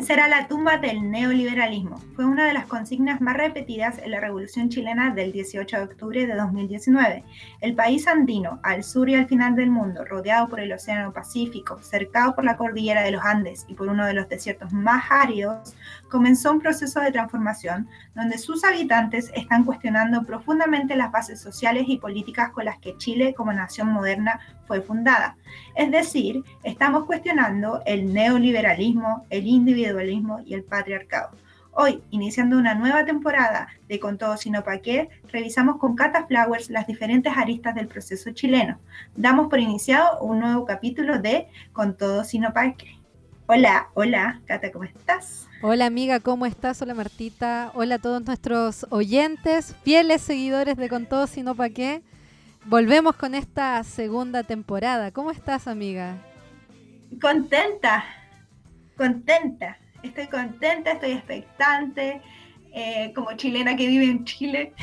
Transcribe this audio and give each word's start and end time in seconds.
será 0.00 0.28
la 0.28 0.48
tumba 0.48 0.78
del 0.78 1.10
neoliberalismo. 1.10 2.00
Fue 2.14 2.26
una 2.26 2.46
de 2.46 2.52
las 2.52 2.66
consignas 2.66 3.22
más 3.22 3.38
repetidas 3.38 3.96
en 3.96 4.10
la 4.10 4.20
Revolución 4.20 4.68
chilena 4.68 5.14
del 5.14 5.32
18 5.32 5.78
de 5.78 5.82
octubre 5.82 6.26
de 6.26 6.34
2019. 6.34 7.24
El 7.62 7.74
país 7.74 8.06
andino, 8.06 8.60
al 8.62 8.84
sur 8.84 9.08
y 9.08 9.14
al 9.14 9.26
final 9.26 9.56
del 9.56 9.70
mundo, 9.70 10.04
rodeado 10.04 10.46
por 10.50 10.60
el 10.60 10.72
Océano 10.74 11.14
Pacífico, 11.14 11.78
cercado 11.80 12.34
por 12.34 12.44
la 12.44 12.58
cordillera 12.58 13.02
de 13.02 13.12
los 13.12 13.24
Andes 13.24 13.64
y 13.66 13.72
por 13.72 13.88
uno 13.88 14.04
de 14.04 14.12
los 14.12 14.28
desiertos 14.28 14.74
más 14.74 15.04
áridos, 15.08 15.74
comenzó 16.10 16.52
un 16.52 16.60
proceso 16.60 17.00
de 17.00 17.12
transformación 17.12 17.88
donde 18.14 18.36
sus 18.36 18.62
habitantes 18.62 19.32
están 19.34 19.64
cuestionando 19.64 20.22
profundamente 20.24 20.96
las 20.96 21.12
bases 21.12 21.40
sociales 21.40 21.84
y 21.86 21.96
políticas 21.96 22.50
con 22.50 22.66
las 22.66 22.78
que 22.78 22.94
Chile 22.98 23.32
como 23.32 23.54
nación 23.54 23.88
moderna 23.88 24.38
fue 24.66 24.82
fundada. 24.82 25.36
Es 25.74 25.90
decir, 25.90 26.44
estamos 26.62 27.06
cuestionando 27.06 27.80
el 27.86 28.12
neoliberalismo, 28.12 29.24
el 29.30 29.46
individualismo 29.46 30.40
y 30.44 30.52
el 30.52 30.62
patriarcado. 30.62 31.30
Hoy, 31.74 32.02
iniciando 32.10 32.58
una 32.58 32.74
nueva 32.74 33.06
temporada 33.06 33.68
de 33.88 33.98
Con 33.98 34.18
todo 34.18 34.36
sino 34.36 34.62
pa' 34.62 34.82
qué, 34.82 35.08
revisamos 35.28 35.78
con 35.78 35.96
Cata 35.96 36.26
Flowers 36.26 36.68
las 36.68 36.86
diferentes 36.86 37.32
aristas 37.34 37.74
del 37.74 37.88
proceso 37.88 38.30
chileno. 38.32 38.78
Damos 39.16 39.48
por 39.48 39.58
iniciado 39.58 40.20
un 40.20 40.40
nuevo 40.40 40.66
capítulo 40.66 41.18
de 41.18 41.48
Con 41.72 41.96
todo 41.96 42.24
sino 42.24 42.52
pa' 42.52 42.72
qué. 42.72 42.98
Hola, 43.46 43.88
hola, 43.94 44.42
Cata, 44.44 44.70
¿cómo 44.70 44.84
estás? 44.84 45.48
Hola 45.62 45.86
amiga, 45.86 46.20
¿cómo 46.20 46.44
estás? 46.44 46.82
Hola 46.82 46.92
Martita. 46.92 47.72
Hola 47.74 47.94
a 47.94 47.98
todos 47.98 48.22
nuestros 48.22 48.86
oyentes, 48.90 49.74
fieles 49.82 50.20
seguidores 50.20 50.76
de 50.76 50.90
Con 50.90 51.06
todo 51.06 51.26
sino 51.26 51.54
pa' 51.54 51.70
qué. 51.70 52.02
Volvemos 52.66 53.16
con 53.16 53.34
esta 53.34 53.82
segunda 53.82 54.42
temporada. 54.42 55.10
¿Cómo 55.10 55.30
estás, 55.30 55.66
amiga? 55.66 56.18
Contenta, 57.18 58.04
contenta. 58.94 59.78
Estoy 60.02 60.26
contenta, 60.28 60.92
estoy 60.92 61.12
expectante. 61.12 62.20
Eh, 62.74 63.12
como 63.14 63.34
chilena 63.34 63.76
que 63.76 63.86
vive 63.86 64.04
en 64.06 64.24
Chile. 64.24 64.72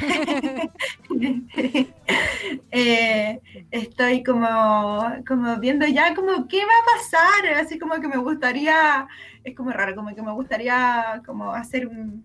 Eh, 2.72 3.42
estoy 3.72 4.23
como, 4.23 5.02
como 5.28 5.58
viendo 5.58 5.86
ya 5.86 6.16
como 6.16 6.47
qué 6.47 6.59
va 6.59 6.72
a 6.72 6.97
pasar, 6.97 7.53
así 7.56 7.78
como 7.78 8.00
que 8.00 8.08
me 8.08 8.17
gustaría, 8.17 9.08
es 9.44 9.56
como 9.56 9.72
raro, 9.72 9.95
como 9.95 10.16
que 10.16 10.22
me 10.22 10.31
gustaría 10.31 11.22
como 11.25 11.52
hacer 11.52 11.88
un, 11.88 12.23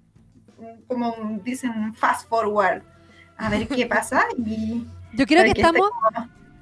como 0.86 1.40
dicen, 1.42 1.70
un 1.70 1.94
fast 1.94 2.28
forward, 2.28 2.82
a 3.36 3.48
ver 3.48 3.66
qué 3.66 3.86
pasa 3.86 4.24
y 4.38 4.86
yo 5.14 5.26
creo 5.26 5.44
que 5.44 5.60
estamos, 5.60 5.90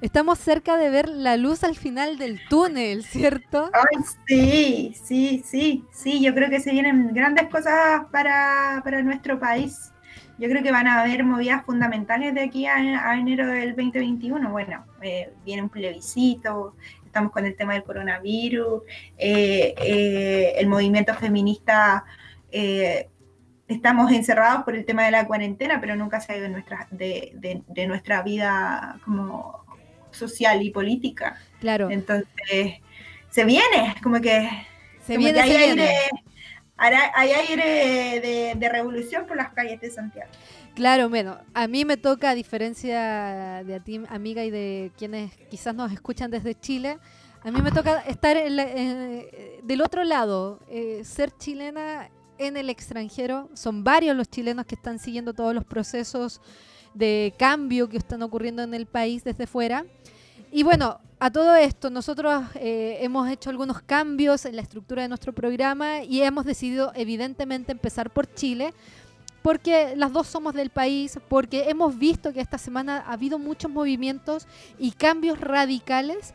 estamos 0.03 0.37
cerca 0.37 0.75
de 0.75 0.89
ver 0.89 1.07
la 1.07 1.37
luz 1.37 1.63
al 1.63 1.75
final 1.75 2.17
del 2.17 2.37
túnel, 2.49 3.03
¿cierto? 3.05 3.71
Ay, 3.73 4.03
sí, 4.27 4.93
sí, 5.01 5.41
sí, 5.45 5.85
sí. 5.91 6.21
Yo 6.21 6.35
creo 6.35 6.49
que 6.49 6.59
se 6.59 6.71
vienen 6.71 7.13
grandes 7.13 7.47
cosas 7.47 8.03
para, 8.11 8.83
nuestro 9.01 9.39
país. 9.39 9.93
Yo 10.37 10.49
creo 10.49 10.61
que 10.61 10.73
van 10.73 10.87
a 10.87 11.01
haber 11.01 11.23
movidas 11.23 11.63
fundamentales 11.65 12.33
de 12.33 12.41
aquí 12.41 12.65
a, 12.65 13.17
enero 13.17 13.47
del 13.47 13.77
2021. 13.77 14.51
Bueno, 14.51 14.85
eh, 15.01 15.31
viene 15.45 15.61
un 15.61 15.69
plebiscito, 15.69 16.75
estamos 17.05 17.31
con 17.31 17.45
el 17.45 17.55
tema 17.55 17.73
del 17.73 17.83
coronavirus, 17.83 18.81
eh, 19.17 19.73
eh, 19.77 20.53
el 20.57 20.67
movimiento 20.67 21.13
feminista 21.13 22.03
estamos 23.67 24.11
encerrados 24.11 24.63
por 24.63 24.75
el 24.75 24.85
tema 24.85 25.05
de 25.05 25.11
la 25.11 25.25
cuarentena, 25.25 25.79
pero 25.79 25.95
nunca 25.95 26.19
se 26.19 26.33
ha 26.33 26.37
ido 26.37 26.49
nuestra, 26.49 26.87
de, 26.91 27.63
de, 27.67 27.87
nuestra 27.87 28.21
vida 28.21 28.99
como 29.03 29.62
social 30.13 30.61
y 30.61 30.71
política. 30.71 31.37
Claro. 31.59 31.89
Entonces, 31.89 32.75
se 33.29 33.45
viene, 33.45 33.95
como 34.01 34.21
que, 34.21 34.49
se 35.05 35.17
viene, 35.17 35.39
hay, 35.41 35.51
Aire, 36.75 36.97
hay 37.15 37.31
aire 37.31 38.55
de, 38.55 38.69
revolución 38.69 39.25
por 39.25 39.37
las 39.37 39.53
calles 39.53 39.79
de 39.79 39.91
Santiago. 39.91 40.29
Claro, 40.75 41.07
bueno, 41.07 41.37
a 41.53 41.67
mí 41.67 41.85
me 41.85 41.97
toca, 41.97 42.31
a 42.31 42.35
diferencia 42.35 43.63
de 43.63 43.75
a 43.75 43.79
ti, 43.79 44.01
amiga, 44.09 44.43
y 44.43 44.49
de 44.49 44.91
quienes 44.97 45.31
quizás 45.49 45.75
nos 45.75 45.91
escuchan 45.91 46.31
desde 46.31 46.59
Chile, 46.59 46.97
a 47.43 47.51
mí 47.51 47.61
me 47.61 47.71
toca 47.71 47.99
estar 48.01 48.37
del 48.37 49.81
otro 49.81 50.03
lado, 50.03 50.59
eh, 50.69 51.01
ser 51.03 51.31
chilena 51.37 52.09
en 52.37 52.57
el 52.57 52.69
extranjero. 52.69 53.49
Son 53.53 53.83
varios 53.83 54.15
los 54.15 54.29
chilenos 54.29 54.65
que 54.65 54.75
están 54.75 54.97
siguiendo 54.97 55.33
todos 55.33 55.53
los 55.53 55.65
procesos 55.65 56.41
de 56.93 57.33
cambio 57.37 57.89
que 57.89 57.97
están 57.97 58.21
ocurriendo 58.21 58.63
en 58.63 58.73
el 58.73 58.85
país 58.85 59.23
desde 59.23 59.47
fuera. 59.47 59.85
Y 60.51 60.63
bueno, 60.63 60.99
a 61.19 61.31
todo 61.31 61.55
esto, 61.55 61.89
nosotros 61.89 62.43
eh, 62.55 62.97
hemos 62.99 63.29
hecho 63.29 63.49
algunos 63.49 63.81
cambios 63.81 64.45
en 64.45 64.55
la 64.55 64.61
estructura 64.61 65.03
de 65.03 65.07
nuestro 65.07 65.33
programa 65.33 66.03
y 66.03 66.21
hemos 66.21 66.45
decidido 66.45 66.91
evidentemente 66.95 67.71
empezar 67.71 68.11
por 68.11 68.31
Chile, 68.33 68.73
porque 69.41 69.95
las 69.95 70.11
dos 70.11 70.27
somos 70.27 70.53
del 70.53 70.69
país, 70.69 71.17
porque 71.29 71.69
hemos 71.69 71.97
visto 71.97 72.33
que 72.33 72.41
esta 72.41 72.57
semana 72.57 73.03
ha 73.07 73.13
habido 73.13 73.39
muchos 73.39 73.71
movimientos 73.71 74.47
y 74.77 74.91
cambios 74.91 75.39
radicales 75.39 76.33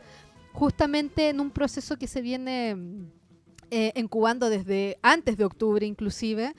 justamente 0.53 1.29
en 1.29 1.39
un 1.39 1.51
proceso 1.51 1.97
que 1.97 2.07
se 2.07 2.21
viene 2.21 2.75
eh, 3.71 3.91
incubando 3.95 4.49
desde 4.49 4.97
antes 5.03 5.37
de 5.37 5.45
octubre 5.45 5.85
inclusive. 5.85 6.55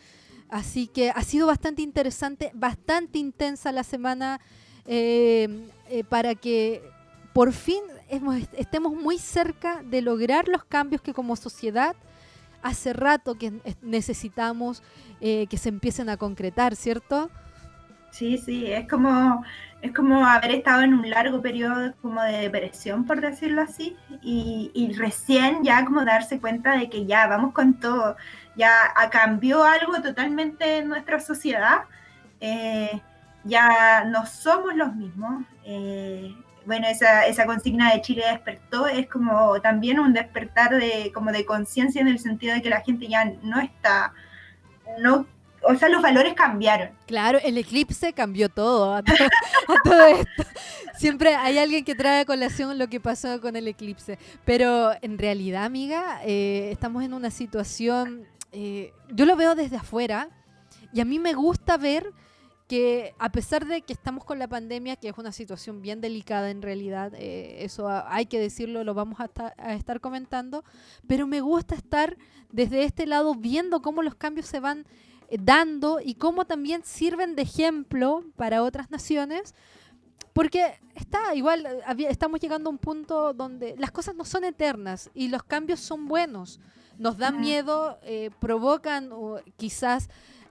Así 0.50 0.86
que 0.88 1.10
ha 1.10 1.22
sido 1.22 1.46
bastante 1.46 1.82
interesante, 1.82 2.50
bastante 2.54 3.18
intensa 3.18 3.72
la 3.72 3.84
semana 3.84 4.40
eh, 4.86 5.68
eh, 5.88 6.04
para 6.04 6.34
que 6.34 6.82
por 7.32 7.52
fin 7.52 7.80
estemos 8.56 8.92
muy 8.92 9.18
cerca 9.18 9.82
de 9.84 10.02
lograr 10.02 10.48
los 10.48 10.64
cambios 10.64 11.00
que 11.00 11.14
como 11.14 11.36
sociedad 11.36 11.94
hace 12.60 12.92
rato 12.92 13.38
que 13.38 13.52
necesitamos 13.82 14.82
que 15.20 15.56
se 15.56 15.68
empiecen 15.68 16.08
a 16.08 16.16
concretar, 16.16 16.74
¿cierto? 16.74 17.30
Sí, 18.10 18.36
sí, 18.36 18.66
es 18.66 18.88
como 18.88 19.44
es 19.82 19.92
como 19.92 20.26
haber 20.26 20.50
estado 20.52 20.82
en 20.82 20.94
un 20.94 21.08
largo 21.08 21.40
periodo 21.40 21.94
como 22.02 22.22
de 22.22 22.38
depresión, 22.38 23.06
por 23.06 23.20
decirlo 23.20 23.62
así, 23.62 23.96
y, 24.22 24.92
recién 24.98 25.62
ya 25.64 25.84
como 25.84 26.04
darse 26.04 26.38
cuenta 26.38 26.76
de 26.76 26.90
que 26.90 27.06
ya 27.06 27.26
vamos 27.26 27.52
con 27.54 27.74
todo, 27.80 28.16
ya 28.56 28.92
cambió 29.10 29.64
algo 29.64 30.00
totalmente 30.02 30.78
en 30.78 30.88
nuestra 30.88 31.20
sociedad, 31.20 31.82
eh, 32.40 33.00
ya 33.44 34.04
no 34.04 34.26
somos 34.26 34.74
los 34.74 34.94
mismos. 34.94 35.44
Eh, 35.64 36.34
bueno, 36.66 36.86
esa, 36.88 37.26
esa 37.26 37.46
consigna 37.46 37.92
de 37.92 38.02
Chile 38.02 38.24
despertó 38.30 38.86
es 38.86 39.08
como 39.08 39.60
también 39.60 39.98
un 39.98 40.12
despertar 40.12 40.76
de 40.76 41.10
como 41.12 41.32
de 41.32 41.44
conciencia 41.44 42.00
en 42.00 42.08
el 42.08 42.18
sentido 42.18 42.54
de 42.54 42.62
que 42.62 42.70
la 42.70 42.82
gente 42.82 43.08
ya 43.08 43.24
no 43.42 43.60
está, 43.60 44.12
no 44.98 45.26
o 45.62 45.74
sea, 45.74 45.88
los 45.88 46.02
valores 46.02 46.34
cambiaron. 46.34 46.90
Claro, 47.06 47.38
el 47.42 47.58
eclipse 47.58 48.12
cambió 48.12 48.48
todo, 48.48 48.94
a, 48.94 49.02
todo, 49.02 50.06
esto. 50.06 50.44
Siempre 50.96 51.34
hay 51.34 51.58
alguien 51.58 51.84
que 51.84 51.94
trae 51.94 52.20
a 52.20 52.24
colación 52.24 52.78
lo 52.78 52.88
que 52.88 53.00
pasó 53.00 53.40
con 53.40 53.56
el 53.56 53.68
eclipse. 53.68 54.18
Pero 54.44 54.92
en 55.02 55.18
realidad, 55.18 55.64
amiga, 55.64 56.20
eh, 56.24 56.70
estamos 56.72 57.04
en 57.04 57.12
una 57.12 57.30
situación, 57.30 58.26
eh, 58.52 58.92
yo 59.12 59.26
lo 59.26 59.36
veo 59.36 59.54
desde 59.54 59.76
afuera 59.76 60.28
y 60.92 61.00
a 61.00 61.04
mí 61.04 61.18
me 61.18 61.34
gusta 61.34 61.76
ver 61.76 62.12
que 62.66 63.14
a 63.18 63.32
pesar 63.32 63.66
de 63.66 63.82
que 63.82 63.92
estamos 63.92 64.24
con 64.24 64.38
la 64.38 64.46
pandemia, 64.46 64.94
que 64.94 65.08
es 65.08 65.18
una 65.18 65.32
situación 65.32 65.82
bien 65.82 66.00
delicada 66.00 66.50
en 66.50 66.62
realidad, 66.62 67.12
eh, 67.16 67.64
eso 67.64 67.88
hay 67.88 68.26
que 68.26 68.38
decirlo, 68.38 68.84
lo 68.84 68.94
vamos 68.94 69.18
a, 69.18 69.28
a, 69.58 69.74
estar 69.74 70.00
comentando, 70.00 70.62
pero 71.08 71.26
me 71.26 71.40
gusta 71.40 71.74
estar 71.74 72.16
desde 72.52 72.84
este 72.84 73.06
lado 73.06 73.34
viendo 73.34 73.82
cómo 73.82 74.02
los 74.02 74.14
cambios 74.14 74.46
se 74.46 74.60
van 74.60 74.86
eh, 75.30 75.38
dando 75.40 76.00
y 76.04 76.14
cómo 76.14 76.44
también 76.44 76.82
sirven 76.84 77.34
de 77.34 77.42
ejemplo 77.42 78.24
para 78.36 78.62
otras 78.62 78.90
naciones. 78.90 79.54
Porque 80.32 80.78
está 80.94 81.34
igual, 81.34 81.66
eh, 81.66 82.06
estamos 82.08 82.40
llegando 82.40 82.68
a 82.68 82.72
un 82.72 82.78
punto 82.78 83.32
donde 83.32 83.74
las 83.78 83.90
cosas 83.90 84.14
no 84.14 84.24
son 84.24 84.44
eternas 84.44 85.10
y 85.14 85.28
los 85.28 85.42
cambios 85.42 85.80
son 85.80 86.06
buenos. 86.06 86.60
Nos 87.00 87.16
dan 87.16 87.40
miedo, 87.40 87.98
eh, 88.02 88.30
provocan 88.38 89.10
quizás 89.56 90.08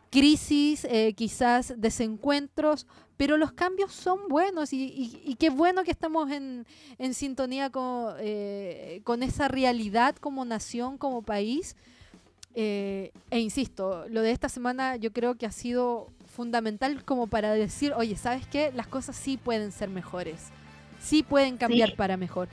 crisis, 0.09 0.87
quizás 1.15 1.75
desencuentros, 1.77 2.87
pero 3.17 3.37
los 3.37 3.51
cambios 3.51 3.93
son 3.93 4.27
buenos 4.27 4.73
y, 4.73 5.35
qué 5.39 5.51
bueno 5.51 5.83
que 5.83 5.91
estamos 5.91 6.31
en, 6.31 6.65
sintonía 7.13 7.69
con, 7.69 8.15
con 9.03 9.23
esa 9.23 9.47
realidad 9.47 10.15
como 10.15 10.43
nación, 10.43 10.97
como 10.97 11.21
país. 11.21 11.75
Eh, 12.55 13.11
e 13.29 13.39
insisto, 13.39 14.05
lo 14.09 14.21
de 14.21 14.31
esta 14.31 14.49
semana 14.49 14.95
yo 14.95 15.13
creo 15.13 15.35
que 15.35 15.45
ha 15.45 15.51
sido 15.51 16.07
fundamental 16.25 17.05
como 17.05 17.27
para 17.27 17.53
decir, 17.53 17.93
oye, 17.93 18.15
¿sabes 18.15 18.47
qué? 18.47 18.71
Las 18.73 18.87
cosas 18.87 19.15
sí 19.15 19.37
pueden 19.37 19.71
ser 19.71 19.89
mejores, 19.89 20.47
sí 20.99 21.23
pueden 21.23 21.57
cambiar 21.57 21.95
para 21.95 22.17
mejor. 22.17 22.47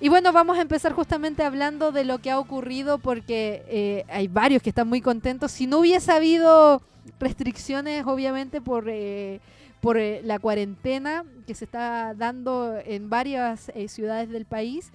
Y 0.00 0.08
bueno, 0.08 0.32
vamos 0.32 0.58
a 0.58 0.62
empezar 0.62 0.92
justamente 0.92 1.42
hablando 1.42 1.92
de 1.92 2.04
lo 2.04 2.18
que 2.18 2.30
ha 2.30 2.38
ocurrido 2.38 2.98
porque 2.98 3.64
eh, 3.68 4.04
hay 4.08 4.28
varios 4.28 4.62
que 4.62 4.70
están 4.70 4.88
muy 4.88 5.00
contentos. 5.00 5.52
Si 5.52 5.66
no 5.66 5.78
hubiese 5.78 6.12
habido 6.12 6.82
restricciones, 7.18 8.06
obviamente, 8.06 8.60
por, 8.60 8.84
eh, 8.88 9.40
por 9.80 9.98
la 9.98 10.38
cuarentena 10.38 11.24
que 11.46 11.54
se 11.54 11.64
está 11.64 12.14
dando 12.14 12.78
en 12.84 13.10
varias 13.10 13.72
ciudades 13.88 14.30
del 14.30 14.44
país, 14.44 14.90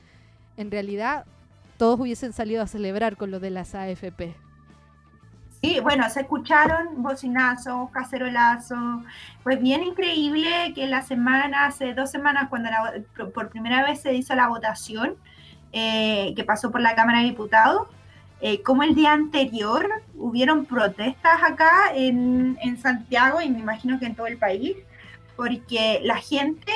en 0.58 0.72
realidad 0.72 1.26
todos 1.78 2.00
hubiesen 2.00 2.34
salido 2.34 2.64
a 2.64 2.68
celebrar 2.68 3.18
con 3.18 3.32
lo 3.32 3.40
de 3.40 3.50
las 3.50 3.76
AFP. 3.76 4.45
Sí, 5.62 5.80
bueno, 5.82 6.10
se 6.10 6.22
escucharon 6.22 7.02
bocinazos, 7.02 7.90
cacerolazos. 7.92 9.04
Pues 9.44 9.62
bien 9.62 9.84
increíble 9.84 10.74
que 10.76 10.86
la 10.88 11.02
semana, 11.02 11.66
hace 11.66 11.94
dos 11.94 12.12
semanas, 12.12 12.50
cuando 12.50 12.70
por 13.34 13.50
primera 13.50 13.84
vez 13.84 14.02
se 14.02 14.14
hizo 14.14 14.36
la 14.36 14.48
votación, 14.48 15.16
eh, 15.72 16.34
que 16.36 16.44
pasó 16.44 16.72
por 16.72 16.82
la 16.82 16.96
Cámara 16.96 17.20
de 17.20 17.26
Diputados, 17.26 17.88
eh, 18.42 18.62
como 18.62 18.84
el 18.84 18.96
día 18.96 19.14
anterior 19.14 19.90
hubieron 20.16 20.66
protestas 20.66 21.42
acá 21.44 21.92
en, 21.94 22.58
en, 22.62 22.78
Santiago 22.78 23.42
y 23.42 23.50
me 23.50 23.60
imagino 23.60 23.98
que 23.98 24.06
en 24.06 24.16
todo 24.16 24.28
el 24.28 24.38
país, 24.38 24.76
porque 25.36 26.00
la 26.04 26.18
gente 26.18 26.72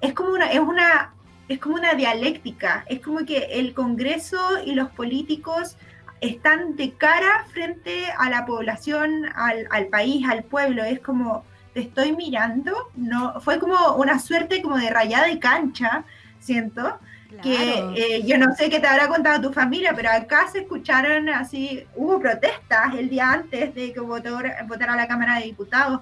es 0.00 0.12
como 0.12 0.30
una, 0.30 0.46
es 0.52 0.60
una, 0.60 1.14
es 1.48 1.58
como 1.58 1.74
una 1.74 1.94
dialéctica, 1.94 2.84
es 2.88 3.00
como 3.00 3.24
que 3.24 3.38
el 3.58 3.74
Congreso 3.74 4.38
y 4.64 4.74
los 4.74 4.90
políticos 4.90 5.76
están 6.20 6.76
de 6.76 6.92
cara 6.92 7.46
frente 7.52 8.06
a 8.18 8.28
la 8.28 8.46
población, 8.46 9.26
al, 9.34 9.66
al 9.70 9.86
país, 9.86 10.26
al 10.28 10.44
pueblo, 10.44 10.84
es 10.84 11.00
como 11.00 11.44
te 11.72 11.80
estoy 11.80 12.12
mirando, 12.16 12.72
no, 12.96 13.40
fue 13.40 13.58
como 13.58 13.94
una 13.94 14.18
suerte 14.18 14.60
como 14.60 14.76
de 14.76 14.90
rayada 14.90 15.26
de 15.26 15.38
cancha, 15.38 16.04
siento, 16.40 16.98
que 17.42 17.78
eh, 17.96 18.22
yo 18.26 18.38
no 18.38 18.52
sé 18.56 18.68
qué 18.68 18.80
te 18.80 18.88
habrá 18.88 19.06
contado 19.06 19.48
tu 19.48 19.52
familia, 19.52 19.92
pero 19.94 20.10
acá 20.10 20.48
se 20.50 20.60
escucharon 20.60 21.28
así, 21.28 21.84
hubo 21.94 22.18
protestas 22.18 22.94
el 22.98 23.08
día 23.08 23.30
antes 23.30 23.72
de 23.74 23.92
que 23.92 24.00
votara, 24.00 24.58
a 24.58 24.96
la 24.96 25.06
Cámara 25.06 25.38
de 25.38 25.44
Diputados. 25.44 26.00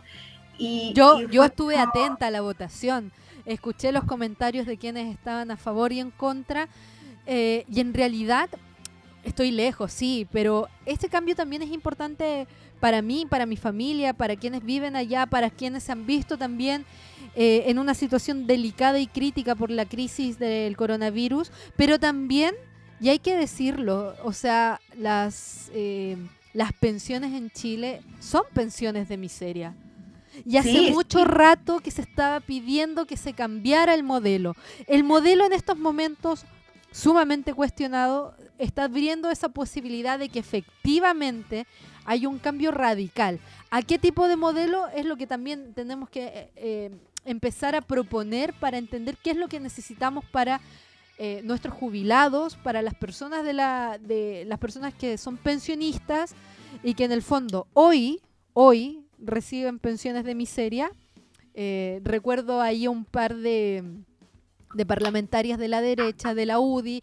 Y, 0.57 0.93
yo, 0.95 1.21
yo 1.29 1.45
estuve 1.45 1.79
atenta 1.79 2.29
a 2.29 2.31
la 2.31 2.41
votación, 2.41 3.13
escuché 3.45 3.93
los 3.93 4.05
comentarios 4.05 4.67
de 4.67 4.79
quienes 4.79 5.15
estaban 5.15 5.51
a 5.51 5.59
favor 5.59 5.93
y 5.93 6.01
en 6.01 6.11
contra, 6.11 6.69
eh, 7.27 7.67
y 7.69 7.81
en 7.81 7.93
realidad 7.93 8.49
estoy 9.29 9.51
lejos, 9.51 9.93
sí, 9.93 10.27
pero 10.33 10.69
este 10.87 11.09
cambio 11.09 11.35
también 11.37 11.63
es 11.63 11.71
importante 11.71 12.47
para 12.81 13.03
mí, 13.03 13.27
para 13.29 13.47
mi 13.47 13.57
familia, 13.57 14.13
para 14.13 14.37
quienes 14.37 14.65
viven 14.65 14.97
allá, 14.97 15.27
para 15.27 15.51
quienes 15.51 15.85
se 15.85 15.93
han 15.93 16.07
visto 16.07 16.39
también 16.39 16.85
eh, 17.35 17.65
en 17.67 17.79
una 17.79 17.95
situación 17.95 18.47
delicada 18.47 18.99
y 18.99 19.07
crítica 19.07 19.55
por 19.55 19.71
la 19.71 19.85
crisis 19.85 20.39
del 20.39 20.77
coronavirus, 20.77 21.51
pero 21.77 21.99
también, 21.99 22.55
y 23.01 23.09
hay 23.11 23.19
que 23.19 23.37
decirlo, 23.37 24.15
o 24.25 24.33
sea, 24.33 24.81
las, 24.97 25.71
eh, 25.75 26.17
las 26.53 26.73
pensiones 26.73 27.35
en 27.35 27.51
Chile 27.51 28.03
son 28.21 28.43
pensiones 28.53 29.09
de 29.09 29.17
miseria. 29.17 29.75
Y 30.45 30.57
hace 30.57 30.93
mucho 30.93 31.25
rato 31.25 31.81
que 31.81 31.91
se 31.91 32.03
estaba 32.03 32.39
pidiendo 32.41 33.07
que 33.07 33.17
se 33.17 33.33
cambiara 33.33 33.95
el 33.95 34.05
modelo. 34.05 34.55
El 34.87 35.03
modelo 35.03 35.45
en 35.45 35.53
estos 35.53 35.77
momentos 35.77 36.45
sumamente 36.93 37.55
cuestionado 37.55 38.35
está 38.59 38.85
abriendo 38.85 39.31
esa 39.31 39.49
posibilidad 39.49 40.19
de 40.19 40.29
que 40.29 40.41
efectivamente 40.41 41.67
hay 42.05 42.27
un 42.27 42.39
cambio 42.39 42.71
radical. 42.71 43.41
¿A 43.71 43.83
qué 43.83 43.99
tipo 43.99 44.29
de 44.29 44.37
modelo? 44.37 44.89
Es 44.89 45.07
lo 45.07 45.17
que 45.17 45.27
también 45.27 45.75
tenemos 45.75 46.09
que 46.11 46.51
eh, 46.57 46.91
empezar 47.25 47.75
a 47.75 47.83
proponer 47.83 48.55
para 48.55 48.79
entender 48.79 49.17
qué 49.23 49.31
es 49.31 49.37
lo 49.37 49.49
que 49.49 49.61
necesitamos 49.61 50.25
para 50.25 50.61
eh, 51.19 51.41
nuestros 51.45 51.75
jubilados, 51.75 52.57
para 52.57 52.81
las 52.81 52.95
personas 52.95 53.45
de 53.45 53.53
la, 53.53 53.99
de 54.01 54.45
las 54.47 54.59
personas 54.59 54.95
que 54.95 55.19
son 55.19 55.37
pensionistas 55.37 56.35
y 56.83 56.95
que 56.95 57.05
en 57.05 57.13
el 57.13 57.23
fondo 57.23 57.67
hoy, 57.75 58.21
hoy 58.53 59.05
reciben 59.19 59.79
pensiones 59.79 60.25
de 60.25 60.35
miseria. 60.35 60.91
Eh, 61.55 62.01
recuerdo 62.05 62.61
ahí 62.61 62.87
un 62.87 63.05
par 63.05 63.35
de, 63.35 63.83
de 64.75 64.87
parlamentarias 64.87 65.59
de 65.59 65.69
la 65.69 65.81
derecha, 65.81 66.35
de 66.35 66.47
la 66.47 66.61
UDI, 66.61 67.03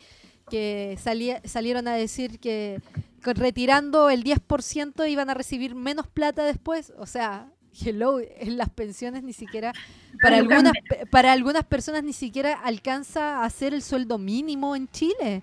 que 0.49 0.97
salieron 1.45 1.87
a 1.87 1.95
decir 1.95 2.39
que 2.39 2.81
retirando 3.23 4.09
el 4.09 4.23
10% 4.23 5.09
iban 5.09 5.29
a 5.29 5.33
recibir 5.33 5.75
menos 5.75 6.07
plata 6.07 6.43
después. 6.43 6.93
O 6.97 7.05
sea, 7.05 7.47
hello, 7.83 8.19
en 8.19 8.57
las 8.57 8.69
pensiones 8.69 9.23
ni 9.23 9.33
siquiera, 9.33 9.73
para 10.21 10.37
algunas, 10.37 10.73
para 11.09 11.31
algunas 11.31 11.63
personas 11.63 12.03
ni 12.03 12.13
siquiera 12.13 12.53
alcanza 12.53 13.43
a 13.43 13.49
ser 13.49 13.73
el 13.73 13.81
sueldo 13.81 14.17
mínimo 14.17 14.75
en 14.75 14.87
Chile. 14.89 15.41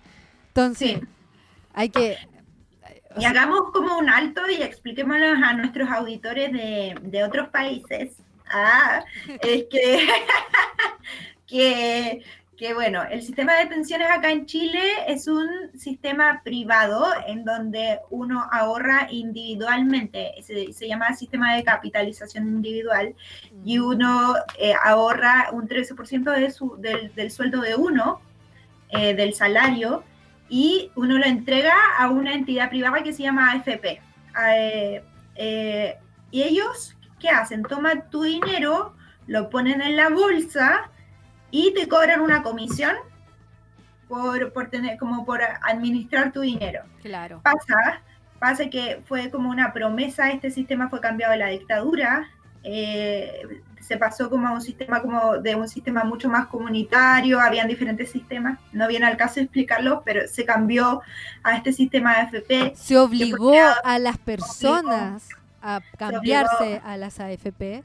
Entonces, 0.49 1.01
hay 1.73 1.89
que... 1.89 2.17
Y 3.19 3.27
hagamos 3.27 3.73
como 3.73 3.99
un 3.99 4.09
alto 4.09 4.41
y 4.49 4.63
expliquémoslo 4.63 5.27
a 5.45 5.53
nuestros 5.53 5.91
auditores 5.91 6.51
de, 6.51 6.95
de 7.03 7.25
otros 7.25 7.49
países. 7.51 8.17
Ah, 8.47 9.05
es 9.43 9.65
que, 9.71 10.09
que 11.47 12.25
que 12.63 12.75
bueno, 12.75 13.03
el 13.11 13.23
sistema 13.23 13.55
de 13.57 13.67
pensiones 13.67 14.09
acá 14.09 14.31
en 14.31 14.47
Chile 14.47 14.81
es 15.09 15.27
un 15.27 15.49
sistema 15.77 16.43
privado 16.45 17.07
en 17.27 17.45
donde 17.45 17.99
uno 18.09 18.47
ahorra 18.53 19.09
individualmente, 19.11 20.33
se, 20.43 20.87
llama 20.87 21.13
sistema 21.13 21.57
de 21.57 21.65
capitalización 21.65 22.47
individual, 22.47 23.17
y 23.65 23.81
uno 23.81 24.37
eh, 24.61 24.75
ahorra 24.81 25.49
un 25.53 25.67
13% 25.67 26.39
de 26.39 26.53
su, 26.53 26.77
del, 26.77 27.33
sueldo 27.33 27.63
de 27.63 27.75
uno, 27.75 28.21
eh, 28.91 29.13
del 29.17 29.35
salario, 29.35 30.05
y 30.49 30.93
uno 30.95 31.19
lo 31.19 31.25
entrega 31.25 31.75
a 31.99 32.11
una 32.11 32.33
entidad 32.33 32.71
privada 32.71 33.03
que 33.03 33.13
se 33.13 33.25
llama 33.25 33.51
AFP. 33.51 34.01
Eh, 35.35 35.99
y 36.31 36.43
ellos, 36.45 36.97
¿qué 37.19 37.29
hacen? 37.29 37.65
Toman 37.65 38.09
tu 38.09 38.23
dinero, 38.23 38.95
lo 39.27 39.51
ponen 39.51 39.83
en 39.83 39.97
la 39.97 40.11
bolsa, 40.11 40.92
y 41.53 41.73
te 41.75 41.87
cobran 41.87 42.21
una 42.21 42.43
comisión 42.43 42.97
por, 44.09 44.53
por 44.53 44.69
tener, 44.69 44.99
como 44.99 45.25
por 45.25 45.41
administrar 45.43 46.33
tu 46.33 46.41
dinero. 46.41 46.83
Claro. 47.03 47.41
Pasa, 47.45 48.03
pasa 48.41 48.69
que 48.69 49.03
fue 49.05 49.31
como 49.31 49.49
una 49.51 49.73
promesa, 49.73 50.31
este 50.31 50.51
sistema 50.51 50.89
fue 50.89 51.01
cambiado 51.01 51.35
en 51.35 51.39
la 51.39 51.49
dictadura, 51.49 52.29
eh, 52.65 53.43
se 53.81 53.97
pasó 53.97 54.31
como 54.31 54.49
a 54.49 54.53
un 54.53 54.63
sistema 54.63 55.03
como 55.03 55.39
de 55.39 55.55
un 55.55 55.69
sistema 55.69 56.05
mucho 56.05 56.29
más 56.29 56.47
comunitario, 56.47 57.41
habían 57.41 57.69
diferentes 57.69 58.11
sistemas, 58.11 58.59
no 58.73 58.89
viene 58.89 59.07
al 59.07 59.17
caso 59.17 59.41
explicarlo, 59.41 60.03
pero 60.05 60.27
se 60.29 60.45
cambió 60.45 61.03
a 61.43 61.57
este 61.57 61.73
sistema 61.73 62.15
de 62.15 62.21
AFP. 62.21 62.73
Se 62.77 62.97
obligó 62.97 63.55
a 63.85 63.99
las 63.99 64.19
personas 64.19 65.29
a 65.61 65.81
cambiarse 65.97 66.81
a 66.85 66.97
las 66.97 67.21
AFP. 67.21 67.83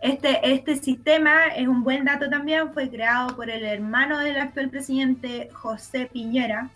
Este, 0.00 0.52
este 0.52 0.76
sistema 0.76 1.48
es 1.48 1.68
un 1.68 1.84
buen 1.84 2.04
dato 2.04 2.30
también, 2.30 2.72
fue 2.72 2.88
creado 2.88 3.36
por 3.36 3.50
el 3.50 3.64
hermano 3.64 4.18
del 4.18 4.38
actual 4.38 4.70
presidente 4.70 5.50
José 5.52 6.08
Piñera. 6.10 6.70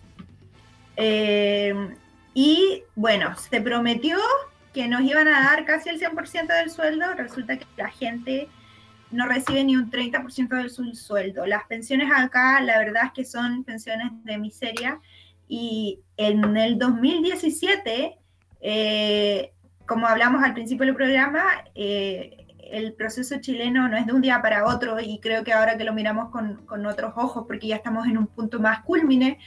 Eh, 0.95 1.73
y 2.35 2.83
bueno, 2.95 3.35
se 3.37 3.61
prometió 3.61 4.17
que 4.73 4.87
nos 4.87 5.01
iban 5.01 5.27
a 5.27 5.41
dar 5.41 5.65
casi 5.65 5.89
el 5.89 5.99
100% 5.99 6.47
del 6.47 6.69
sueldo, 6.69 7.13
resulta 7.15 7.57
que 7.57 7.65
la 7.77 7.89
gente 7.89 8.49
no 9.09 9.25
recibe 9.25 9.63
ni 9.63 9.75
un 9.75 9.89
30% 9.89 10.49
del 10.49 10.69
sueldo. 10.69 11.45
Las 11.45 11.63
pensiones 11.65 12.11
acá, 12.13 12.59
la 12.61 12.77
verdad 12.77 13.05
es 13.05 13.11
que 13.13 13.25
son 13.25 13.63
pensiones 13.63 14.11
de 14.23 14.37
miseria. 14.37 14.99
Y 15.47 15.99
en 16.17 16.57
el 16.57 16.77
2017, 16.77 18.17
eh, 18.61 19.51
como 19.85 20.07
hablamos 20.07 20.43
al 20.43 20.53
principio 20.53 20.85
del 20.85 20.95
programa, 20.95 21.43
eh, 21.73 22.44
el 22.71 22.93
proceso 22.93 23.37
chileno 23.39 23.87
no 23.87 23.97
es 23.97 24.05
de 24.05 24.13
un 24.13 24.21
día 24.21 24.41
para 24.41 24.65
otro 24.65 24.99
y 24.99 25.19
creo 25.19 25.43
que 25.43 25.53
ahora 25.53 25.77
que 25.77 25.83
lo 25.83 25.93
miramos 25.93 26.29
con, 26.29 26.85
otros 26.85 27.13
ojos, 27.15 27.45
porque 27.47 27.67
ya 27.67 27.77
estamos 27.77 28.07
en 28.07 28.17
un 28.17 28.27
punto 28.27 28.59
más 28.59 28.83
culmine, 28.83 29.39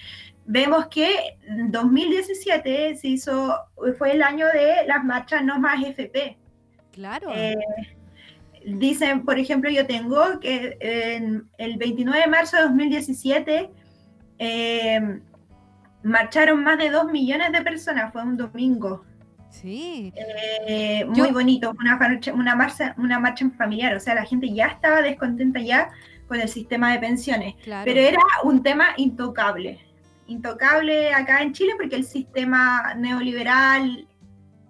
vemos 0.44 0.86
que 0.86 1.38
2017 1.68 2.96
se 2.96 3.08
hizo, 3.08 3.54
fue 3.96 4.12
el 4.12 4.22
año 4.22 4.46
de 4.46 4.86
las 4.86 5.04
marchas 5.04 5.44
no 5.44 5.58
más 5.58 5.84
FP. 5.84 6.36
Claro. 6.92 7.30
Eh, 7.34 7.56
dicen, 8.64 9.24
por 9.24 9.38
ejemplo, 9.38 9.70
yo 9.70 9.86
tengo 9.86 10.40
que 10.40 10.76
el 11.58 11.76
29 11.76 12.20
de 12.20 12.26
marzo 12.26 12.56
de 12.56 12.62
2017 12.64 13.70
eh, 14.38 15.20
marcharon 16.02 16.62
más 16.62 16.78
de 16.78 16.90
2 16.90 17.06
millones 17.12 17.52
de 17.52 17.62
personas, 17.62 18.12
fue 18.12 18.22
un 18.22 18.36
domingo. 18.36 19.04
Sí. 19.50 20.12
Eh, 20.66 21.04
muy 21.06 21.30
bonito, 21.30 21.72
una 21.78 21.96
marcha, 21.96 22.32
una, 22.32 22.54
marcha, 22.54 22.94
una 22.98 23.18
marcha 23.18 23.48
familiar, 23.56 23.96
o 23.96 24.00
sea, 24.00 24.14
la 24.14 24.24
gente 24.24 24.52
ya 24.52 24.66
estaba 24.66 25.02
descontenta 25.02 25.60
ya 25.60 25.90
con 26.26 26.40
el 26.40 26.48
sistema 26.48 26.92
de 26.92 26.98
pensiones, 26.98 27.54
pero 27.64 28.00
era 28.00 28.20
un 28.44 28.62
tema 28.62 28.88
intocable, 28.98 29.80
intocable 30.26 31.12
acá 31.14 31.42
en 31.42 31.52
Chile 31.54 31.72
porque 31.78 31.96
el 31.96 32.04
sistema 32.04 32.94
neoliberal 32.94 34.06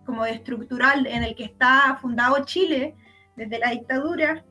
como 0.07 0.25
estructural 0.25 1.07
en 1.07 1.25
el 1.25 1.35
que 1.35 1.45
está 1.45 1.99
fundado 2.01 2.45
Chile 2.45 2.95
desde 3.37 3.59
la 3.59 3.71
dictadura, 3.71 4.45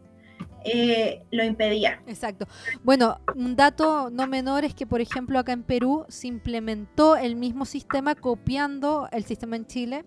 eh, 0.67 1.23
lo 1.31 1.43
impedía. 1.43 2.01
Exacto. 2.07 2.47
Bueno, 2.83 3.19
un 3.35 3.55
dato 3.55 4.09
no 4.09 4.27
menor 4.27 4.65
es 4.65 4.73
que, 4.73 4.85
por 4.85 5.01
ejemplo, 5.01 5.39
acá 5.39 5.53
en 5.53 5.63
Perú 5.63 6.05
se 6.09 6.27
implementó 6.27 7.15
el 7.15 7.35
mismo 7.35 7.65
sistema 7.65 8.15
copiando 8.15 9.07
el 9.11 9.23
sistema 9.25 9.55
en 9.55 9.65
Chile. 9.65 10.05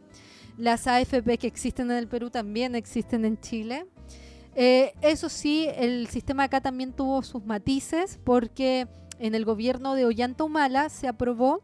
Las 0.57 0.87
AFP 0.87 1.38
que 1.38 1.47
existen 1.47 1.90
en 1.90 1.97
el 1.97 2.09
Perú 2.09 2.31
también 2.31 2.75
existen 2.75 3.25
en 3.25 3.40
Chile. 3.40 3.87
Eh, 4.55 4.93
eso 5.00 5.29
sí, 5.29 5.69
el 5.76 6.09
sistema 6.09 6.45
acá 6.45 6.61
también 6.61 6.93
tuvo 6.93 7.23
sus 7.23 7.45
matices 7.45 8.19
porque 8.25 8.88
en 9.19 9.35
el 9.35 9.45
gobierno 9.45 9.95
de 9.95 10.07
Ollanta 10.07 10.45
Humala 10.45 10.88
se 10.88 11.07
aprobó 11.09 11.62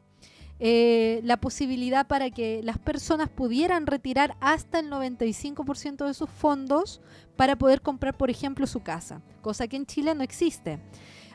eh, 0.59 1.21
la 1.23 1.37
posibilidad 1.37 2.07
para 2.07 2.31
que 2.31 2.63
las 2.63 2.79
personas 2.79 3.29
pudieran 3.29 3.87
retirar 3.87 4.37
hasta 4.41 4.79
el 4.79 4.91
95% 4.91 6.07
de 6.07 6.15
sus 6.15 6.31
fondos 6.31 7.03
para 7.37 7.57
poder 7.57 7.83
comprar, 7.83 8.17
por 8.17 8.31
ejemplo, 8.31 8.67
su 8.67 8.81
casa, 8.81 9.21
cosa 9.43 9.69
que 9.69 9.77
en 9.77 9.87
Chile 9.87 10.15
no 10.15 10.23
existe. 10.23 10.81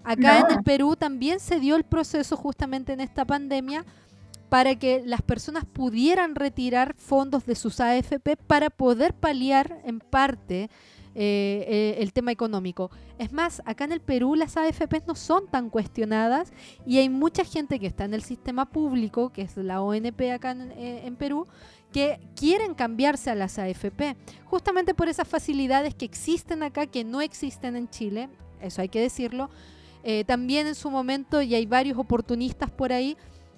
Acá 0.03 0.39
en 0.39 0.58
el 0.58 0.63
Perú 0.63 0.96
también 0.96 1.39
se 1.39 1.60
dio 1.60 1.75
el 1.75 1.84
proceso 1.84 2.36
justamente 2.36 2.93
en 2.93 3.01
esta 3.01 3.24
pandemia 3.24 3.86
para 4.50 4.75
que 4.75 5.03
las 5.05 5.22
personas 5.22 5.63
pudieran 5.63 6.36
retirar 6.36 6.96
fondos 6.96 7.46
de 7.46 7.55
sus 7.55 7.79
AFP 7.79 8.36
para 8.36 8.70
poder 8.70 9.13
paliar 9.13 9.79
en 9.86 10.00
parte 10.00 10.70
eh, 11.13 11.65
eh, 11.67 11.96
el 12.00 12.13
tema 12.13 12.31
económico. 12.31 12.89
Es 13.17 13.31
más, 13.31 13.62
acá 13.65 13.84
en 13.84 13.91
el 13.91 14.01
Perú 14.01 14.36
las 14.36 14.58
AFP 14.58 15.03
no 15.08 15.15
son 15.15 15.48
tan 15.48 15.70
cuestionadas 15.70 16.51
y 16.86 16.98
hay 16.98 17.10
mucha 17.10 17.43
gente 17.43 17.79
que 17.79 17.88
está 17.88 18.05
en 18.05 18.13
el 18.13 18.24
sistema 18.24 18.65
público, 18.65 19.31
que 19.31 19.43
es 19.43 19.55
la 19.58 19.81
ONP 19.81 20.22
acá 20.34 20.51
en, 20.51 20.72
eh, 20.72 21.05
en 21.05 21.15
Perú, 21.15 21.48
que 21.92 22.20
quieren 22.36 22.74
cambiarse 22.74 23.30
a 23.30 23.36
las 23.36 23.60
AFP, 23.60 24.16
justamente 24.46 24.94
por 24.94 25.10
esas 25.10 25.28
facilidades 25.28 25.94
que 25.96 26.06
existen 26.06 26.64
acá, 26.64 26.88
que 26.88 27.04
no 27.04 27.22
existen 27.22 27.76
en 27.76 27.90
Chile, 27.90 28.30
eso 28.62 28.82
hay 28.82 28.90
que 28.90 29.02
decirlo. 29.02 29.50
también 30.26 30.66
en 30.68 30.76
su 30.76 30.90
momento, 30.90 31.42
y 31.42 31.54
hay 31.54 31.66
varios 31.66 31.98
oportunistas 31.98 32.72
por 32.72 32.92
ahí, 32.92 33.16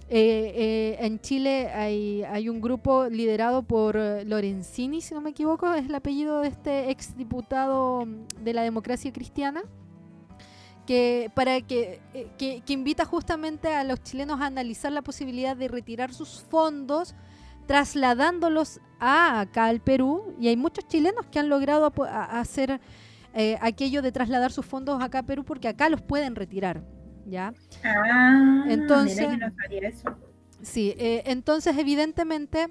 eh, 0.10 0.98
en 1.00 1.20
Chile 1.20 1.70
hay, 1.74 2.24
hay, 2.24 2.50
un 2.50 2.62
grupo 2.62 3.08
liderado 3.08 3.64
por 3.64 3.96
Lorenzini, 3.96 5.02
si 5.02 5.14
no 5.14 5.22
me 5.22 5.32
equivoco, 5.32 5.74
es 5.74 5.86
el 5.86 5.96
apellido 5.96 6.42
de 6.42 6.50
este 6.50 6.92
exdiputado 6.92 8.06
de 8.42 8.54
la 8.54 8.62
democracia 8.64 9.12
cristiana, 9.12 9.64
que, 10.86 11.32
para 11.34 11.62
que, 11.62 12.00
que, 12.38 12.62
invita 12.68 13.06
justamente 13.06 13.74
a 13.74 13.84
los 13.84 14.04
chilenos 14.04 14.42
a 14.42 14.48
analizar 14.48 14.92
la 14.92 15.02
posibilidad 15.02 15.56
de 15.56 15.68
retirar 15.68 16.14
sus 16.14 16.46
fondos 16.50 17.16
trasladándolos 17.66 18.80
a 19.00 19.42
acá 19.42 19.66
al 19.66 19.82
Perú 19.82 20.36
y 20.40 20.48
hay 20.48 20.58
muchos 20.58 20.88
chilenos 20.88 21.26
que 21.28 21.40
han 21.40 21.50
logrado 21.50 21.92
hacer 22.08 22.80
eh, 23.34 23.58
aquello 23.62 24.02
de 24.02 24.12
trasladar 24.12 24.52
sus 24.52 24.66
fondos 24.66 25.02
acá 25.02 25.20
a 25.20 25.24
Perú 25.24 25.44
porque 25.44 25.68
acá 25.68 25.90
los 25.90 26.02
pueden 26.02 26.36
retirar. 26.36 26.84
¿ya? 27.26 27.54
Ah, 27.84 28.66
entonces, 28.68 29.28
Sí, 30.62 30.94
eh, 30.98 31.24
entonces 31.26 31.78
evidentemente 31.78 32.70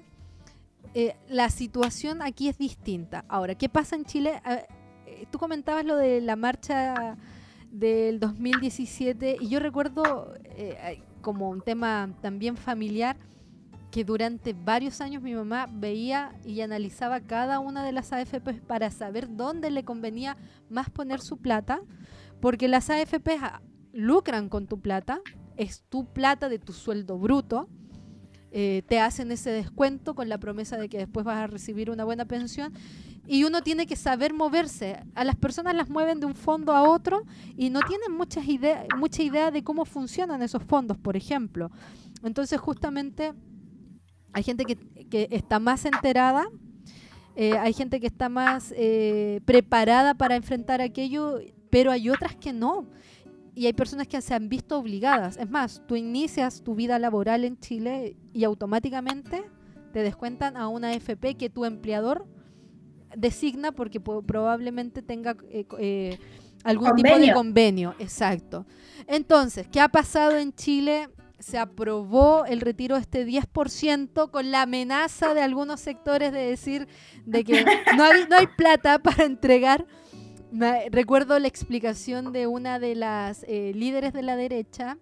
eh, 0.95 1.15
la 1.29 1.49
situación 1.49 2.23
aquí 2.23 2.49
es 2.49 2.57
distinta. 2.57 3.23
Ahora, 3.27 3.55
¿qué 3.55 3.69
pasa 3.69 3.95
en 3.95 4.05
Chile? 4.05 4.41
Eh, 5.05 5.27
tú 5.29 5.37
comentabas 5.37 5.85
lo 5.85 5.95
de 5.95 6.19
la 6.19 6.35
marcha 6.35 7.17
del 7.71 8.19
2017 8.19 9.37
y 9.39 9.47
yo 9.47 9.59
recuerdo 9.59 10.33
como 11.21 11.49
un 11.49 11.61
tema 11.61 12.09
también 12.21 12.57
familiar 12.57 13.15
que 13.93 14.03
durante 14.03 14.53
varios 14.53 15.01
años 15.01 15.21
mi 15.21 15.35
mamá 15.35 15.69
veía 15.71 16.33
y 16.43 16.61
analizaba 16.61 17.19
cada 17.19 17.59
una 17.59 17.85
de 17.85 17.91
las 17.91 18.11
AFP 18.11 18.61
para 18.65 18.89
saber 18.89 19.27
dónde 19.35 19.69
le 19.69 19.85
convenía 19.85 20.35
más 20.67 20.89
poner 20.89 21.21
su 21.21 21.37
plata, 21.37 21.79
porque 22.41 22.67
las 22.67 22.89
AFP 22.89 23.39
lucran 23.91 24.49
con 24.49 24.65
tu 24.65 24.79
plata, 24.79 25.21
es 25.57 25.83
tu 25.89 26.11
plata 26.11 26.49
de 26.49 26.57
tu 26.57 26.73
sueldo 26.73 27.19
bruto, 27.19 27.69
eh, 28.49 28.81
te 28.87 28.99
hacen 28.99 29.31
ese 29.31 29.51
descuento 29.51 30.15
con 30.15 30.27
la 30.27 30.39
promesa 30.39 30.75
de 30.77 30.89
que 30.89 30.97
después 30.97 31.23
vas 31.23 31.37
a 31.37 31.45
recibir 31.45 31.91
una 31.91 32.03
buena 32.03 32.25
pensión 32.25 32.73
y 33.27 33.43
uno 33.43 33.61
tiene 33.61 33.85
que 33.85 33.95
saber 33.95 34.33
moverse. 34.33 35.03
A 35.13 35.23
las 35.23 35.35
personas 35.35 35.75
las 35.75 35.91
mueven 35.91 36.19
de 36.19 36.25
un 36.25 36.33
fondo 36.33 36.71
a 36.73 36.89
otro 36.89 37.25
y 37.55 37.69
no 37.69 37.81
tienen 37.81 38.11
muchas 38.17 38.47
ideas, 38.47 38.87
mucha 38.97 39.21
idea 39.21 39.51
de 39.51 39.63
cómo 39.63 39.85
funcionan 39.85 40.41
esos 40.41 40.63
fondos, 40.63 40.97
por 40.97 41.15
ejemplo. 41.15 41.69
Entonces 42.23 42.59
justamente 42.59 43.35
hay 44.33 44.43
gente 44.43 44.65
que, 44.65 45.27
está 45.31 45.59
más 45.59 45.85
enterada, 45.85 46.45
eh, 47.35 47.57
hay 47.57 47.73
gente 47.73 47.99
que 47.99 48.07
está 48.07 48.29
más 48.29 48.73
eh, 48.75 49.41
preparada 49.45 50.13
para 50.15 50.35
enfrentar 50.35 50.81
aquello, 50.81 51.39
pero 51.69 51.91
hay 51.91 52.09
otras 52.09 52.35
que 52.35 52.51
no 52.53 52.87
y 53.55 53.67
hay 53.67 53.73
personas 53.73 54.07
que 54.07 54.19
se 54.21 54.33
han 54.33 54.49
visto 54.49 54.77
obligadas. 54.77 55.37
Es 55.37 55.49
más, 55.49 55.81
tú 55.87 55.95
inicias 55.95 56.63
tu 56.63 56.75
vida 56.75 56.97
laboral 56.99 57.43
en 57.43 57.57
Chile 57.59 58.15
y 58.33 58.43
automáticamente 58.43 59.43
te 59.91 59.99
descuentan 59.99 60.57
a 60.57 60.67
una 60.67 60.93
FP 60.93 61.35
que 61.35 61.49
tu 61.49 61.65
empleador 61.65 62.25
designa 63.15 63.71
porque 63.71 63.99
probablemente 63.99 65.03
tenga 65.03 65.37
eh, 65.49 65.65
eh, 65.77 66.19
algún 66.63 66.95
tipo 66.95 67.17
de 67.17 67.31
convenio. 67.31 67.93
Exacto. 67.99 68.65
Entonces, 69.05 69.67
¿qué 69.67 69.79
ha 69.79 69.89
pasado 69.89 70.35
en 70.37 70.53
Chile? 70.53 71.09
Se 71.43 71.57
aprobó 71.57 72.45
el 72.45 72.61
retiro 72.61 72.95
de 72.95 73.01
este 73.01 73.27
10% 73.27 74.31
con 74.31 74.49
la 74.49 74.61
amenaza 74.61 75.33
de 75.33 75.41
algunos 75.41 75.81
sectores 75.81 76.31
de 76.31 76.39
decir 76.39 76.87
de 77.25 77.43
que 77.43 77.65
no 77.97 78.03
hay, 78.03 78.25
no 78.29 78.37
hay 78.37 78.47
plata 78.47 78.99
para 79.03 79.25
entregar. 79.25 79.85
Recuerdo 80.89 81.37
la 81.39 81.49
explicación 81.49 82.31
de 82.31 82.47
una 82.47 82.79
de 82.79 82.95
las 82.95 83.43
eh, 83.49 83.73
líderes 83.75 84.13
de 84.13 84.21
la 84.21 84.37
derecha, 84.37 84.97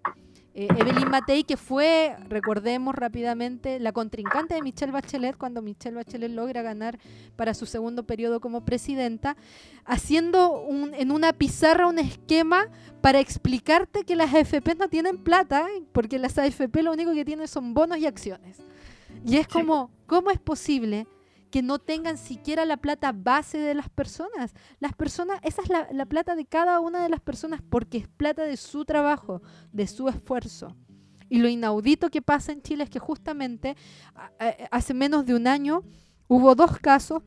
eh, 0.54 0.68
Evelyn 0.76 1.08
Matei, 1.08 1.44
que 1.44 1.56
fue, 1.56 2.14
recordemos 2.28 2.94
rápidamente, 2.94 3.80
la 3.80 3.92
contrincante 3.92 4.54
de 4.54 4.62
Michelle 4.62 4.92
Bachelet 4.92 5.36
cuando 5.36 5.62
Michelle 5.62 5.96
Bachelet 5.96 6.30
logra 6.30 6.60
ganar 6.60 6.98
para 7.36 7.54
su 7.54 7.64
segundo 7.64 8.02
periodo 8.02 8.40
como 8.40 8.64
presidenta, 8.64 9.36
haciendo 9.86 10.60
un, 10.60 10.92
en 10.94 11.10
una 11.10 11.32
pizarra 11.32 11.86
un 11.86 11.98
esquema 11.98 12.68
para 13.00 13.20
explicarte 13.20 14.04
que 14.04 14.14
las 14.14 14.34
AFP 14.34 14.74
no 14.74 14.88
tienen 14.88 15.16
plata, 15.16 15.66
porque 15.92 16.18
las 16.18 16.36
AFP 16.36 16.82
lo 16.82 16.92
único 16.92 17.14
que 17.14 17.24
tienen 17.24 17.48
son 17.48 17.72
bonos 17.72 17.98
y 17.98 18.06
acciones. 18.06 18.58
Y 19.24 19.36
es 19.36 19.48
como, 19.48 19.90
¿cómo 20.06 20.30
es 20.30 20.38
posible? 20.38 21.06
Que 21.52 21.62
no 21.62 21.78
tengan 21.78 22.16
siquiera 22.16 22.64
la 22.64 22.78
plata 22.78 23.12
base 23.12 23.58
de 23.58 23.74
las 23.74 23.90
personas. 23.90 24.54
Las 24.80 24.94
personas, 24.94 25.38
esa 25.42 25.60
es 25.60 25.68
la, 25.68 26.06
plata 26.06 26.34
de 26.34 26.46
cada 26.46 26.80
una 26.80 27.02
de 27.02 27.10
las 27.10 27.20
personas 27.20 27.60
porque 27.60 27.98
es 27.98 28.08
plata 28.08 28.42
de 28.42 28.56
su 28.56 28.86
trabajo, 28.86 29.42
de 29.70 29.86
su 29.86 30.08
esfuerzo. 30.08 30.74
Y 31.28 31.40
lo 31.40 31.48
inaudito 31.48 32.08
que 32.08 32.22
pasa 32.22 32.52
en 32.52 32.62
Chile 32.62 32.84
es 32.84 32.90
que 32.90 32.98
justamente 32.98 33.76
hace 34.70 34.94
menos 34.94 35.26
de 35.26 35.34
un 35.34 35.46
año 35.46 35.82
hubo 36.26 36.54
dos 36.54 36.78
casos 36.78 37.22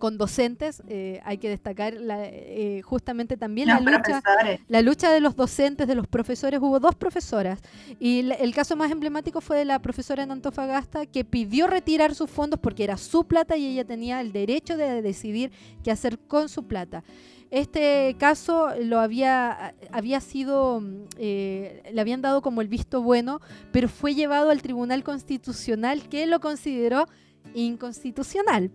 con 0.00 0.18
docentes, 0.18 0.82
eh, 0.88 1.20
hay 1.24 1.38
que 1.38 1.48
destacar 1.48 1.94
eh, 2.00 2.82
justamente 2.84 3.36
también 3.36 3.68
la 3.68 3.78
lucha, 3.78 4.20
la 4.66 4.82
lucha 4.82 5.12
de 5.12 5.20
los 5.20 5.36
docentes, 5.36 5.86
de 5.86 5.94
los 5.94 6.08
profesores. 6.08 6.58
Hubo 6.60 6.80
dos 6.80 6.96
profesoras 6.96 7.60
y 8.00 8.28
el 8.32 8.52
caso 8.52 8.74
más 8.74 8.90
emblemático 8.90 9.40
fue 9.40 9.58
de 9.58 9.64
la 9.64 9.78
profesora 9.78 10.24
en 10.24 10.32
Antofagasta 10.32 11.06
que 11.06 11.24
pidió 11.24 11.68
retirar 11.68 12.16
sus 12.16 12.28
fondos 12.28 12.58
porque 12.58 12.82
era 12.82 12.96
su 12.96 13.24
plata 13.24 13.56
y 13.56 13.66
ella 13.66 13.84
tenía 13.84 14.20
el 14.20 14.32
derecho 14.32 14.76
de 14.76 15.02
decidir 15.02 15.52
qué 15.84 15.92
hacer 15.92 16.18
con 16.18 16.48
su 16.48 16.64
plata. 16.64 17.04
Este 17.50 18.16
caso 18.18 18.70
lo 18.80 19.00
había, 19.00 19.74
había 19.92 20.20
sido, 20.20 20.82
eh, 21.18 21.82
le 21.92 22.00
habían 22.00 22.22
dado 22.22 22.42
como 22.42 22.62
el 22.62 22.68
visto 22.68 23.02
bueno, 23.02 23.40
pero 23.72 23.88
fue 23.88 24.14
llevado 24.14 24.50
al 24.50 24.62
Tribunal 24.62 25.04
Constitucional 25.04 26.08
que 26.08 26.26
lo 26.26 26.40
consideró 26.40 27.06
inconstitucional. 27.54 28.70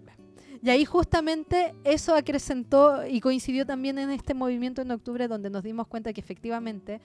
Y 0.65 0.71
ahí 0.71 0.83
justamente 0.83 1.75
eso 1.83 2.15
acrecentó 2.15 3.05
y 3.05 3.21
coincidió 3.21 3.67
también 3.67 3.99
en 3.99 4.09
este 4.09 4.33
movimiento 4.33 4.81
en 4.81 4.89
octubre 4.89 5.27
donde 5.27 5.51
nos 5.51 5.61
dimos 5.61 5.85
cuenta 5.85 6.11
que 6.11 6.19
efectivamente 6.19 7.01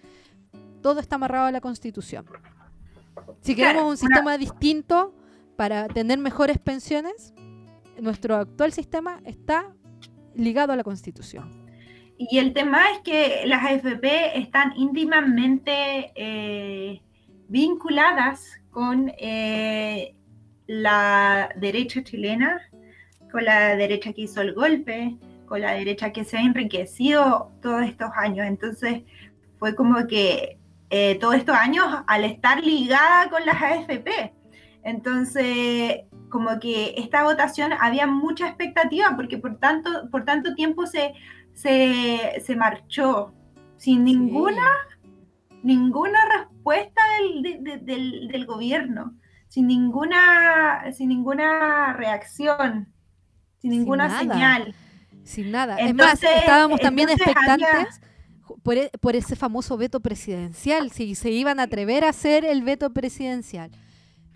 todo 0.81 0.99
está 0.99 1.17
amarrado 1.17 1.45
a 1.45 1.52
la 1.52 1.61
constitución. 1.61 2.25
Si 3.43 3.55
queremos 3.55 3.85
un 3.85 3.99
sistema 3.99 4.38
distinto 4.38 5.14
para 5.57 5.88
tener 5.88 6.19
mejores 6.19 6.57
pensiones, 6.57 7.35
nuestro 8.00 8.37
actual 8.37 8.73
sistema 8.73 9.21
está 9.26 9.75
ligado 10.35 10.73
a 10.73 10.76
la 10.76 10.83
constitución. 10.83 11.50
Y 12.17 12.38
el 12.38 12.55
tema 12.55 12.90
es 12.93 13.00
que 13.00 13.43
las 13.45 13.62
AFP 13.62 14.38
están 14.38 14.73
íntimamente 14.75 16.12
eh, 16.14 17.02
vinculadas 17.49 18.59
con 18.71 19.12
eh, 19.19 20.14
la 20.67 21.50
derecha 21.57 22.02
chilena 22.02 22.62
con 23.31 23.45
la 23.45 23.77
derecha 23.77 24.13
que 24.13 24.23
hizo 24.23 24.41
el 24.41 24.55
golpe, 24.55 25.17
con 25.47 25.61
la 25.61 25.73
derecha 25.73 26.13
que 26.13 26.25
se 26.25 26.37
ha 26.39 26.43
enriquecido 26.43 27.53
todos 27.61 27.83
estos 27.83 28.11
años. 28.15 28.47
Entonces 28.47 29.03
fue 29.59 29.75
como 29.75 30.07
que 30.07 30.59
eh, 30.91 31.17
todos 31.21 31.37
estos 31.37 31.57
años 31.57 31.85
al 32.07 32.25
estar 32.25 32.65
ligada 32.65 33.31
con 33.31 33.45
las 33.47 33.63
AFP. 33.63 34.33
Entonces, 34.83 36.03
como 36.31 36.59
que 36.59 36.95
esta 36.97 37.25
votación 37.25 37.73
había 37.81 38.07
mucha 38.07 38.49
expectativa 38.49 39.15
porque 39.15 39.39
por 39.39 39.59
tanto, 39.59 40.09
por 40.11 40.25
tanto 40.25 40.55
tiempo 40.55 40.87
se, 40.87 41.13
se, 41.53 42.57
marchó 42.57 43.35
sin 43.77 44.05
ninguna, 44.05 44.67
ninguna 45.63 46.19
respuesta 46.39 47.03
del, 47.45 48.29
del, 48.29 48.47
gobierno, 48.47 49.15
sin 49.49 49.67
ninguna, 49.67 50.93
sin 50.93 51.09
ninguna 51.09 51.93
reacción 51.93 52.93
sin 53.61 53.71
ninguna 53.71 54.19
señal. 54.19 54.75
Sin 55.25 55.50
nada. 55.50 55.76
es 55.76 55.95
más, 55.95 56.23
estábamos 56.23 56.81
también 56.81 57.09
expectantes 57.11 58.00
e, 58.73 58.90
por, 59.00 59.17
ese 59.17 59.37
famoso 59.37 59.76
veto 59.76 60.00
presidencial, 60.00 60.90
si 60.90 61.14
se 61.14 61.31
iban 61.31 61.61
a 61.61 61.64
atrever 61.64 62.05
a 62.05 62.11
hacer 62.11 62.45
el 62.45 62.62
veto 62.62 62.93
presidencial. 62.93 63.71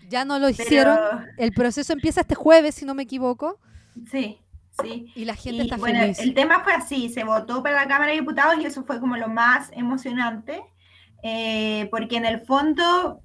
Ya 0.07 0.25
no 0.25 0.39
lo 0.39 0.49
hicieron. 0.49 0.97
El 1.37 1.51
proceso 1.51 1.93
empieza 1.93 2.21
este 2.21 2.35
jueves, 2.35 2.75
si 2.75 2.85
no 2.85 2.93
me 2.93 3.03
equivoco. 3.03 3.59
Sí, 4.09 4.39
sí. 4.81 5.11
Y 5.15 5.25
la 5.25 5.35
gente 5.35 5.63
está 5.63 5.77
bueno, 5.77 5.99
feliz. 5.99 6.19
El 6.19 6.33
tema 6.33 6.63
fue 6.63 6.73
así, 6.73 7.09
se 7.09 7.23
votó 7.23 7.63
para 7.63 7.75
la 7.75 7.87
Cámara 7.87 8.11
de 8.11 8.19
Diputados 8.19 8.55
y 8.59 8.65
eso 8.65 8.83
fue 8.83 8.99
como 8.99 9.17
lo 9.17 9.27
más 9.27 9.69
emocionante, 9.73 10.61
eh, 11.23 11.87
porque 11.89 12.17
en 12.17 12.25
el 12.25 12.41
fondo 12.41 13.21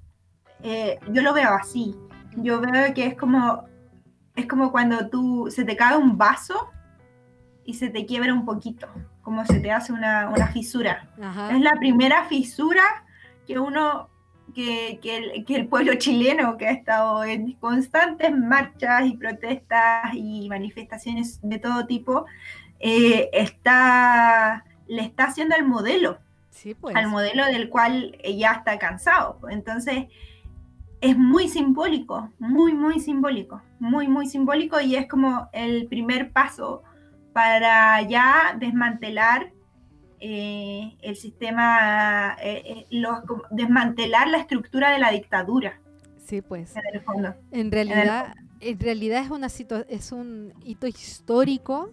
eh, 0.63 0.99
yo 1.11 1.21
lo 1.21 1.33
veo 1.33 1.53
así. 1.53 1.95
Yo 2.37 2.61
veo 2.61 2.93
que 2.93 3.05
es 3.05 3.15
como, 3.15 3.65
es 4.35 4.45
como 4.47 4.71
cuando 4.71 5.09
tú 5.09 5.47
se 5.49 5.63
te 5.63 5.75
cae 5.75 5.97
un 5.97 6.17
vaso 6.17 6.69
y 7.65 7.75
se 7.75 7.89
te 7.89 8.05
quiebra 8.05 8.33
un 8.33 8.45
poquito, 8.45 8.87
como 9.21 9.45
se 9.45 9.59
te 9.59 9.71
hace 9.71 9.93
una, 9.93 10.29
una 10.29 10.47
fisura. 10.47 11.09
Es 11.51 11.61
la 11.61 11.73
primera 11.79 12.25
fisura 12.25 12.83
que 13.45 13.59
uno 13.59 14.09
que, 14.53 15.45
el, 15.47 15.67
pueblo 15.67 15.95
chileno, 15.95 16.57
que 16.57 16.67
ha 16.67 16.71
estado 16.71 17.23
en 17.23 17.53
constantes 17.53 18.35
marchas 18.35 19.05
y 19.05 19.17
protestas 19.17 20.13
y 20.13 20.49
manifestaciones 20.49 21.39
de 21.41 21.59
todo 21.59 21.85
tipo, 21.85 22.25
eh, 22.79 23.29
está, 23.33 24.65
le 24.87 25.03
está 25.03 25.25
haciendo 25.25 25.55
al 25.55 25.65
modelo, 25.65 26.19
pues. 26.79 26.95
al 26.95 27.07
modelo 27.07 27.45
del 27.45 27.69
cual 27.69 28.17
ya 28.23 28.53
está 28.53 28.77
cansado. 28.77 29.39
Entonces, 29.49 30.07
es 31.01 31.17
muy 31.17 31.47
simbólico, 31.47 32.29
muy, 32.39 32.73
muy 32.73 32.99
simbólico, 32.99 33.61
muy, 33.79 34.07
muy 34.07 34.27
simbólico 34.27 34.79
y 34.79 34.95
es 34.95 35.07
como 35.07 35.49
el 35.51 35.87
primer 35.87 36.31
paso 36.31 36.83
para 37.33 38.01
ya 38.03 38.55
desmantelar 38.59 39.51
eh, 40.19 40.95
el 41.01 41.15
sistema, 41.15 42.37
eh, 42.41 42.85
eh, 42.91 43.01
desmantelar 43.49 44.27
la 44.27 44.37
estructura 44.37 44.91
de 44.91 44.99
la 44.99 45.11
dictadura. 45.11 45.81
Sí, 46.17 46.41
pues. 46.41 46.75
En 46.75 46.83
el 46.93 47.01
fondo. 47.01 47.33
En 47.51 47.71
realidad, 47.71 48.35
en, 48.59 48.79
realidad 48.79 49.23
es, 49.23 49.31
una 49.31 49.47
es 49.89 50.11
un 50.11 50.53
hito 50.63 50.85
histórico 50.85 51.89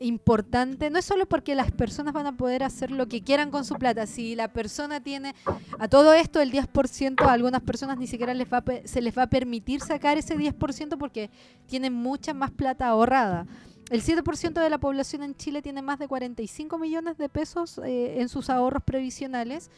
importante, 0.00 0.90
no 0.90 0.98
es 0.98 1.04
solo 1.04 1.26
porque 1.26 1.54
las 1.54 1.72
personas 1.72 2.12
van 2.12 2.26
a 2.26 2.36
poder 2.36 2.62
hacer 2.62 2.90
lo 2.90 3.06
que 3.08 3.22
quieran 3.22 3.50
con 3.50 3.64
su 3.64 3.74
plata, 3.74 4.06
si 4.06 4.34
la 4.34 4.52
persona 4.52 5.00
tiene 5.02 5.34
a 5.78 5.88
todo 5.88 6.12
esto 6.12 6.40
el 6.40 6.52
10%, 6.52 7.26
a 7.26 7.32
algunas 7.32 7.62
personas 7.62 7.98
ni 7.98 8.06
siquiera 8.06 8.34
les 8.34 8.46
va 8.52 8.62
se 8.84 9.00
les 9.00 9.16
va 9.16 9.22
a 9.22 9.26
permitir 9.28 9.80
sacar 9.80 10.18
ese 10.18 10.36
10% 10.36 10.98
porque 10.98 11.30
tienen 11.66 11.92
mucha 11.92 12.34
más 12.34 12.50
plata 12.50 12.88
ahorrada. 12.88 13.46
El 13.90 14.02
7% 14.02 14.52
de 14.60 14.70
la 14.70 14.78
población 14.78 15.22
en 15.22 15.36
Chile 15.36 15.62
tiene 15.62 15.80
más 15.80 15.98
de 15.98 16.08
45 16.08 16.76
millones 16.78 17.18
de 17.18 17.28
pesos 17.28 17.78
eh, 17.84 18.20
en 18.20 18.28
sus 18.28 18.50
ahorros 18.50 18.82
previsionales. 18.82 19.70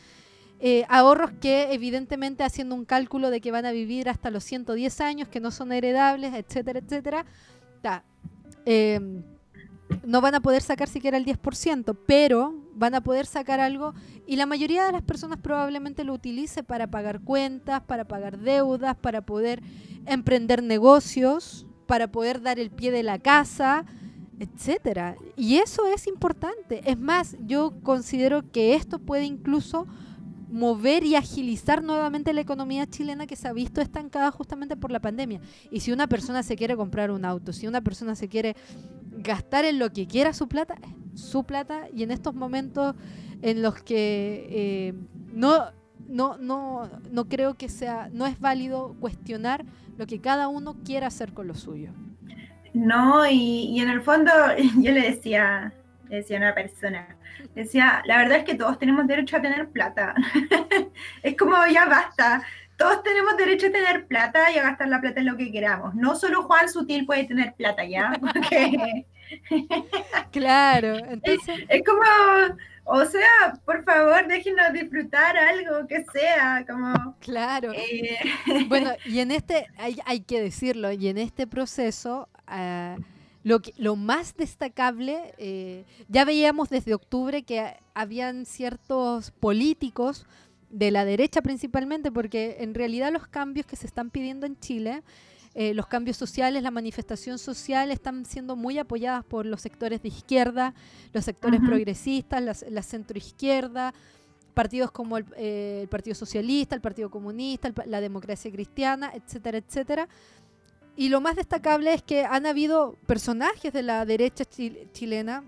Eh, 0.60 0.84
ahorros 0.88 1.30
que 1.40 1.72
evidentemente 1.72 2.42
haciendo 2.42 2.75
un 2.75 2.84
cálculo 2.84 3.30
de 3.30 3.40
que 3.40 3.52
van 3.52 3.66
a 3.66 3.70
vivir 3.70 4.08
hasta 4.08 4.30
los 4.30 4.42
110 4.44 5.00
años, 5.02 5.28
que 5.28 5.40
no 5.40 5.50
son 5.50 5.72
heredables, 5.72 6.34
etcétera, 6.34 6.80
etcétera, 6.80 7.26
em, 8.64 9.22
no 10.04 10.21
van 10.21 10.35
a 10.35 10.40
poder 10.40 10.62
sacar 10.62 10.88
siquiera 10.88 11.16
el 11.16 11.25
10%, 11.25 11.97
pero 12.07 12.54
van 12.75 12.95
a 12.95 13.02
poder 13.02 13.26
sacar 13.26 13.61
algo 13.61 13.95
y 14.26 14.37
la 14.37 14.47
mayoría 14.47 14.85
de 14.85 14.92
las 14.92 15.02
personas 15.02 15.38
probablemente 15.40 16.04
lo 16.04 16.12
utilice 16.12 16.62
para 16.62 16.87
pagar 16.87 17.21
cuentas, 17.21 17.83
para 17.83 18.07
pagar 18.07 18.38
deudas, 18.38 18.97
para 18.97 19.23
poder 19.23 19.62
emprender 20.07 20.62
negocios, 20.62 21.66
para 21.87 22.11
poder 22.12 22.42
dar 22.42 22.59
el 22.59 22.71
pie 22.71 22.90
de 22.90 23.02
la 23.02 23.18
casa, 23.18 23.85
etcétera. 24.38 25.16
Y 25.37 25.57
eso 25.57 25.87
es 25.87 26.07
importante. 26.07 26.83
Es 26.85 26.98
más, 26.98 27.37
yo 27.40 27.74
considero 27.83 28.51
que 28.51 28.74
esto 28.74 28.98
puede 28.98 29.24
incluso 29.24 29.87
mover 30.48 31.04
y 31.04 31.14
agilizar 31.14 31.82
nuevamente 31.82 32.32
la 32.32 32.40
economía 32.40 32.87
chilena 32.87 33.26
que 33.26 33.37
se 33.37 33.48
ha 33.48 33.52
visto 33.52 33.80
estancada 33.80 34.30
justamente 34.30 34.76
por 34.76 34.90
la 34.90 35.00
pandemia. 35.00 35.40
Y 35.70 35.80
si 35.80 35.92
una 35.92 36.06
persona 36.06 36.42
se 36.42 36.56
quiere 36.56 36.76
comprar 36.76 37.11
un 37.11 37.24
auto, 37.24 37.52
si 37.52 37.66
una 37.66 37.80
persona 37.80 38.14
se 38.14 38.28
quiere 38.28 38.56
gastar 39.18 39.64
en 39.64 39.78
lo 39.78 39.92
que 39.92 40.06
quiera 40.06 40.32
su 40.32 40.48
plata, 40.48 40.76
su 41.14 41.44
plata, 41.44 41.88
y 41.94 42.02
en 42.02 42.11
estos 42.11 42.34
momentos 42.34 42.94
en 43.42 43.62
los 43.62 43.82
que 43.82 44.46
eh, 44.50 44.94
no, 45.32 45.72
no, 46.08 46.38
no, 46.38 46.88
no 47.11 47.28
creo 47.28 47.54
que 47.54 47.68
sea, 47.68 48.08
no 48.12 48.26
es 48.26 48.40
válido 48.40 48.96
cuestionar 49.00 49.64
lo 49.96 50.06
que 50.06 50.20
cada 50.20 50.48
uno 50.48 50.76
quiera 50.84 51.08
hacer 51.08 51.32
con 51.32 51.46
lo 51.46 51.54
suyo. 51.54 51.92
No, 52.74 53.28
y, 53.28 53.80
en 53.80 53.88
el 53.88 54.02
fondo 54.02 54.30
yo 54.78 54.92
le 54.92 55.02
decía, 55.02 55.72
le 56.08 56.16
decía 56.16 56.37
a 56.37 56.40
una 56.40 56.54
persona, 56.54 57.17
decía, 57.55 58.03
la 58.07 58.18
verdad 58.18 58.38
es 58.38 58.44
que 58.44 58.55
todos 58.55 58.79
tenemos 58.79 59.07
derecho 59.07 59.37
a 59.37 59.42
tener 59.42 59.68
plata. 59.68 60.14
es 61.22 61.37
como 61.37 61.55
ya 61.66 61.87
basta. 61.87 62.42
Todos 62.77 63.03
tenemos 63.03 63.37
derecho 63.37 63.66
a 63.66 63.72
tener 63.72 64.07
plata 64.07 64.53
y 64.53 64.59
a 64.59 64.62
gastar 64.62 64.88
la 64.88 65.01
plata 65.01 65.18
en 65.20 65.27
lo 65.27 65.37
que 65.37 65.51
queramos. 65.51 65.96
No 65.96 66.14
solo 66.14 66.44
Juan 66.44 66.68
Sutil 66.68 67.07
puede 67.07 67.24
tener 67.24 67.55
plata 67.55 67.85
ya, 67.85 68.12
claro, 70.33 70.96
entonces... 70.96 71.64
Es, 71.68 71.83
como, 71.85 72.01
o 72.85 73.05
sea, 73.05 73.61
por 73.64 73.85
favor, 73.85 74.27
déjenos 74.27 74.72
disfrutar 74.72 75.37
algo 75.37 75.87
que 75.87 76.05
sea, 76.12 76.64
como... 76.68 77.16
Claro. 77.20 77.72
Eh, 77.74 78.18
bueno, 78.68 78.92
y 79.05 79.20
en 79.20 79.33
este, 79.33 79.66
hay, 79.77 79.98
hay 80.07 80.20
que 80.20 80.40
decirlo, 80.40 80.92
y 80.92 81.09
en 81.09 81.18
este 81.18 81.46
proceso 81.46 82.29
lo, 83.44 83.61
lo 83.77 83.96
más 83.96 84.37
destacable, 84.37 85.35
eh, 85.38 85.85
ya 86.09 86.24
veíamos 86.24 86.68
desde 86.68 86.94
octubre 86.94 87.42
que 87.42 87.74
habían 87.94 88.46
ciertos 88.46 89.31
políticos 89.31 90.27
de 90.70 90.90
la 90.90 91.05
derecha 91.05 91.40
principalmente, 91.40 92.12
porque 92.12 92.59
en 92.61 92.74
realidad 92.74 93.12
los 93.12 93.27
cambios 93.27 93.66
que 93.66 93.77
se 93.77 93.87
están 93.87 94.11
pidiendo 94.11 94.46
en 94.46 94.59
Chile, 94.59 95.03
eh, 95.55 95.72
los 95.74 95.87
cambios 95.87 96.16
sociales, 96.16 96.62
la 96.62 96.70
manifestación 96.70 97.38
social, 97.38 97.90
están 97.90 98.24
siendo 98.27 98.55
muy 98.55 98.79
apoyadas 98.79 99.24
por 99.24 99.46
los 99.46 99.61
sectores 99.62 100.03
de 100.03 100.09
izquierda, 100.09 100.74
los 101.12 101.24
sectores 101.24 101.61
progresistas, 101.61 102.42
la, 102.42 102.57
la 102.70 102.83
centroizquierda, 102.83 103.94
partidos 104.55 104.90
como 104.90 105.18
el, 105.18 105.24
eh, 105.37 105.81
el, 105.83 105.88
Partido 105.88 106.14
Socialista, 106.14 106.74
el 106.74 106.81
Partido 106.81 107.11
Comunista, 107.11 107.72
la 107.87 108.01
democracia 108.01 108.51
cristiana, 108.51 109.12
etcétera, 109.14 109.59
etcétera. 109.59 110.09
Y 110.98 111.11
lo 111.11 111.20
más 111.20 111.37
destacable 111.37 111.94
es 111.94 112.02
que 112.02 112.24
han 112.24 112.44
habido 112.44 112.96
personajes 113.06 113.72
de 113.72 113.84
la 113.84 114.04
derecha 114.04 114.44
chilena, 114.44 115.44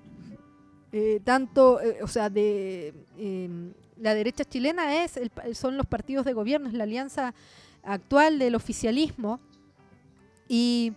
eh, 0.92 1.20
tanto, 1.24 1.80
eh, 1.80 2.04
o 2.04 2.06
sea, 2.06 2.30
de 2.30 2.94
em, 3.18 3.72
la 3.96 4.14
derecha 4.14 4.44
chilena 4.44 5.02
es 5.02 5.18
son 5.54 5.76
los 5.76 5.86
partidos 5.86 6.24
de 6.24 6.34
gobierno, 6.34 6.68
es 6.68 6.74
la 6.74 6.84
alianza 6.84 7.34
actual 7.82 8.38
del 8.38 8.54
oficialismo. 8.54 9.40
Y, 10.46 10.92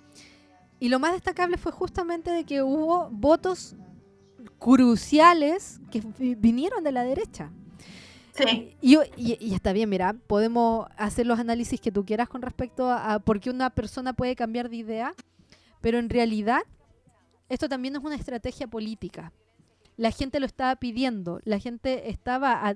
y 0.80 0.90
lo 0.90 1.00
más 1.00 1.14
destacable 1.14 1.58
fue 1.58 1.72
justamente 1.72 2.30
de 2.30 2.44
que 2.44 2.62
hubo 2.62 3.10
votos 3.10 3.76
cruciales 4.60 5.82
que 5.90 6.04
vinieron 6.38 6.84
de 6.84 6.92
la 6.92 7.04
derecha. 7.04 7.50
Y, 8.82 9.54
está 9.54 9.74
bien, 9.74 9.90
mira, 9.90 10.14
podemos 10.14 10.88
hacer 10.98 11.28
los 11.28 11.40
análisis 11.40 11.80
que 11.80 11.92
tú 11.92 12.06
quieras 12.06 12.30
con 12.30 12.42
respecto 12.42 12.90
a, 12.92 13.20
por 13.20 13.40
qué 13.40 13.50
una 13.50 13.70
persona 13.70 14.14
puede 14.14 14.36
cambiar 14.36 14.70
de 14.70 14.78
idea, 14.78 15.14
pero 15.82 16.00
en 16.00 16.10
realidad 16.10 16.62
esto 17.50 17.70
también 17.70 17.96
es 17.96 18.04
una 18.04 18.16
estrategia 18.16 18.68
política. 18.68 19.32
La 19.98 20.10
gente 20.10 20.40
lo 20.40 20.48
estaba 20.48 20.76
pidiendo, 20.76 21.40
la 21.44 21.60
gente 21.60 22.10
estaba 22.10 22.76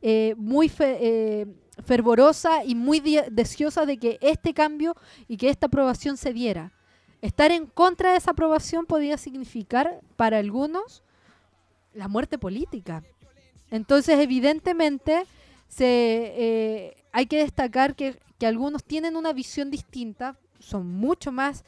eh, 0.00 0.34
muy 0.38 0.72
eh, 0.78 1.46
fervorosa 1.84 2.64
y 2.64 2.74
muy 2.74 3.00
deseosa 3.30 3.84
de 3.84 3.98
que 3.98 4.18
este 4.22 4.54
cambio 4.54 4.94
y 5.28 5.36
que 5.36 5.50
esta 5.50 5.66
aprobación 5.66 6.16
se 6.16 6.32
diera. 6.32 6.72
Estar 7.20 7.50
en 7.50 7.66
contra 7.66 8.12
de 8.12 8.18
esa 8.18 8.30
aprobación 8.30 8.86
podía 8.86 9.18
significar 9.18 10.00
para 10.16 10.38
algunos 10.38 11.02
la 11.94 12.08
muerte 12.08 12.38
política. 12.38 13.02
Entonces, 13.74 14.20
evidentemente, 14.20 15.24
se, 15.66 15.84
eh, 15.84 16.96
hay 17.10 17.26
que 17.26 17.38
destacar 17.38 17.96
que, 17.96 18.16
algunos 18.44 18.84
tienen 18.84 19.16
una 19.16 19.32
visión 19.32 19.70
distinta, 19.70 20.36
son 20.60 20.86
mucho 20.86 21.32
más 21.32 21.64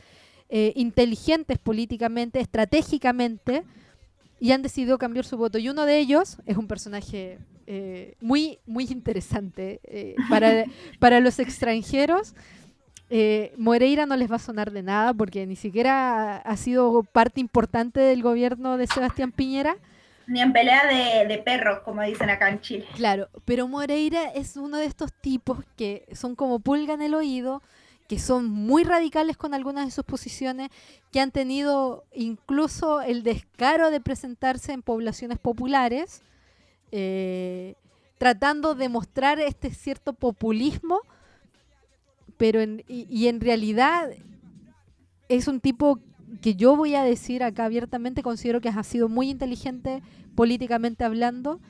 eh, 0.51 0.75
inteligentes 0.77 1.57
políticamente, 1.57 2.39
estratégicamente, 2.39 3.65
y 4.39 4.53
han 4.53 4.61
decidido 4.61 4.99
cambiar 4.99 5.25
su 5.25 5.39
voto. 5.39 5.57
Y 5.57 5.71
uno 5.71 5.87
de 5.87 5.99
ellos 5.99 6.37
es 6.45 6.59
un 6.59 6.69
personaje 6.69 7.39
eh, 7.67 8.15
muy, 8.21 8.59
muy 8.67 8.85
interesante 8.85 9.81
para, 10.29 10.65
para 11.01 11.21
los 11.21 11.39
extranjeros. 11.39 12.35
Moreira 13.57 14.05
no 14.05 14.17
les 14.17 14.31
va 14.31 14.37
a 14.37 14.39
sonar 14.39 14.71
de 14.71 14.83
nada 14.83 15.15
porque 15.15 15.47
ni 15.47 15.57
siquiera 15.57 16.37
ha 16.37 16.57
sido 16.59 17.05
parte 17.05 17.41
importante 17.41 18.01
del 18.01 18.23
gobierno 18.23 18.77
de 18.77 18.87
Sebastián 18.87 19.33
Piñera. 19.33 19.79
Ni 20.27 20.41
en 20.41 20.53
pelea 20.53 20.87
de, 20.87 21.39
perros, 21.39 21.81
como 21.85 22.03
dicen 22.03 22.31
acá 22.31 22.49
en 22.49 22.61
Chile. 22.61 22.87
Claro, 22.95 23.29
pero 23.45 23.69
Moreira 23.69 24.31
es 24.31 24.57
uno 24.57 24.79
de 24.79 24.87
estos 24.87 25.13
tipos 25.13 25.59
que 25.77 26.07
son 26.13 26.35
como 26.35 26.59
pulga 26.59 26.95
en 26.95 27.03
el 27.03 27.15
oído, 27.15 27.63
que 28.09 28.19
son 28.19 28.49
muy 28.49 28.83
radicales 28.85 29.37
con 29.37 29.55
algunas 29.55 29.85
de 29.85 29.91
sus 29.93 30.05
posiciones, 30.05 30.71
que 31.13 31.21
han 31.21 31.31
tenido 31.31 32.05
incluso 32.13 33.03
el 33.03 33.23
descaro 33.23 33.91
de 33.91 34.01
presentarse 34.01 34.73
en 34.73 34.83
poblaciones 34.83 35.39
populares, 35.39 36.23
eh, 36.93 37.75
tratando 38.19 38.75
de 38.75 38.89
mostrar 38.89 39.39
este 39.41 39.71
cierto 39.71 40.13
populismo, 40.13 41.01
pero 42.37 42.61
en, 42.61 42.85
y, 42.89 43.29
en 43.29 43.41
realidad 43.41 44.11
es 45.29 45.49
un 45.49 45.61
tipo 45.61 46.01
que 46.41 46.55
yo 46.55 46.77
voy 46.77 46.95
a 46.95 47.03
decir 47.03 47.43
acá 47.43 47.65
abiertamente, 47.65 48.23
considero 48.23 48.61
que 48.61 48.69
ha 48.69 48.83
sido 48.83 49.09
muy 49.09 49.31
inteligente 49.31 50.03
políticamente 50.35 51.05
hablando, 51.05 51.61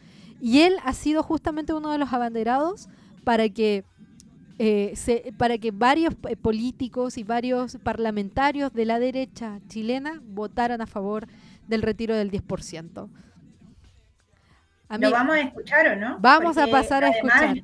y 0.41 0.61
él 0.61 0.77
ha 0.85 0.93
sido 0.93 1.23
justamente 1.23 1.73
uno 1.73 1.91
de 1.91 1.99
los 1.99 2.13
abanderados 2.13 2.89
para 3.25 3.49
que, 3.49 3.85
eh, 4.59 4.93
se, 4.97 5.33
para 5.37 5.59
que 5.59 5.71
varios 5.71 6.15
eh, 6.29 6.37
políticos 6.37 7.19
y 7.19 7.25
varios 7.25 7.77
parlamentarios 7.83 8.73
de 8.73 8.85
la 8.85 8.99
derecha 8.99 9.61
chilena 9.69 10.21
votaran 10.23 10.81
a 10.81 10.87
favor 10.87 11.27
del 11.69 11.83
retiro 11.83 12.15
del 12.15 12.31
10%. 12.31 13.09
¿Lo 14.89 15.11
vamos 15.11 15.35
a 15.35 15.41
escuchar 15.41 15.89
o 15.89 15.97
no? 15.97 16.19
Vamos 16.21 16.57
a 16.59 16.67
pasar 16.69 17.05
a 17.05 17.09
escuchar. 17.09 17.57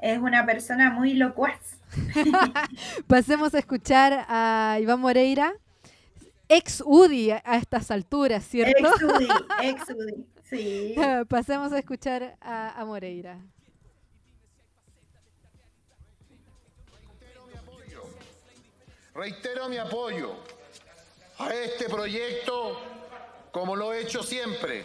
Es 0.00 0.18
una 0.18 0.46
persona 0.46 0.90
muy 0.90 1.14
locuaz. 1.14 1.78
Pasemos 3.06 3.54
a 3.54 3.58
escuchar 3.58 4.24
a 4.28 4.78
Iván 4.80 5.00
Moreira, 5.00 5.52
ex 6.48 6.82
UDI 6.84 7.32
a 7.32 7.56
estas 7.56 7.90
alturas, 7.90 8.44
¿cierto? 8.46 8.86
Ex 8.88 9.02
UDI, 9.02 9.28
ex 9.62 9.82
UDI, 9.90 10.26
sí. 10.48 10.94
Pasemos 11.28 11.72
a 11.72 11.78
escuchar 11.78 12.36
a, 12.40 12.80
a 12.80 12.84
Moreira. 12.84 13.40
Reitero 19.14 19.68
mi 19.70 19.78
apoyo 19.78 20.34
a 21.38 21.54
este 21.54 21.88
proyecto 21.88 22.78
como 23.56 23.74
lo 23.74 23.94
he 23.94 24.02
hecho 24.02 24.22
siempre, 24.22 24.84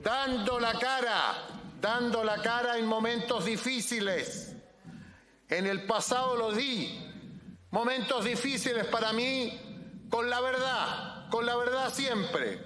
dando 0.00 0.60
la 0.60 0.78
cara, 0.78 1.48
dando 1.80 2.22
la 2.22 2.40
cara 2.40 2.78
en 2.78 2.86
momentos 2.86 3.44
difíciles. 3.44 4.54
En 5.48 5.66
el 5.66 5.84
pasado 5.84 6.36
lo 6.36 6.52
di, 6.52 7.04
momentos 7.72 8.24
difíciles 8.24 8.86
para 8.86 9.12
mí, 9.12 9.71
con 10.12 10.28
la 10.28 10.42
verdad, 10.42 11.30
con 11.30 11.46
la 11.46 11.56
verdad 11.56 11.90
siempre. 11.90 12.62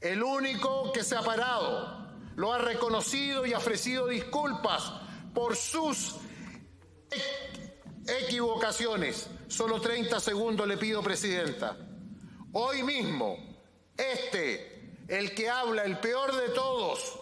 El 0.00 0.22
único 0.22 0.92
que 0.92 1.02
se 1.02 1.16
ha 1.16 1.20
parado, 1.20 2.06
lo 2.36 2.52
ha 2.52 2.58
reconocido 2.58 3.44
y 3.44 3.52
ha 3.52 3.58
ofrecido 3.58 4.06
disculpas 4.06 4.92
por 5.34 5.56
sus 5.56 6.14
equivocaciones. 8.06 9.28
Solo 9.48 9.80
30 9.80 10.20
segundos 10.20 10.68
le 10.68 10.76
pido, 10.76 11.02
Presidenta. 11.02 11.76
Hoy 12.52 12.84
mismo, 12.84 13.36
este, 13.96 14.98
el 15.08 15.34
que 15.34 15.50
habla, 15.50 15.82
el 15.82 15.98
peor 15.98 16.32
de 16.32 16.50
todos, 16.50 17.18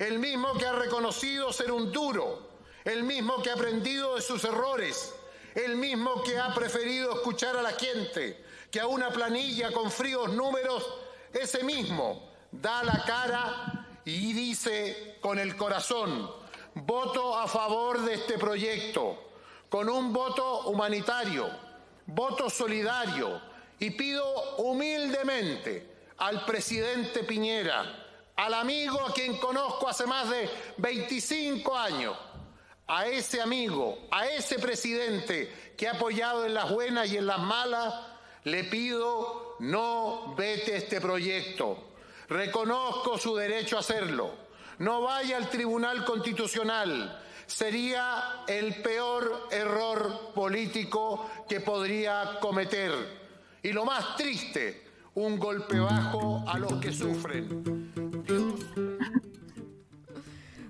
el 0.00 0.18
mismo 0.18 0.54
que 0.54 0.66
ha 0.66 0.72
reconocido 0.72 1.52
ser 1.52 1.70
un 1.70 1.92
duro, 1.92 2.58
el 2.82 3.04
mismo 3.04 3.40
que 3.42 3.50
ha 3.50 3.54
aprendido 3.54 4.16
de 4.16 4.22
sus 4.22 4.42
errores, 4.42 5.14
el 5.54 5.76
mismo 5.76 6.24
que 6.24 6.36
ha 6.36 6.52
preferido 6.52 7.12
escuchar 7.12 7.56
a 7.56 7.62
la 7.62 7.72
gente, 7.74 8.42
que 8.72 8.80
a 8.80 8.86
una 8.86 9.10
planilla 9.10 9.70
con 9.70 9.92
fríos 9.92 10.32
números, 10.32 10.82
ese 11.30 11.62
mismo 11.62 12.30
da 12.50 12.82
la 12.82 13.04
cara 13.04 13.86
y 14.06 14.32
dice 14.32 15.18
con 15.20 15.38
el 15.38 15.56
corazón, 15.56 16.30
voto 16.74 17.38
a 17.38 17.46
favor 17.46 18.00
de 18.00 18.14
este 18.14 18.38
proyecto 18.38 19.28
con 19.68 19.90
un 19.90 20.10
voto 20.10 20.68
humanitario, 20.68 21.50
voto 22.06 22.48
solidario 22.48 23.42
y 23.78 23.90
pido 23.90 24.56
humildemente 24.56 25.92
al 26.16 26.46
presidente 26.46 27.24
Piñera, 27.24 28.06
al 28.36 28.54
amigo 28.54 29.00
a 29.06 29.12
quien 29.12 29.36
conozco 29.36 29.86
hace 29.86 30.06
más 30.06 30.30
de 30.30 30.48
25 30.78 31.76
años, 31.76 32.16
a 32.86 33.06
ese 33.06 33.42
amigo, 33.42 33.98
a 34.10 34.26
ese 34.28 34.58
presidente 34.58 35.74
que 35.76 35.88
ha 35.88 35.92
apoyado 35.92 36.46
en 36.46 36.54
las 36.54 36.70
buenas 36.70 37.10
y 37.10 37.18
en 37.18 37.26
las 37.26 37.38
malas, 37.38 38.11
le 38.44 38.64
pido 38.64 39.56
no 39.60 40.34
vete 40.36 40.76
este 40.76 41.00
proyecto. 41.00 41.92
Reconozco 42.28 43.18
su 43.18 43.36
derecho 43.36 43.76
a 43.76 43.80
hacerlo. 43.80 44.30
No 44.78 45.02
vaya 45.02 45.36
al 45.36 45.48
Tribunal 45.48 46.04
Constitucional 46.04 47.20
sería 47.46 48.44
el 48.46 48.76
peor 48.82 49.48
error 49.50 50.32
político 50.34 51.28
que 51.48 51.60
podría 51.60 52.38
cometer. 52.40 52.92
Y 53.62 53.72
lo 53.72 53.84
más 53.84 54.16
triste, 54.16 54.82
un 55.14 55.38
golpe 55.38 55.78
bajo 55.78 56.42
a 56.46 56.58
los 56.58 56.74
que 56.80 56.92
sufren. 56.92 57.92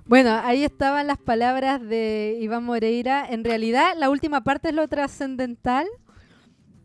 Bueno, 0.04 0.40
ahí 0.44 0.64
estaban 0.64 1.06
las 1.06 1.18
palabras 1.18 1.80
de 1.80 2.36
Iván 2.40 2.64
Moreira. 2.64 3.24
En 3.30 3.44
realidad, 3.44 3.94
la 3.96 4.10
última 4.10 4.42
parte 4.42 4.68
es 4.68 4.74
lo 4.74 4.86
trascendental, 4.88 5.86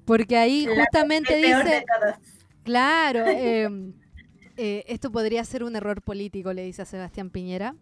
porque 0.08 0.38
ahí 0.38 0.66
justamente 0.66 1.36
dice, 1.36 1.86
claro, 2.64 3.26
em, 3.28 3.94
eh, 4.56 4.86
esto 4.88 5.12
podría 5.12 5.44
ser 5.44 5.66
un 5.66 5.76
error 5.76 6.02
político, 6.02 6.54
le 6.54 6.64
dice 6.64 6.82
a 6.82 6.86
Sebastián 6.86 7.30
Piñera, 7.30 7.76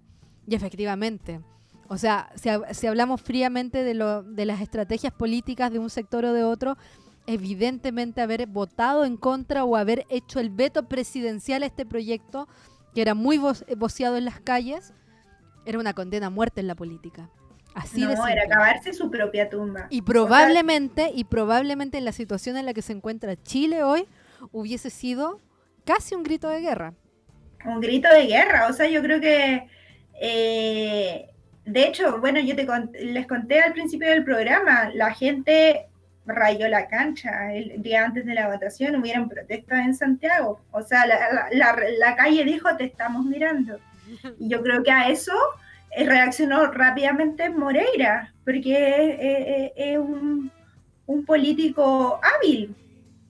y 0.47 0.55
efectivamente. 0.55 1.39
O 1.87 1.99
sea, 1.99 2.31
si, 2.35 2.87
hablamos 2.87 3.21
fríamente 3.21 3.83
de, 3.83 3.93
lo, 3.93 4.23
de 4.23 4.45
las 4.45 4.59
estrategias 4.59 5.13
políticas 5.13 5.71
de 5.71 5.77
un 5.77 5.91
sector 5.91 6.25
o 6.25 6.33
de 6.33 6.43
otro, 6.43 6.77
evidentemente 7.27 8.21
haber 8.21 8.47
votado 8.47 9.05
en 9.05 9.17
contra 9.17 9.63
o 9.63 9.75
haber 9.75 10.07
hecho 10.09 10.39
el 10.39 10.49
veto 10.49 10.87
presidencial 10.89 11.61
a 11.61 11.67
este 11.67 11.85
proyecto, 11.85 12.47
que 12.95 13.03
era 13.03 13.13
muy 13.13 13.39
voceado 13.77 14.17
en 14.17 14.25
las 14.25 14.39
calles, 14.39 14.93
era 15.67 15.77
una 15.77 15.93
condena 15.93 16.27
a 16.27 16.31
muerte 16.31 16.59
en 16.59 16.67
la 16.67 16.75
política. 16.75 17.29
Así 17.75 18.01
no, 18.01 18.27
era 18.27 18.43
acabarse 18.43 18.93
su 18.93 19.11
propia 19.11 19.49
tumba. 19.49 19.87
Y 19.89 20.01
probablemente, 20.01 21.11
y 21.13 21.25
probablemente 21.25 21.97
en 21.97 22.05
la 22.05 22.13
situación 22.13 22.57
en 22.57 22.65
la 22.65 22.73
que 22.73 22.81
se 22.81 22.93
encuentra 22.93 23.35
Chile 23.35 23.83
hoy, 23.83 24.07
hubiese 24.51 24.89
sido 24.89 25.39
casi 25.85 26.15
un 26.15 26.23
grito 26.23 26.49
de 26.49 26.61
guerra. 26.61 26.93
Un 27.65 27.81
grito 27.81 28.07
de 28.09 28.27
guerra, 28.27 28.67
o 28.69 28.73
sea, 28.73 28.87
yo 28.87 29.01
creo 29.01 29.19
que 29.19 29.67
eh, 30.19 31.29
de 31.65 31.87
hecho, 31.87 32.19
bueno, 32.19 32.39
yo 32.39 32.55
te 32.55 32.67
les 33.03 33.27
conté 33.27 33.61
al 33.61 33.73
principio 33.73 34.09
del 34.09 34.23
programa, 34.23 34.89
la 34.93 35.13
gente 35.13 35.87
rayó 36.27 36.67
la 36.67 36.87
cancha 36.87 37.53
el 37.53 37.81
día 37.81 38.05
antes 38.05 38.25
de 38.25 38.33
la 38.33 38.47
votación, 38.47 38.95
hubieron 38.95 39.29
protestas 39.29 39.79
en 39.79 39.95
Santiago. 39.95 40.59
O 40.71 40.81
sea, 40.81 41.05
la, 41.05 42.15
calle 42.15 42.43
dijo, 42.45 42.75
te 42.77 42.85
estamos 42.85 43.25
mirando. 43.25 43.79
Y 44.39 44.47
yo 44.49 44.61
creo 44.61 44.83
que 44.83 44.91
a 44.91 45.09
eso 45.09 45.33
reaccionó 45.97 46.71
rápidamente 46.71 47.49
Moreira, 47.49 48.33
porque 48.43 49.73
es, 49.75 49.97
un, 49.97 50.51
político 51.25 52.19
hábil, 52.21 52.75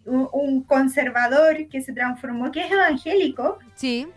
un, 0.06 0.28
un, 0.32 0.64
conservador 0.64 1.68
que 1.68 1.82
se 1.82 1.94
transformó, 1.94 2.52
que 2.52 2.62
es 2.62 2.72
evangélico. 2.72 3.60
Sí 3.76 4.08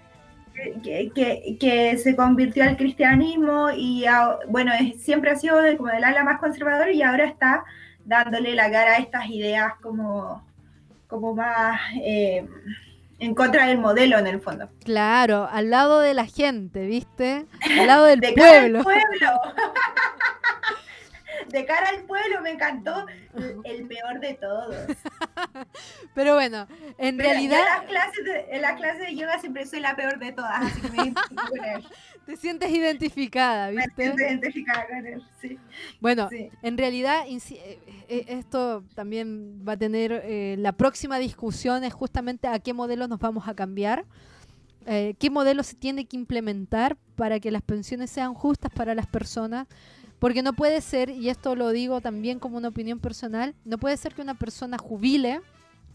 que, 0.82 1.98
se 2.02 2.16
convirtió 2.16 2.64
al 2.64 2.76
cristianismo 2.76 3.70
y 3.74 4.04
bueno, 4.48 4.72
siempre 4.98 5.30
ha 5.30 5.36
sido 5.36 5.56
como 5.76 5.90
del 5.90 6.04
ala 6.04 6.24
más 6.24 6.40
conservador 6.40 6.90
y 6.90 7.02
ahora 7.02 7.24
está 7.24 7.64
dándole 8.04 8.54
la 8.54 8.70
cara 8.70 8.92
a 8.92 8.98
estas 8.98 9.28
ideas 9.28 9.74
como, 9.82 10.42
como 11.06 11.34
más 11.34 11.80
eh, 12.02 12.46
en 13.18 13.34
contra 13.34 13.66
del 13.66 13.78
modelo 13.78 14.18
en 14.18 14.26
el 14.26 14.40
fondo. 14.40 14.70
Claro, 14.84 15.48
al 15.50 15.70
lado 15.70 16.00
de 16.00 16.14
la 16.14 16.26
gente, 16.26 16.86
¿viste? 16.86 17.46
Al 17.78 17.86
lado 17.86 18.04
del 18.04 18.20
pueblo. 18.34 18.82
pueblo. 18.82 19.02
de 21.48 21.64
cara 21.64 21.88
al 21.88 22.02
pueblo 22.02 22.42
me 22.42 22.50
encantó 22.50 23.06
el 23.64 23.86
peor 23.86 24.20
de 24.20 24.34
todos. 24.34 24.76
Pero 26.14 26.34
bueno, 26.34 26.66
en 26.98 27.18
realidad. 27.18 27.60
En 27.60 27.64
las, 27.64 27.84
clases 27.84 28.24
de, 28.24 28.46
en 28.50 28.62
las 28.62 28.72
clases 28.74 29.06
de 29.06 29.16
yoga 29.16 29.38
siempre 29.38 29.66
soy 29.66 29.80
la 29.80 29.96
peor 29.96 30.18
de 30.18 30.32
todas, 30.32 30.62
así 30.62 30.80
que 30.80 30.88
me 30.88 31.14
Te 32.28 32.36
sientes 32.36 32.70
identificada, 32.70 33.70
¿viste? 33.70 33.90
Me 33.96 34.04
siento 34.04 34.22
identificada 34.22 34.86
con 34.86 35.06
él, 35.06 35.22
sí. 35.40 35.58
Bueno, 35.98 36.28
en 36.60 36.76
realidad 36.76 37.24
eh, 37.26 37.78
eh, 38.06 38.24
esto 38.28 38.84
también 38.94 39.64
va 39.66 39.72
a 39.72 39.76
tener. 39.78 40.12
Eh, 40.12 40.56
la 40.58 40.72
próxima 40.72 41.18
discusión 41.18 41.84
es 41.84 41.94
justamente 41.94 42.46
a 42.46 42.58
qué 42.58 42.74
modelos 42.74 43.08
nos 43.08 43.18
vamos 43.18 43.48
a 43.48 43.54
cambiar. 43.54 44.04
qué 44.84 45.30
modelo 45.30 45.62
se 45.62 45.74
tiene 45.74 46.04
que 46.04 46.18
implementar 46.18 46.98
para 47.16 47.40
que 47.40 47.50
las 47.50 47.62
pensiones 47.62 48.10
sean 48.10 48.34
justas 48.34 48.70
para 48.74 48.94
las 48.94 49.06
personas, 49.06 49.66
porque 50.18 50.42
no 50.42 50.52
puede 50.52 50.82
ser, 50.82 51.08
y 51.08 51.30
esto 51.30 51.54
lo 51.54 51.70
digo 51.70 52.02
también 52.02 52.38
como 52.38 52.58
una 52.58 52.68
opinión 52.68 53.00
personal, 53.00 53.54
no 53.64 53.78
puede 53.78 53.96
ser 53.96 54.14
que 54.14 54.20
una 54.20 54.34
persona 54.34 54.76
jubile 54.76 55.40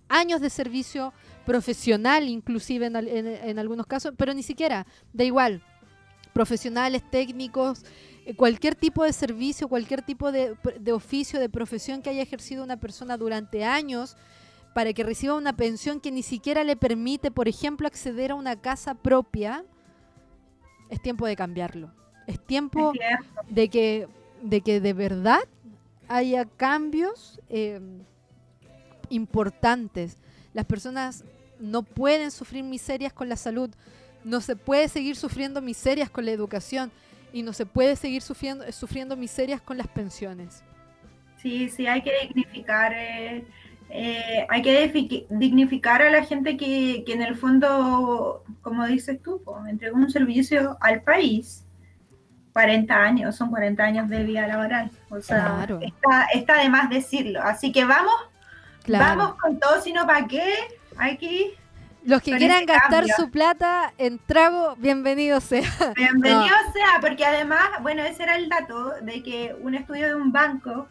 años 0.10 0.41
de 0.41 0.50
servicio 0.50 1.13
profesional, 1.46 2.28
inclusive 2.28 2.88
en, 2.88 3.60
algunos 3.60 3.86
casos, 3.86 4.13
pero 4.17 4.34
ni 4.34 4.41
siquiera, 4.41 4.88
da 5.12 5.24
igual, 5.24 5.62
profesionales, 6.34 7.04
técnicos, 7.10 7.86
eh, 8.26 8.36
cualquier 8.36 8.76
tipo 8.76 9.04
de 9.04 9.13
servicio, 9.13 9.67
cualquier 9.67 10.02
tipo 10.02 10.32
de, 10.32 10.56
de, 10.80 10.91
oficio, 10.91 11.39
de 11.39 11.50
profesión 11.50 12.02
que 12.02 12.10
haya 12.10 12.22
ejercido 12.22 12.63
una 12.63 12.78
persona 12.78 13.17
durante 13.17 13.63
años, 13.63 14.17
para 14.74 14.91
que 14.93 15.04
reciba 15.04 15.36
una 15.36 15.56
pensión 15.56 16.00
que 16.00 16.12
ni 16.12 16.24
siquiera 16.24 16.63
le 16.63 16.76
permite, 16.76 17.32
por 17.32 17.48
ejemplo, 17.48 17.88
acceder 17.88 18.32
a 18.32 18.36
una 18.36 18.60
casa 18.60 18.96
propia, 18.96 19.63
es 20.89 21.02
tiempo 21.02 21.28
de 21.28 21.36
cambiarlo. 21.36 21.91
Es 22.28 22.39
tiempo 22.39 22.93
de 23.50 23.69
que, 23.69 24.08
de 24.41 24.62
que 24.62 24.80
de 24.80 24.93
verdad 24.93 25.41
haya 26.08 26.46
cambios 26.46 27.39
eh, 27.50 27.80
importantes. 29.10 30.17
Las 30.54 30.65
personas 30.65 31.24
no 31.60 31.84
pueden 31.84 32.32
sufrir 32.32 32.63
miserias 32.63 33.13
con 33.13 33.30
la 33.30 33.36
salud, 33.36 33.69
no 34.23 34.41
se 34.41 34.55
puede 34.55 34.88
seguir 34.88 35.15
sufriendo 35.15 35.62
miserias 35.62 36.09
con 36.09 36.25
la 36.25 36.31
educación 36.31 36.91
y 37.31 37.43
no 37.43 37.53
se 37.53 37.65
puede 37.65 37.95
seguir 37.95 38.21
sufriendo, 38.21 38.71
sufriendo 38.71 39.15
miserias 39.15 39.62
con 39.62 39.77
las 39.77 39.88
pensiones. 39.88 40.63
Sí, 41.41 41.67
sí, 41.69 41.88
hay 41.88 42.01
que 42.01 42.12
dignificar, 42.21 42.93
eh, 42.93 43.43
eh, 43.89 44.45
hay 44.49 44.62
que 44.62 45.25
dignificar 45.29 46.01
a 46.01 46.09
la 46.09 46.23
gente 46.23 46.55
que, 46.55 47.03
que, 47.05 47.13
en 47.13 47.21
el 47.21 47.36
fondo, 47.36 48.43
como 48.62 48.86
dices 48.86 49.21
tú, 49.21 49.41
entregó 49.67 49.97
un 49.97 50.09
servicio 50.09 50.77
al 50.79 51.01
país. 51.01 51.65
40 52.53 52.95
años, 52.95 53.36
son 53.36 53.49
40 53.49 53.83
años 53.83 54.09
de 54.09 54.23
vida 54.23 54.47
laboral. 54.47 54.91
O 55.09 55.19
sea, 55.19 55.67
está, 55.81 56.27
está 56.33 56.62
de 56.62 56.69
más 56.69 56.88
decirlo. 56.88 57.41
Así 57.41 57.71
que 57.71 57.83
vamos, 57.83 58.13
vamos 58.88 59.36
con 59.36 59.59
todo, 59.59 59.81
sino 59.81 60.05
para 60.05 60.27
qué. 60.27 60.53
Aquí 60.97 61.51
los 62.05 62.21
que 62.21 62.37
quieran 62.37 62.65
gastar 62.65 63.07
su 63.07 63.29
plata 63.29 63.93
en 63.97 64.19
trago, 64.19 64.75
bienvenido 64.77 65.39
sea. 65.39 65.69
Bienvenido 65.95 66.55
sea, 66.73 66.99
porque 67.01 67.25
además, 67.25 67.63
bueno, 67.81 68.03
ese 68.03 68.23
era 68.23 68.35
el 68.35 68.49
dato 68.49 68.91
de 69.01 69.23
que 69.23 69.55
un 69.61 69.75
estudio 69.75 70.07
de 70.07 70.15
un 70.15 70.31
banco 70.31 70.87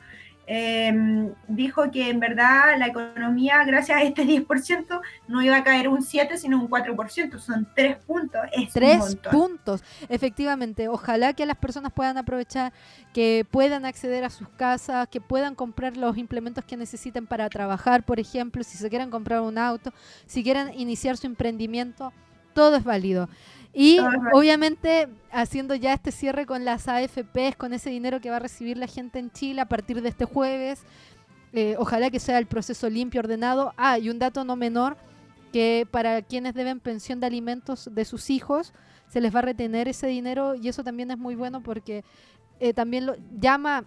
Em, 0.46 1.32
dijo 1.46 1.90
que 1.92 2.10
en 2.10 2.18
verdad 2.18 2.76
la 2.76 2.88
economía, 2.88 3.64
gracias 3.64 3.98
a 3.98 4.02
este 4.02 4.24
10%, 4.26 5.00
no 5.28 5.42
iba 5.42 5.56
a 5.56 5.64
caer 5.64 5.88
un 5.88 6.02
7, 6.02 6.36
sino 6.36 6.60
un 6.60 6.68
4%. 6.68 7.38
Son 7.38 7.68
tres 7.74 7.96
puntos. 7.98 8.40
Es 8.52 8.72
tres 8.72 9.16
puntos, 9.30 9.82
efectivamente. 10.08 10.88
Ojalá 10.88 11.32
que 11.32 11.46
las 11.46 11.56
personas 11.56 11.92
puedan 11.92 12.18
aprovechar, 12.18 12.72
que 13.12 13.46
puedan 13.50 13.84
acceder 13.84 14.24
a 14.24 14.30
sus 14.30 14.48
casas, 14.48 15.08
que 15.08 15.20
puedan 15.20 15.54
comprar 15.54 15.96
los 15.96 16.18
implementos 16.18 16.64
que 16.64 16.76
necesiten 16.76 17.26
para 17.26 17.48
trabajar, 17.48 18.04
por 18.04 18.18
ejemplo, 18.18 18.64
si 18.64 18.76
se 18.76 18.88
quieren 18.90 19.10
comprar 19.10 19.40
un 19.42 19.58
auto, 19.58 19.92
si 20.26 20.42
quieren 20.42 20.72
iniciar 20.78 21.16
su 21.16 21.26
emprendimiento, 21.26 22.12
todo 22.52 22.76
es 22.76 22.84
válido. 22.84 23.28
Y 23.74 23.98
obviamente 24.32 25.08
haciendo 25.30 25.74
ya 25.74 25.94
este 25.94 26.12
cierre 26.12 26.44
con 26.44 26.64
las 26.64 26.88
AFPs, 26.88 27.56
con 27.56 27.72
ese 27.72 27.88
dinero 27.88 28.20
que 28.20 28.28
va 28.28 28.36
a 28.36 28.40
recibir 28.40 28.76
la 28.76 28.86
gente 28.86 29.18
en 29.18 29.30
Chile 29.30 29.62
a 29.62 29.66
partir 29.66 30.02
de 30.02 30.10
este 30.10 30.26
jueves. 30.26 30.82
Eh, 31.54 31.76
ojalá 31.78 32.10
que 32.10 32.20
sea 32.20 32.38
el 32.38 32.46
proceso 32.46 32.90
limpio, 32.90 33.20
ordenado. 33.20 33.72
Ah, 33.76 33.98
y 33.98 34.10
un 34.10 34.18
dato 34.18 34.44
no 34.44 34.56
menor, 34.56 34.96
que 35.52 35.86
para 35.90 36.22
quienes 36.22 36.54
deben 36.54 36.80
pensión 36.80 37.20
de 37.20 37.26
alimentos 37.26 37.88
de 37.92 38.04
sus 38.04 38.30
hijos, 38.30 38.72
se 39.08 39.20
les 39.20 39.34
va 39.34 39.40
a 39.40 39.42
retener 39.42 39.88
ese 39.88 40.06
dinero 40.06 40.54
y 40.54 40.68
eso 40.68 40.82
también 40.82 41.10
es 41.10 41.18
muy 41.18 41.34
bueno 41.34 41.62
porque 41.62 42.04
eh, 42.60 42.72
también 42.72 43.06
lo, 43.06 43.16
llama 43.38 43.84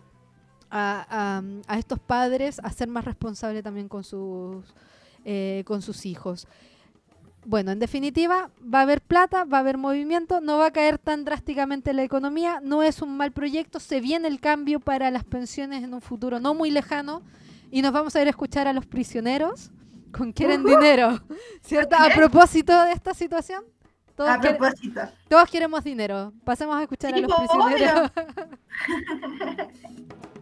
a, 0.69 1.41
a, 1.67 1.78
estos 1.80 2.00
padres 2.00 2.60
a 2.63 2.71
ser 2.71 2.88
más 2.88 3.06
responsables 3.06 3.63
también 3.63 3.88
con 3.88 4.04
sus, 4.04 4.65
eh, 5.24 5.63
con 5.65 5.82
sus 5.82 6.06
hijos. 6.06 6.48
Bueno, 7.45 7.71
en 7.71 7.79
definitiva, 7.79 8.49
va 8.62 8.79
a 8.79 8.81
haber 8.81 9.01
plata, 9.01 9.43
va 9.43 9.58
a 9.58 9.60
haber 9.60 9.77
movimiento, 9.77 10.41
no 10.41 10.58
va 10.58 10.67
a 10.67 10.71
caer 10.71 10.97
tan 10.97 11.25
drásticamente 11.25 11.93
la 11.93 12.03
economía, 12.03 12.60
no 12.63 12.81
es 12.81 13.03
un 13.03 13.15
mal 13.15 13.31
proyecto, 13.31 13.79
se 13.79 14.01
viene 14.01 14.27
el 14.27 14.39
cambio 14.39 14.79
para 14.79 15.12
las 15.12 15.23
pensiones 15.23 15.84
en 15.84 15.93
un 15.93 16.01
futuro 16.01 16.39
no 16.39 16.55
muy 16.55 16.71
lejano 16.71 17.21
y 17.69 17.84
nos 17.84 17.91
vamos 17.91 18.15
a 18.15 18.21
ir 18.21 18.27
a 18.27 18.31
escuchar 18.31 18.67
a 18.67 18.73
los 18.73 18.88
prisioneros 18.88 19.69
con 20.12 20.31
quieren 20.31 20.63
dinero, 20.63 21.21
¿cierto? 21.62 21.95
A 21.95 22.10
propósito 22.10 22.84
de 22.84 22.93
esta 22.93 23.13
situación. 23.13 23.63
Todos 24.15 24.29
a 24.29 24.39
propósito. 24.39 25.01
Todos 25.27 25.49
queremos 25.49 25.84
dinero. 25.84 26.31
Pasemos 26.45 26.77
a 26.77 26.84
escuchar 26.84 27.13
a 27.13 27.17
los 27.17 27.31
prisioneros. 27.31 28.12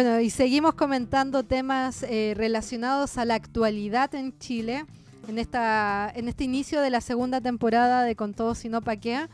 Bueno, 0.00 0.20
y 0.20 0.30
seguimos 0.30 0.74
comentando 0.74 1.42
temas 1.42 2.04
eh, 2.04 2.32
relacionados 2.36 3.18
a 3.18 3.24
la 3.24 3.34
actualidad 3.34 4.14
en 4.14 4.38
Chile, 4.38 4.86
en, 5.26 5.40
esta, 5.40 6.12
en 6.14 6.28
este 6.28 6.44
inicio 6.44 6.80
de 6.80 6.90
la 6.90 7.00
segunda 7.00 7.40
temporada 7.40 8.04
de 8.04 8.14
Con 8.14 8.32
Todo 8.32 8.54
Si 8.54 8.68
No 8.68 8.80
Paquea. 8.80 9.28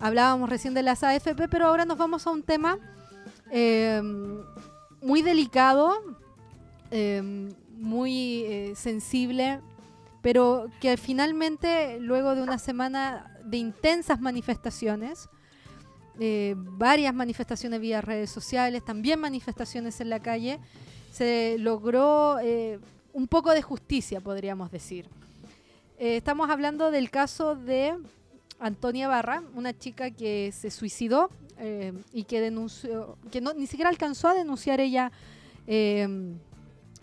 Hablábamos 0.00 0.50
recién 0.50 0.74
de 0.74 0.82
las 0.82 1.04
AFP, 1.04 1.46
pero 1.48 1.68
ahora 1.68 1.84
nos 1.84 1.98
vamos 1.98 2.26
a 2.26 2.30
un 2.30 2.42
tema 2.42 2.80
eh, 3.52 4.02
muy 5.02 5.22
delicado, 5.22 5.94
eh, 6.90 7.52
muy 7.76 8.74
sensible, 8.74 9.60
pero 10.20 10.66
que 10.80 10.96
finalmente, 10.96 12.00
luego 12.00 12.34
de 12.34 12.42
una 12.42 12.58
semana 12.58 13.38
de 13.44 13.58
intensas 13.58 14.20
manifestaciones, 14.20 15.28
eh, 16.20 16.54
varias 16.56 17.14
manifestaciones 17.14 17.80
vía 17.80 18.00
redes 18.00 18.30
sociales, 18.30 18.84
también 18.84 19.20
manifestaciones 19.20 20.00
en 20.00 20.10
la 20.10 20.20
calle, 20.20 20.58
se 21.12 21.56
logró 21.58 22.38
eh, 22.40 22.80
un 23.12 23.28
poco 23.28 23.52
de 23.52 23.62
justicia, 23.62 24.20
podríamos 24.20 24.70
decir. 24.70 25.06
Eh, 25.98 26.16
estamos 26.16 26.50
hablando 26.50 26.90
del 26.90 27.10
caso 27.10 27.54
de 27.54 27.96
Antonia 28.58 29.06
Barra, 29.06 29.42
una 29.54 29.78
chica 29.78 30.10
que 30.10 30.52
se 30.52 30.70
suicidó 30.70 31.30
y 32.12 32.22
que 32.22 32.40
denunció, 32.40 33.18
que 33.32 33.40
no, 33.40 33.52
ni 33.52 33.66
siquiera 33.66 33.90
alcanzó 33.90 34.28
a 34.28 34.34
denunciar 34.34 34.80
ella 34.80 35.10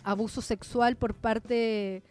abuso 0.02 0.42
sexual 0.42 0.96
por 0.96 1.14
parte 1.14 1.54
de 1.54 2.04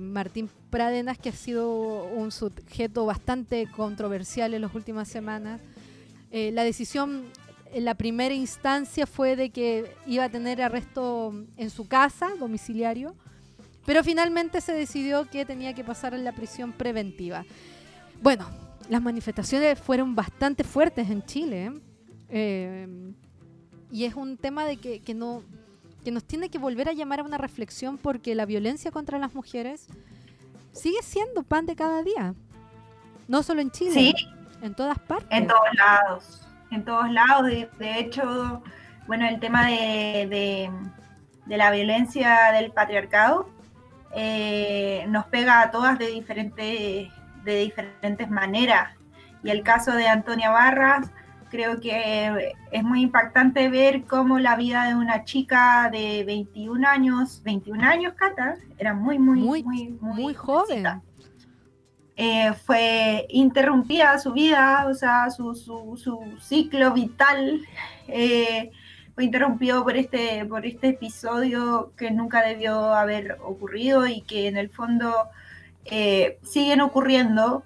Martín 0.00 0.48
Pradenas, 0.70 1.18
que 1.18 1.28
ha 1.28 1.32
sido 1.32 2.04
un 2.04 2.32
sujeto 2.32 3.04
bastante 3.04 3.66
controversial 3.66 4.54
en 4.54 4.62
las 4.62 4.74
últimas 4.74 5.08
semanas. 5.08 5.60
Eh, 6.30 6.50
la 6.52 6.64
decisión 6.64 7.24
en 7.72 7.84
la 7.84 7.94
primera 7.94 8.34
instancia 8.34 9.06
fue 9.06 9.36
de 9.36 9.50
que 9.50 9.94
iba 10.06 10.24
a 10.24 10.28
tener 10.28 10.62
arresto 10.62 11.34
en 11.56 11.70
su 11.70 11.86
casa, 11.86 12.30
domiciliario, 12.38 13.14
pero 13.84 14.02
finalmente 14.02 14.60
se 14.60 14.72
decidió 14.72 15.28
que 15.28 15.44
tenía 15.44 15.74
que 15.74 15.84
pasar 15.84 16.14
en 16.14 16.24
la 16.24 16.32
prisión 16.32 16.72
preventiva. 16.72 17.44
Bueno, 18.22 18.48
las 18.88 19.02
manifestaciones 19.02 19.78
fueron 19.78 20.14
bastante 20.14 20.64
fuertes 20.64 21.10
en 21.10 21.24
Chile 21.24 21.72
eh, 22.28 23.12
y 23.90 24.04
es 24.04 24.14
un 24.14 24.36
tema 24.36 24.64
de 24.64 24.76
que, 24.76 25.00
que, 25.00 25.14
no, 25.14 25.42
que 26.04 26.12
nos 26.12 26.24
tiene 26.24 26.50
que 26.50 26.58
volver 26.58 26.88
a 26.88 26.92
llamar 26.92 27.20
a 27.20 27.22
una 27.24 27.38
reflexión 27.38 27.98
porque 27.98 28.34
la 28.34 28.46
violencia 28.46 28.90
contra 28.90 29.18
las 29.18 29.34
mujeres 29.34 29.88
sigue 30.72 31.02
siendo 31.02 31.42
pan 31.42 31.66
de 31.66 31.74
cada 31.74 32.02
día. 32.02 32.34
No 33.26 33.42
solo 33.42 33.62
en 33.62 33.70
Chile, 33.70 33.92
sí. 33.92 34.14
en 34.62 34.74
todas 34.74 34.98
partes. 34.98 35.28
En 35.30 35.46
todos 35.46 35.74
lados, 35.76 36.48
en 36.70 36.84
todos 36.84 37.10
lados. 37.10 37.46
De, 37.46 37.98
hecho, 37.98 38.62
bueno, 39.06 39.26
el 39.26 39.40
tema 39.40 39.66
de, 39.66 40.70
de, 41.46 41.56
la 41.56 41.70
violencia 41.70 42.52
del 42.52 42.70
patriarcado 42.70 43.48
eh, 44.14 45.06
nos 45.08 45.24
pega 45.26 45.62
a 45.62 45.70
todas 45.70 45.98
de, 45.98 46.08
diferentes 46.08 47.10
de 47.44 47.56
diferentes 47.60 48.28
maneras. 48.30 48.94
Y 49.42 49.50
el 49.50 49.62
caso 49.62 49.92
de 49.92 50.08
Antonia 50.08 50.50
Barras, 50.50 51.10
creo 51.54 51.78
que 51.78 52.52
es 52.72 52.82
muy 52.82 53.02
impactante 53.02 53.68
ver 53.68 54.06
cómo 54.06 54.40
la 54.40 54.56
vida 54.56 54.88
de 54.88 54.96
una 54.96 55.22
chica 55.22 55.88
de 55.88 56.24
21 56.24 56.84
años, 56.88 57.42
21 57.44 57.80
años, 57.80 58.14
Cata, 58.14 58.56
era 58.76 58.92
muy, 58.92 59.20
muy, 59.20 59.38
muy, 59.38 59.62
muy, 59.62 59.88
muy, 60.00 60.34
joven. 60.34 60.84
Eh, 62.16 62.52
fue 62.66 63.26
interrumpida 63.28 64.18
su 64.18 64.32
vida, 64.32 64.88
o 64.90 64.94
sea, 64.94 65.30
su, 65.30 65.54
su, 65.54 66.20
ciclo 66.40 66.92
vital 66.92 67.60
eh, 68.08 68.72
fue 69.14 69.22
interrumpido 69.22 69.84
por 69.84 69.96
este, 69.96 70.44
por 70.46 70.66
este 70.66 70.88
episodio 70.88 71.92
que 71.96 72.10
nunca 72.10 72.42
debió 72.42 72.92
haber 72.92 73.38
ocurrido 73.44 74.08
y 74.08 74.22
que 74.22 74.48
en 74.48 74.56
el 74.56 74.70
fondo 74.70 75.28
eh, 75.84 76.40
siguen 76.42 76.80
ocurriendo 76.80 77.62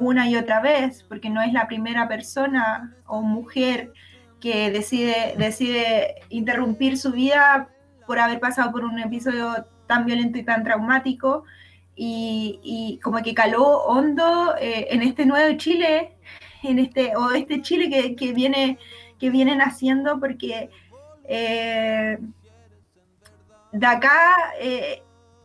una 0.00 0.28
y 0.28 0.36
otra 0.36 0.60
vez, 0.60 1.04
porque 1.04 1.30
no 1.30 1.40
es 1.40 1.52
la 1.52 1.68
primera 1.68 2.08
persona 2.08 2.96
o 3.06 3.22
mujer 3.22 3.92
que 4.40 4.70
decide, 4.70 5.34
decide 5.36 6.16
interrumpir 6.30 6.98
su 6.98 7.12
vida 7.12 7.68
por 8.06 8.18
haber 8.18 8.40
pasado 8.40 8.72
por 8.72 8.84
un 8.84 8.98
episodio 8.98 9.66
tan 9.86 10.06
violento 10.06 10.38
y 10.38 10.42
tan 10.42 10.64
traumático. 10.64 11.44
Y, 12.02 12.98
como 13.02 13.18
que 13.22 13.34
caló 13.34 13.82
hondo 13.82 14.56
eh, 14.58 14.86
en 14.90 15.02
este 15.02 15.26
nuevo 15.26 15.54
Chile, 15.58 16.16
en 16.62 16.78
este, 16.78 17.14
o 17.14 17.30
este 17.32 17.60
Chile 17.60 17.90
que, 17.90 18.16
que 18.16 18.32
viene, 18.32 18.78
que 19.18 19.28
viene 19.28 19.54
naciendo 19.54 20.18
porque 20.18 20.70
eh, 21.32 22.18
de 23.70 23.86
acá, 23.86 24.52
eh, 24.58 25.02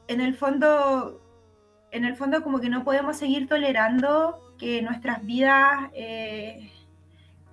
en 0.07 0.19
el 0.19 0.35
fondo, 0.35 1.21
en 1.91 2.05
el 2.05 2.15
fondo 2.15 2.41
como 2.41 2.59
que 2.59 2.69
no 2.69 2.83
podemos 2.83 3.17
seguir 3.17 3.47
tolerando 3.47 4.39
que 4.57 4.81
nuestras 4.81 5.23
vidas 5.25 5.89
eh, 5.93 6.71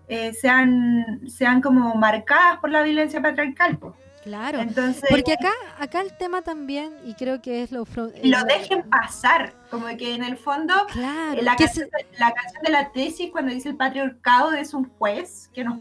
eh, 0.09 0.33
sean, 0.35 1.23
sean 1.29 1.61
como 1.61 1.95
marcadas 1.95 2.59
por 2.59 2.71
la 2.71 2.83
violencia 2.83 3.21
patriarcal. 3.21 3.79
Claro, 4.23 4.61
Entonces, 4.61 5.03
porque 5.11 5.33
acá, 5.33 5.51
acá 5.81 6.01
el 6.01 6.17
tema 6.17 6.43
también, 6.43 6.93
y 7.05 7.15
creo 7.15 7.43
que 7.43 7.63
es 7.63 7.73
lo... 7.73 7.85
Lo 8.23 8.45
dejen 8.45 8.89
pasar, 8.89 9.53
como 9.69 9.87
que 9.97 10.15
en 10.15 10.23
el 10.23 10.37
fondo 10.37 10.75
eh, 10.95 11.43
la, 11.43 11.57
canción, 11.57 11.89
la, 12.19 12.33
canción, 12.33 12.63
de 12.63 12.71
la 12.71 12.93
tesis 12.93 13.33
cuando 13.33 13.53
dice 13.53 13.71
el 13.71 13.77
patriarcado 13.77 14.53
es 14.53 14.75
un 14.75 14.89
juez 14.91 15.51
que 15.53 15.65
nos 15.65 15.81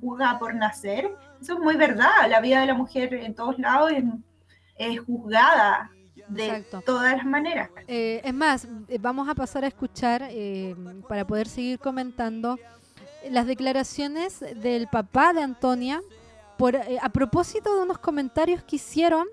juzga 0.00 0.38
por 0.38 0.54
nacer, 0.54 1.10
eso 1.40 1.54
es 1.54 1.58
muy 1.58 1.74
verdad, 1.74 2.10
la 2.28 2.40
vida 2.40 2.60
de 2.60 2.66
la 2.66 2.74
mujer 2.74 3.12
en 3.14 3.34
todos 3.34 3.58
lados 3.58 3.90
es 4.78 5.00
juzgada 5.00 5.90
de 6.28 6.64
todas 6.84 7.16
las 7.16 7.26
maneras. 7.26 7.70
Eh, 7.86 8.20
es 8.24 8.34
más, 8.34 8.66
eh, 8.88 8.98
vamos 9.00 9.28
a 9.28 9.34
pasar 9.34 9.64
a 9.64 9.68
escuchar, 9.68 10.26
eh, 10.30 10.74
para 11.08 11.26
poder 11.26 11.48
seguir 11.48 11.78
comentando, 11.78 12.58
las 13.30 13.46
declaraciones 13.46 14.40
del 14.40 14.88
papá 14.88 15.32
de 15.32 15.42
Antonia 15.42 16.00
por, 16.56 16.76
a 16.76 17.08
propósito 17.10 17.74
de 17.74 17.82
unos 17.82 17.98
comentarios 17.98 18.62
que 18.62 18.76
hicieron 18.76 19.26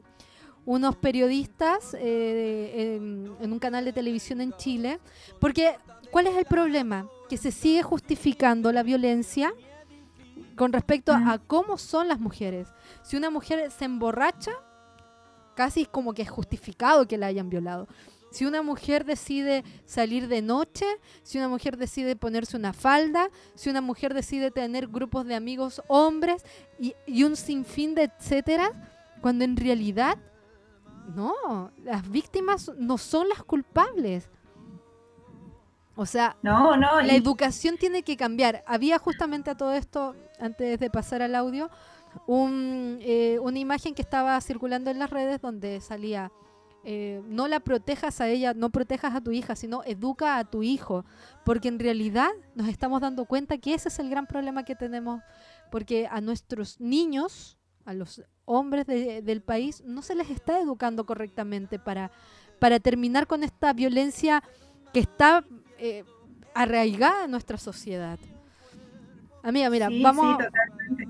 unos 0.66 0.96
periodistas 0.96 1.94
en, 1.94 3.30
un 3.40 3.60
canal 3.60 3.86
de 3.86 3.94
televisión 3.94 4.42
en 4.42 4.54
Chile. 4.54 5.00
Porque, 5.40 5.78
¿cuál 6.12 6.28
es 6.28 6.36
el 6.36 6.46
problema? 6.46 7.08
Que 7.30 7.38
se 7.38 7.52
sigue 7.52 7.84
justificando 7.84 8.72
la 8.72 8.82
violencia 8.82 9.54
con 10.56 10.74
respecto 10.74 11.12
a 11.14 11.38
cómo 11.46 11.78
son 11.78 12.08
las 12.08 12.20
mujeres. 12.20 12.68
Si 13.04 13.16
una 13.16 13.30
mujer 13.30 13.70
se 13.72 13.86
emborracha, 13.86 14.54
casi 15.56 15.86
como 15.86 16.14
que 16.14 16.24
es 16.24 16.30
justificado 16.30 17.08
que 17.08 17.18
la 17.18 17.28
hayan 17.28 17.50
violado. 17.50 17.88
Si 18.34 18.46
una 18.46 18.64
mujer 18.64 19.06
decide 19.06 19.64
salir 19.86 20.28
de 20.28 20.42
noche, 20.42 20.88
si 21.22 21.38
una 21.38 21.48
mujer 21.48 21.78
decide 21.78 22.16
ponerse 22.16 22.58
una 22.58 22.74
falda, 22.74 23.30
si 23.54 23.70
una 23.70 23.80
mujer 23.80 24.16
decide 24.16 24.50
tener 24.50 24.88
grupos 24.88 25.28
de 25.28 25.36
amigos 25.36 25.84
hombres 25.88 26.44
y, 26.80 27.24
un 27.24 27.36
sinfín 27.36 27.94
de 27.94 28.06
etcétera, 28.06 28.72
cuando 29.22 29.46
en 29.46 29.56
realidad 29.56 30.18
no, 31.16 31.72
las 31.84 32.10
víctimas 32.10 32.72
no 32.76 32.98
son 32.98 33.30
las 33.30 33.44
culpables. 33.44 34.32
O 35.96 36.08
sea, 36.08 36.36
no, 36.42 36.76
no, 36.76 37.02
la 37.02 37.14
educación 37.14 37.78
tiene 37.78 38.02
que 38.02 38.18
cambiar. 38.18 38.64
Había 38.66 38.98
justamente 38.98 39.52
a 39.52 39.58
todo 39.58 39.74
esto, 39.74 40.16
antes 40.40 40.80
de 40.80 40.90
pasar 40.90 41.22
al 41.22 41.36
audio, 41.36 41.70
un, 42.28 43.00
eh, 43.02 43.40
una 43.42 43.60
imagen 43.60 43.94
que 43.96 44.02
estaba 44.02 44.40
circulando 44.42 44.92
en 44.92 45.00
las 45.00 45.10
redes 45.10 45.42
donde 45.42 45.82
salía, 45.82 46.32
eh, 46.86 47.22
no 47.26 47.48
la 47.48 47.62
protejas 47.62 48.20
a 48.20 48.28
ella, 48.28 48.54
no 48.54 48.70
protejas 48.70 49.16
a 49.16 49.22
tu 49.22 49.32
hija, 49.32 49.56
sino 49.56 49.84
educa 49.86 50.38
a 50.38 50.44
tu 50.44 50.64
hijo, 50.64 51.06
porque 51.46 51.70
en 51.70 51.80
realidad 51.80 52.30
nos 52.56 52.68
estamos 52.68 53.02
dando 53.02 53.26
cuenta 53.26 53.58
que 53.58 53.74
ese 53.74 53.88
es 53.88 54.00
el 54.00 54.10
gran 54.10 54.28
problema 54.28 54.64
que 54.64 54.76
tenemos, 54.76 55.22
porque 55.72 56.08
a 56.12 56.20
nuestros 56.20 56.80
niños, 56.82 57.58
a 57.86 57.94
los 57.94 58.22
hombres 58.46 58.86
del 58.86 59.42
país, 59.42 59.82
no 59.86 60.02
se 60.02 60.16
les 60.16 60.30
está 60.30 60.60
educando 60.60 61.06
correctamente 61.06 61.80
para, 61.80 62.12
para 62.60 62.80
terminar 62.80 63.28
con 63.28 63.44
esta 63.44 63.72
violencia 63.72 64.44
que 64.94 65.00
está 65.00 65.46
eh, 65.78 66.04
arraigada 66.54 67.26
en 67.26 67.32
nuestra 67.32 67.58
sociedad. 67.58 68.20
Amiga, 69.42 69.70
mira, 69.70 69.90
vamos, 70.02 70.38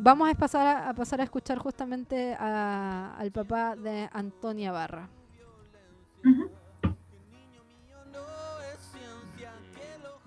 vamos 0.04 0.30
a 0.30 0.36
pasar 0.36 0.90
a, 0.90 0.94
pasar 0.94 1.22
a 1.22 1.24
escuchar 1.24 1.58
justamente 1.60 2.34
al 2.34 3.32
papá 3.32 3.78
de 3.78 4.10
Antonia 4.12 4.72
Barra. 4.74 5.10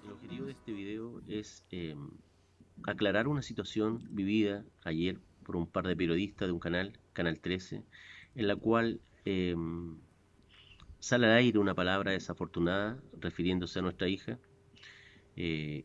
El 0.02 0.10
objetivo 0.10 0.46
de 0.46 0.52
este 0.52 0.72
video 0.72 1.20
es 1.28 1.64
em, 1.70 2.10
aclarar 2.84 3.28
una 3.28 3.42
situación 3.42 4.00
vivida 4.10 4.64
ayer 4.84 5.20
por 5.44 5.56
un 5.56 5.66
par 5.66 5.86
de 5.86 5.94
periodistas 5.94 6.48
de 6.48 6.52
un 6.52 6.58
canal, 6.58 6.98
Canal 7.12 7.38
13, 7.38 7.82
en 8.34 8.46
la 8.48 8.56
cual 8.56 9.00
em, 9.26 9.98
sale 11.00 11.26
al 11.26 11.32
aire 11.34 11.58
una 11.58 11.74
palabra 11.74 12.12
desafortunada 12.12 12.98
refiriéndose 13.20 13.78
a 13.78 13.82
nuestra 13.82 14.08
hija. 14.08 14.38
Eh, 15.36 15.84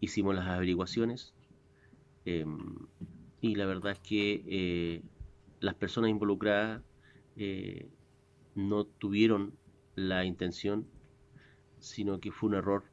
hicimos 0.00 0.34
las 0.34 0.46
averiguaciones 0.46 1.32
Em, 2.24 2.86
y 3.40 3.54
la 3.54 3.66
verdad 3.66 3.92
es 3.92 3.98
que 4.00 4.44
eh, 4.46 5.02
las 5.60 5.74
personas 5.74 6.10
involucradas 6.10 6.82
eh, 7.36 7.88
no 8.54 8.84
tuvieron 8.84 9.54
la 9.94 10.24
intención, 10.24 10.86
sino 11.78 12.20
que 12.20 12.32
fue 12.32 12.50
un 12.50 12.56
error 12.56 12.84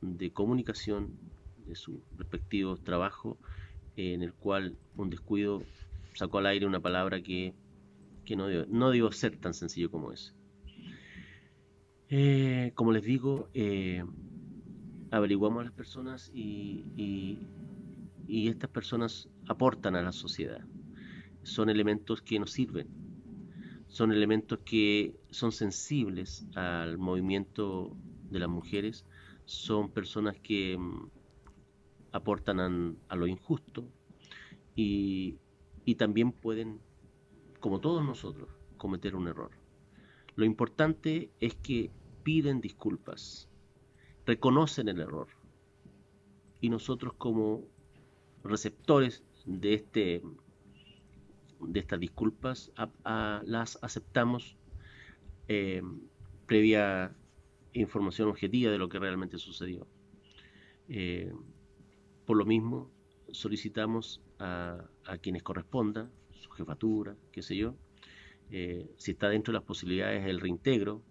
de 0.00 0.32
comunicación 0.32 1.18
de 1.66 1.74
sus 1.74 2.00
respectivos 2.16 2.82
trabajos, 2.82 3.36
en 3.96 4.22
el 4.22 4.32
cual 4.32 4.76
un 4.96 5.10
descuido 5.10 5.62
sacó 6.14 6.38
al 6.38 6.46
aire 6.46 6.66
una 6.66 6.80
palabra 6.80 7.22
que, 7.22 7.54
no, 8.34 8.48
dio, 8.48 8.66
no 8.66 9.12
ser 9.12 9.36
tan 9.36 9.52
sencillo 9.52 9.90
como 9.90 10.12
es. 10.12 10.34
Eh, 12.08 12.72
como 12.74 12.92
les 12.92 13.04
digo, 13.04 13.48
averiguamos 15.10 15.60
a 15.60 15.64
las 15.64 15.72
personas 15.72 16.30
y, 16.34 16.84
y 18.26 18.48
estas 18.48 18.70
personas 18.70 19.28
aportan 19.52 19.96
a 19.96 20.02
la 20.02 20.12
sociedad. 20.12 20.64
Son 21.42 21.68
elementos 21.70 22.22
que 22.22 22.38
nos 22.38 22.52
sirven, 22.52 22.88
son 23.88 24.12
elementos 24.12 24.60
que 24.64 25.14
son 25.30 25.52
sensibles 25.52 26.46
al 26.54 26.98
movimiento 26.98 27.96
de 28.30 28.38
las 28.38 28.48
mujeres, 28.48 29.04
son 29.44 29.90
personas 29.90 30.36
que 30.38 30.76
mm, 30.78 31.10
aportan 32.12 32.96
a, 33.08 33.16
lo 33.16 33.26
injusto 33.26 33.84
y, 34.74 35.36
y 35.84 35.96
también 35.96 36.32
pueden, 36.32 36.80
como 37.60 37.80
todos 37.80 38.04
nosotros, 38.04 38.48
cometer 38.76 39.14
un 39.14 39.28
error. 39.28 39.50
Lo 40.36 40.44
importante 40.44 41.30
es 41.40 41.54
que 41.56 41.90
piden 42.22 42.60
disculpas, 42.60 43.48
reconocen 44.24 44.88
el 44.88 45.00
error 45.00 45.28
y 46.60 46.70
nosotros 46.70 47.12
como 47.18 47.64
receptores 48.44 49.24
de 49.46 49.74
este 49.74 50.22
de 51.60 51.80
estas 51.80 52.00
disculpas 52.00 52.72
las 53.44 53.78
aceptamos 53.82 54.56
eh, 55.48 55.82
previa 56.46 57.14
información 57.72 58.28
objetiva 58.28 58.70
de 58.70 58.78
lo 58.78 58.88
que 58.88 58.98
realmente 58.98 59.38
sucedió. 59.38 59.86
Eh, 60.88 61.32
por 62.26 62.36
lo 62.36 62.44
mismo, 62.44 62.90
solicitamos 63.30 64.20
a, 64.38 64.88
quienes 65.20 65.42
corresponda, 65.42 66.10
su 66.32 66.50
jefatura, 66.50 67.16
qué 67.30 67.42
sé 67.42 67.56
yo, 67.56 67.76
eh, 68.50 68.90
si 68.96 69.12
está 69.12 69.28
dentro 69.28 69.52
de 69.52 69.58
las 69.58 69.66
posibilidades 69.66 70.26
el 70.26 70.40
reintegro, 70.40 71.02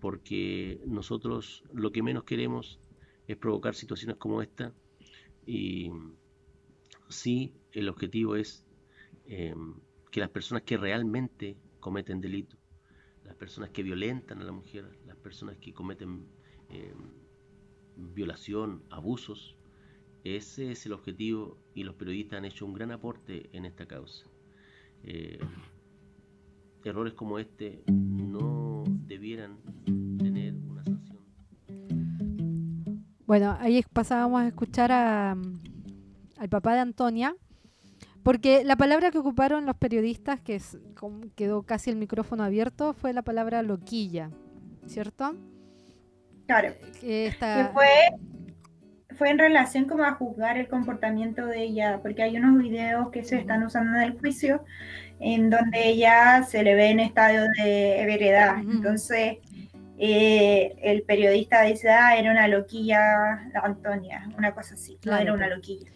porque 0.00 0.80
nosotros 0.86 1.64
lo 1.72 1.92
que 1.92 2.02
menos 2.02 2.24
queremos 2.24 2.80
es 3.26 3.36
provocar 3.36 3.74
situaciones 3.74 4.16
como 4.16 4.42
esta 4.42 4.72
y 5.46 5.90
sí 7.08 7.54
el 7.72 7.88
objetivo 7.88 8.36
es 8.36 8.64
em, 9.26 9.74
que 10.10 10.20
las 10.20 10.30
personas 10.30 10.62
que 10.62 10.76
realmente 10.76 11.56
cometen 11.80 12.20
delito, 12.20 12.56
las 13.24 13.34
personas 13.36 13.70
que 13.70 13.82
violentan 13.82 14.40
a 14.40 14.44
la 14.44 14.52
mujer, 14.52 14.98
las 15.06 15.16
personas 15.16 15.56
que 15.58 15.72
cometen 15.72 16.26
em, 16.70 17.10
violación, 17.96 18.82
abusos, 18.90 19.56
ese 20.24 20.72
es 20.72 20.86
el 20.86 20.92
objetivo 20.92 21.58
y 21.74 21.84
los 21.84 21.94
periodistas 21.94 22.38
han 22.38 22.44
hecho 22.44 22.66
un 22.66 22.74
gran 22.74 22.90
aporte 22.90 23.48
en 23.52 23.64
esta 23.64 23.86
causa. 23.86 24.26
Em, 25.02 25.38
errores 26.84 27.14
como 27.14 27.38
este 27.38 27.82
no 27.86 28.84
debieran 28.86 29.58
tener 30.18 30.54
una 30.54 30.84
sanción. 30.84 31.22
Bueno, 33.26 33.56
ahí 33.60 33.84
pasábamos 33.92 34.40
a 34.40 34.48
escuchar 34.48 34.90
a, 34.90 35.36
al 36.38 36.48
papá 36.48 36.74
de 36.74 36.80
Antonia, 36.80 37.34
porque 38.22 38.64
la 38.64 38.76
palabra 38.76 39.10
que 39.10 39.18
ocuparon 39.18 39.66
los 39.66 39.76
periodistas, 39.76 40.40
que 40.40 40.60
quedó 41.34 41.62
casi 41.62 41.90
el 41.90 41.96
micrófono 41.96 42.44
abierto, 42.44 42.92
fue 42.92 43.12
la 43.12 43.22
palabra 43.22 43.62
loquilla, 43.62 44.30
¿cierto? 44.86 45.34
Claro. 46.46 46.74
Que, 47.00 47.32
fue, 47.72 47.88
fue 49.16 49.30
en 49.30 49.38
relación 49.38 49.86
como 49.86 50.04
a 50.04 50.12
juzgar 50.12 50.58
el 50.58 50.68
comportamiento 50.68 51.46
de 51.46 51.62
ella, 51.62 52.00
porque 52.02 52.22
hay 52.22 52.36
unos 52.36 52.62
videos 52.62 53.10
que 53.10 53.24
se 53.24 53.36
están 53.36 53.62
usando 53.62 53.96
en 53.96 54.02
el 54.02 54.18
juicio 54.18 54.64
en 55.20 55.50
donde 55.50 55.88
ella 55.88 56.42
se 56.44 56.62
le 56.62 56.74
ve 56.74 56.90
en 56.90 57.00
estado 57.00 57.46
de 57.56 58.04
veredad. 58.06 58.58
Entonces, 58.58 59.38
eh, 59.98 60.76
el 60.82 61.02
periodista 61.02 61.62
dice, 61.62 61.88
ah, 61.90 62.16
era 62.16 62.30
una 62.30 62.46
loquilla 62.46 63.50
Antonia, 63.62 64.28
una 64.36 64.54
cosa 64.54 64.74
así, 64.74 64.98
no 65.04 65.16
era 65.16 65.32
una 65.32 65.48
loquilla. 65.48 65.90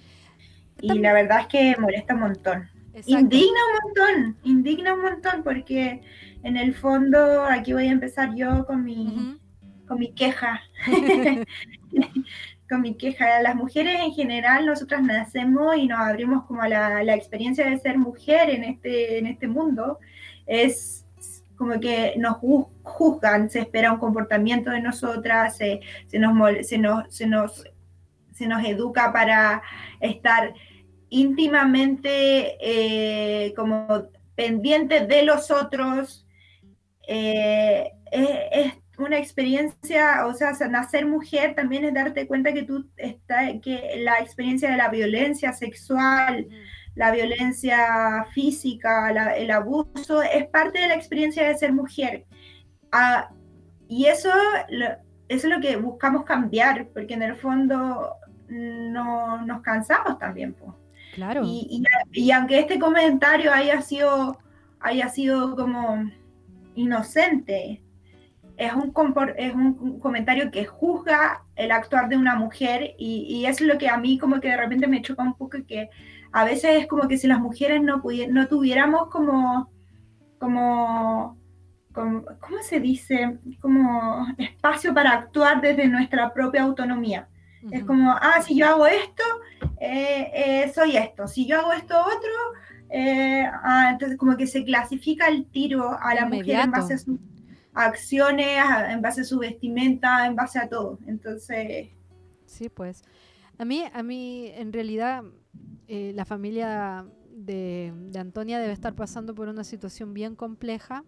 Y 0.82 0.98
la 0.98 1.12
verdad 1.12 1.40
es 1.40 1.46
que 1.46 1.76
molesta 1.80 2.14
un 2.14 2.20
montón. 2.20 2.68
Indigna 3.06 3.58
un 3.68 3.82
montón, 3.82 4.36
indigna 4.42 4.94
un 4.94 5.00
montón, 5.00 5.42
porque 5.42 6.02
en 6.42 6.56
el 6.56 6.74
fondo 6.74 7.44
aquí 7.44 7.72
voy 7.72 7.86
a 7.86 7.92
empezar 7.92 8.34
yo 8.34 8.66
con 8.66 8.84
mi, 8.84 9.38
con 9.86 9.98
mi 9.98 10.12
queja. 10.12 10.60
con 12.68 12.82
mi 12.82 12.96
queja. 12.96 13.40
Las 13.40 13.54
mujeres 13.54 14.00
en 14.00 14.12
general, 14.12 14.66
nosotras 14.66 15.02
nacemos 15.02 15.76
y 15.76 15.86
nos 15.86 16.00
abrimos 16.00 16.44
como 16.44 16.62
a 16.62 16.68
la, 16.68 17.02
la, 17.04 17.14
experiencia 17.14 17.70
de 17.70 17.78
ser 17.78 17.96
mujer 17.96 18.50
en 18.50 18.64
este, 18.64 19.18
en 19.18 19.26
este 19.26 19.46
mundo. 19.46 19.98
Es 20.46 21.06
como 21.56 21.78
que 21.78 22.14
nos 22.18 22.38
juzgan, 22.82 23.48
se 23.48 23.60
espera 23.60 23.92
un 23.92 24.00
comportamiento 24.00 24.70
de 24.70 24.80
nosotras, 24.80 25.56
se, 25.56 25.80
se, 26.08 26.18
nos, 26.18 26.66
se, 26.66 26.76
nos, 26.76 27.14
se, 27.14 27.26
nos, 27.26 27.64
se 28.32 28.46
nos 28.48 28.64
educa 28.64 29.12
para 29.12 29.62
estar 30.00 30.52
íntimamente 31.12 32.56
eh, 32.58 33.52
como 33.54 34.08
pendiente 34.34 35.06
de 35.06 35.22
los 35.24 35.50
otros. 35.50 36.26
Eh, 37.06 37.92
es, 38.10 38.74
una 38.98 39.18
experiencia, 39.18 40.26
o 40.26 40.34
sea, 40.34 40.52
nacer 40.68 41.06
mujer 41.06 41.54
también 41.54 41.84
es 41.84 41.94
darte 41.94 42.26
cuenta 42.26 42.52
que 42.52 42.62
tú 42.62 42.88
está, 42.96 43.58
que 43.60 43.94
la 43.98 44.20
experiencia 44.20 44.70
de 44.70 44.76
la 44.76 44.90
violencia 44.90 45.52
sexual, 45.52 46.46
la 46.94 47.10
violencia 47.10 48.26
física, 48.32 49.34
el 49.34 49.50
abuso, 49.50 50.22
es 50.22 50.46
parte 50.48 50.78
de 50.78 50.88
la 50.88 50.94
experiencia 50.94 51.48
de 51.48 51.58
ser 51.58 51.72
mujer. 51.72 52.26
Ah, 52.92 53.30
y 53.88 54.04
eso, 54.06 54.30
eso 54.68 54.96
es 55.28 55.44
lo 55.44 55.60
que 55.60 55.76
buscamos 55.76 56.24
cambiar, 56.24 56.88
porque 56.94 57.14
en 57.14 57.22
el 57.22 57.34
fondo 57.34 58.14
no 58.48 59.44
nos 59.44 59.62
cansamos 59.62 60.18
también. 60.18 60.52
Pues. 60.52 60.81
Claro. 61.12 61.42
Y, 61.44 62.30
aunque 62.30 62.58
este 62.58 62.78
comentario 62.78 63.52
haya 63.52 63.82
sido, 63.82 64.38
haya 64.80 65.08
sido 65.08 65.54
como 65.54 66.10
inocente, 66.74 67.82
es 68.56 68.72
un, 68.72 68.92
es 69.36 69.54
un 69.54 69.98
comentario 69.98 70.50
que 70.50 70.64
juzga 70.64 71.44
el 71.56 71.70
actuar 71.70 72.08
de 72.08 72.16
una 72.16 72.34
mujer 72.36 72.94
y, 72.98 73.44
es 73.46 73.60
lo 73.60 73.78
que 73.78 73.88
a 73.88 73.98
mí 73.98 74.18
como 74.18 74.40
que 74.40 74.48
de 74.48 74.56
repente 74.56 74.86
me 74.86 75.02
choca 75.02 75.22
un 75.22 75.34
poco 75.34 75.58
que 75.66 75.90
a 76.32 76.44
veces 76.44 76.82
es 76.82 76.86
como 76.86 77.08
que 77.08 77.18
si 77.18 77.26
las 77.26 77.40
mujeres 77.40 77.82
no, 77.82 78.02
no 78.30 78.48
tuviéramos 78.48 79.08
como, 79.10 79.70
como, 80.38 81.36
como, 81.92 82.24
¿cómo 82.40 82.62
se 82.62 82.80
dice? 82.80 83.38
Como 83.60 84.26
espacio 84.38 84.94
para 84.94 85.12
actuar 85.12 85.60
desde 85.60 85.88
nuestra 85.88 86.32
propia 86.32 86.62
autonomía. 86.62 87.28
Es 87.70 87.84
como, 87.84 88.10
ah, 88.10 88.42
si 88.42 88.56
yo 88.56 88.66
hago 88.66 88.86
esto, 88.86 89.22
eh, 89.84 90.30
eh, 90.32 90.72
soy 90.72 90.96
esto. 90.96 91.26
Si 91.26 91.44
yo 91.44 91.58
hago 91.58 91.72
esto 91.72 91.96
otro, 91.98 92.30
eh, 92.88 93.44
ah, 93.44 93.90
entonces 93.90 94.16
como 94.16 94.36
que 94.36 94.46
se 94.46 94.64
clasifica 94.64 95.26
el 95.26 95.46
tiro 95.46 95.98
a 96.00 96.14
la 96.14 96.26
mujer 96.26 96.60
en 96.60 96.70
base 96.70 96.94
a 96.94 96.98
sus 96.98 97.18
acciones, 97.74 98.58
en 98.88 99.02
base 99.02 99.22
a 99.22 99.24
su 99.24 99.40
vestimenta, 99.40 100.24
en 100.26 100.36
base 100.36 100.60
a 100.60 100.68
todo. 100.68 101.00
Entonces... 101.08 101.88
Sí, 102.46 102.68
pues. 102.68 103.02
A 103.58 103.64
mí, 103.64 103.82
a 103.92 104.02
mí 104.04 104.52
en 104.54 104.72
realidad, 104.72 105.24
la 105.88 106.24
familia 106.26 107.04
de, 107.30 107.92
de, 107.92 108.18
Antonia 108.20 108.60
debe 108.60 108.72
estar 108.72 108.94
pasando 108.94 109.34
por 109.34 109.48
una 109.48 109.64
situación 109.64 110.14
bien 110.14 110.36
compleja. 110.36 111.02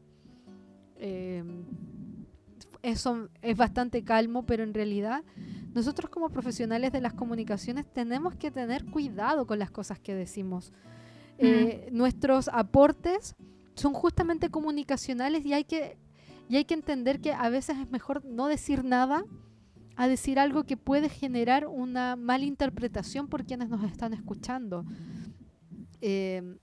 Eso 2.84 3.30
es 3.40 3.56
bastante 3.56 4.04
calmo, 4.04 4.44
pero 4.44 4.62
en 4.62 4.74
realidad 4.74 5.24
nosotros 5.72 6.10
como 6.10 6.28
profesionales 6.28 6.92
de 6.92 7.00
las 7.00 7.14
comunicaciones 7.14 7.86
tenemos 7.92 8.36
que 8.36 8.50
tener 8.50 8.84
cuidado 8.84 9.46
con 9.46 9.58
las 9.58 9.70
cosas 9.70 9.98
que 9.98 10.14
decimos. 10.14 10.72
Eh, 11.38 11.88
nuestros 11.90 12.48
aportes 12.48 13.34
son 13.74 13.92
justamente 13.92 14.50
comunicacionales 14.50 15.44
y 15.44 15.52
hay 15.52 15.64
que 15.64 15.98
y 16.48 16.56
hay 16.56 16.66
que 16.66 16.74
entender 16.74 17.20
que 17.20 17.32
a 17.32 17.48
veces 17.48 17.78
es 17.78 17.90
mejor 17.90 18.22
no 18.24 18.48
decir 18.48 18.84
nada 18.84 19.24
a 19.96 20.06
decir 20.06 20.38
algo 20.38 20.64
que 20.64 20.76
puede 20.76 21.08
generar 21.08 21.66
una 21.66 22.16
mala 22.16 22.44
interpretación 22.44 23.28
por 23.28 23.46
quienes 23.46 23.70
nos 23.70 23.82
están 23.84 24.12
escuchando. 24.12 24.84
Eh, 26.02 26.58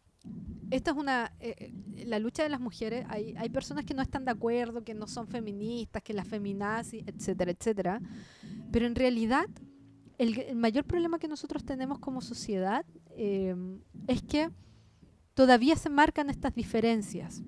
esta 0.70 0.92
es 0.92 0.98
una 0.98 1.34
eh, 1.40 1.74
la 2.06 2.20
lucha 2.20 2.44
de 2.44 2.50
las 2.50 2.60
mujeres 2.60 3.06
hay, 3.10 3.36
hay 3.38 3.50
personas 3.50 3.86
que 3.86 3.94
no 3.94 4.02
están 4.02 4.26
de 4.26 4.32
acuerdo 4.32 4.84
que 4.84 4.94
no 4.94 5.08
son 5.08 5.28
feministas 5.28 6.02
que 6.02 6.14
las 6.14 6.28
feminazis 6.28 7.04
etcétera 7.08 7.52
etcétera 7.52 8.02
pero 8.72 8.86
en 8.88 8.96
realidad, 8.96 9.48
el, 10.18 10.56
mayor 10.56 10.86
problema 10.86 11.20
que 11.20 11.28
nosotros 11.28 11.64
tenemos 11.66 12.00
como 12.00 12.22
sociedad 12.22 12.86
eh, 13.10 13.56
es 14.08 14.24
que 14.24 14.50
todavía 15.34 15.76
se 15.76 15.90
marcan 15.90 16.30
estas 16.30 16.56
diferencias. 16.56 17.44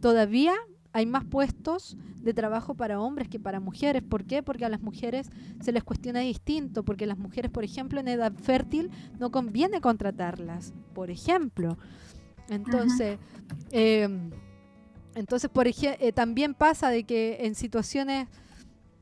Todavía 0.00 0.54
hay 0.96 1.04
más 1.04 1.26
puestos 1.26 1.94
de 2.22 2.32
trabajo 2.32 2.74
para 2.74 2.98
hombres 2.98 3.28
que 3.28 3.38
para 3.38 3.60
mujeres. 3.60 4.02
¿Por 4.02 4.24
qué? 4.24 4.42
Porque 4.42 4.64
a 4.64 4.70
las 4.70 4.80
mujeres 4.80 5.28
se 5.60 5.70
les 5.70 5.84
cuestiona 5.84 6.20
distinto, 6.20 6.84
porque 6.84 7.04
las 7.04 7.18
mujeres, 7.18 7.50
por 7.50 7.64
ejemplo, 7.64 8.00
en 8.00 8.08
edad 8.08 8.32
fértil 8.32 8.90
no 9.18 9.30
conviene 9.30 9.82
contratarlas, 9.82 10.72
por 10.94 11.10
ejemplo. 11.10 11.76
Entonces, 12.48 13.18
em, 13.72 14.30
entonces 15.14 15.50
por 15.50 15.66
eh, 15.68 16.12
también 16.14 16.54
pasa 16.54 16.88
de 16.88 17.04
que 17.04 17.40
en 17.42 17.54
situaciones 17.54 18.28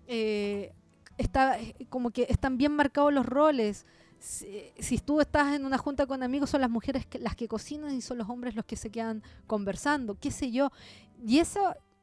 eh, 0.09 0.73
está 1.17 1.57
como 1.91 2.11
que 2.11 2.27
están 2.29 2.59
bien 2.59 2.73
marcados 2.73 3.13
los 3.13 3.25
roles. 3.25 3.87
Si, 4.19 4.99
tú 5.05 5.21
estás 5.21 5.55
en 5.55 5.67
una 5.67 5.77
junta 5.77 6.07
con 6.07 6.23
amigos, 6.23 6.49
son 6.49 6.63
las 6.63 6.71
mujeres 6.71 7.07
las 7.21 7.37
que 7.37 7.47
cocinan 7.47 7.95
y 7.95 8.01
son 8.01 8.17
los 8.17 8.29
hombres 8.31 8.57
los 8.57 8.65
que 8.65 8.75
se 8.75 8.89
quedan 8.89 9.23
conversando, 9.47 10.17
qué 10.19 10.31
sé 10.31 10.51
yo. 10.51 10.73
Y 11.27 11.39
eso, 11.39 11.61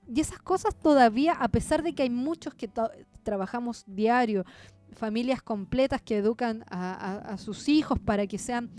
y 0.07 0.21
esas 0.21 0.39
cosas 0.39 0.75
todavía, 0.77 1.33
a 1.33 1.47
pesar 1.49 1.83
de 1.83 1.93
que 1.93 2.03
hay 2.03 2.09
muchos 2.09 2.53
que 2.53 2.69
trabajamos 3.23 3.83
diario, 3.87 4.45
familias 4.93 5.41
completas 5.41 6.01
que 6.01 6.17
educan 6.17 6.65
a, 6.69 7.37
sus 7.37 7.69
hijos 7.69 7.99
para 7.99 8.27
que 8.27 8.37
sean 8.37 8.69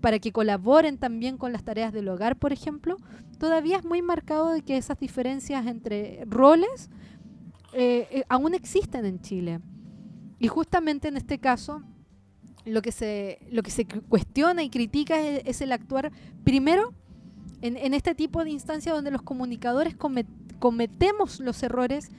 para 0.00 0.20
que 0.20 0.30
colaboren 0.30 0.96
también 0.96 1.36
con 1.36 1.52
las 1.52 1.64
tareas 1.64 1.92
del 1.92 2.08
hogar, 2.08 2.36
por 2.36 2.52
ejemplo, 2.52 2.96
todavía 3.38 3.78
es 3.78 3.84
muy 3.84 4.00
marcado 4.00 4.50
de 4.50 4.62
que 4.62 4.76
esas 4.76 4.96
diferencias 5.00 5.66
entre 5.66 6.24
roles 6.26 6.88
eh, 7.72 8.06
eh, 8.10 8.24
aún 8.28 8.54
existen 8.54 9.04
en 9.04 9.20
Chile. 9.20 9.60
Y 10.38 10.46
justamente 10.46 11.08
en 11.08 11.16
este 11.16 11.40
caso, 11.40 11.82
lo 12.64 12.82
que 12.82 12.92
se, 12.92 13.40
lo 13.50 13.62
que 13.62 13.70
se 13.70 13.86
cuestiona 13.86 14.62
y 14.62 14.70
critica 14.70 15.20
es, 15.20 15.60
el 15.60 15.72
actuar 15.72 16.12
primero 16.44 16.94
en, 17.60 17.94
este 17.94 18.14
tipo 18.14 18.44
de 18.44 18.50
instancias 18.50 18.94
donde 18.94 19.10
los 19.10 19.22
comunicadores 19.22 19.96
cometemos 20.58 21.40
los 21.40 21.62
errores 21.62 22.10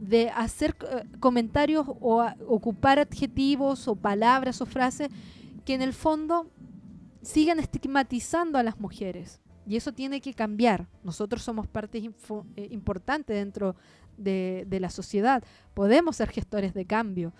de 0.00 0.30
hacer 0.30 0.76
eh, 0.90 1.04
comentarios 1.20 1.86
o 1.88 2.24
ocupar 2.46 2.98
adjetivos 2.98 3.88
o 3.88 3.96
palabras 3.96 4.60
o 4.60 4.66
frases 4.66 5.08
que 5.64 5.74
en 5.74 5.82
el 5.82 5.92
fondo 5.92 6.50
sigan 7.22 7.58
estigmatizando 7.58 8.58
a 8.58 8.62
las 8.62 8.78
mujeres. 8.78 9.40
Y 9.66 9.76
eso 9.76 9.92
tiene 9.92 10.20
que 10.20 10.34
cambiar. 10.34 10.88
Nosotros 11.04 11.42
somos 11.42 11.66
parte 11.66 11.98
eh, 11.98 12.68
importante 12.70 13.32
dentro 13.32 13.76
de, 14.18 14.66
la 14.78 14.90
sociedad. 14.90 15.42
Podemos 15.72 16.16
ser 16.16 16.28
gestores 16.28 16.74
de 16.74 16.84
cambio. 16.84 17.32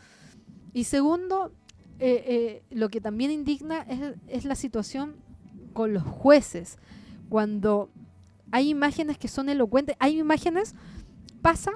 Y 0.72 0.84
segundo, 0.84 1.52
eh, 1.98 2.62
lo 2.70 2.88
que 2.88 3.02
también 3.02 3.30
indigna 3.30 3.86
es 4.26 4.44
la 4.46 4.54
situación 4.54 5.16
con 5.74 5.92
los 5.92 6.02
jueces 6.02 6.78
cuando 7.28 7.90
hay 8.50 8.70
imágenes 8.70 9.18
que 9.18 9.28
son 9.28 9.48
elocuentes, 9.48 9.96
hay 9.98 10.18
imágenes, 10.18 10.74
pasa, 11.42 11.72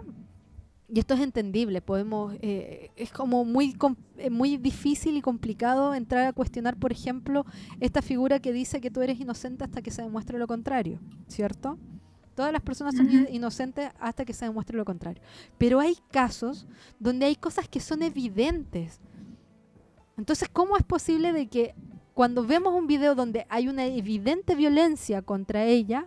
y 0.90 1.00
esto 1.00 1.12
es 1.14 1.20
entendible, 1.20 1.82
podemos, 1.82 2.34
eh, 2.40 2.90
es 2.96 3.12
como 3.12 3.44
muy, 3.44 3.76
eh, 4.16 4.30
muy 4.30 4.56
difícil 4.56 5.16
y 5.16 5.20
complicado 5.20 5.94
entrar 5.94 6.26
a 6.26 6.32
cuestionar, 6.32 6.76
por 6.78 6.92
ejemplo, 6.92 7.44
esta 7.78 8.00
figura 8.00 8.40
que 8.40 8.52
dice 8.52 8.80
que 8.80 8.90
tú 8.90 9.02
eres 9.02 9.20
inocente 9.20 9.64
hasta 9.64 9.82
que 9.82 9.90
se 9.90 10.00
demuestre 10.00 10.38
lo 10.38 10.46
contrario, 10.46 10.98
¿cierto? 11.26 11.78
Todas 12.34 12.52
las 12.52 12.62
personas 12.62 12.96
son 12.96 13.10
inocentes 13.30 13.90
hasta 14.00 14.24
que 14.24 14.32
se 14.32 14.46
demuestre 14.46 14.76
lo 14.76 14.84
contrario. 14.84 15.20
Pero 15.58 15.80
hay 15.80 15.96
casos 16.10 16.66
donde 17.00 17.26
hay 17.26 17.36
cosas 17.36 17.68
que 17.68 17.80
son 17.80 18.02
evidentes. 18.02 19.00
Entonces, 20.16 20.48
¿cómo 20.48 20.76
es 20.76 20.84
posible 20.84 21.32
de 21.32 21.48
que 21.48 21.74
cuando 22.18 22.42
vemos 22.42 22.74
un 22.74 22.88
video 22.88 23.14
donde 23.14 23.46
hay 23.48 23.68
una 23.68 23.86
evidente 23.86 24.56
violencia 24.56 25.22
contra 25.22 25.62
ella, 25.62 26.04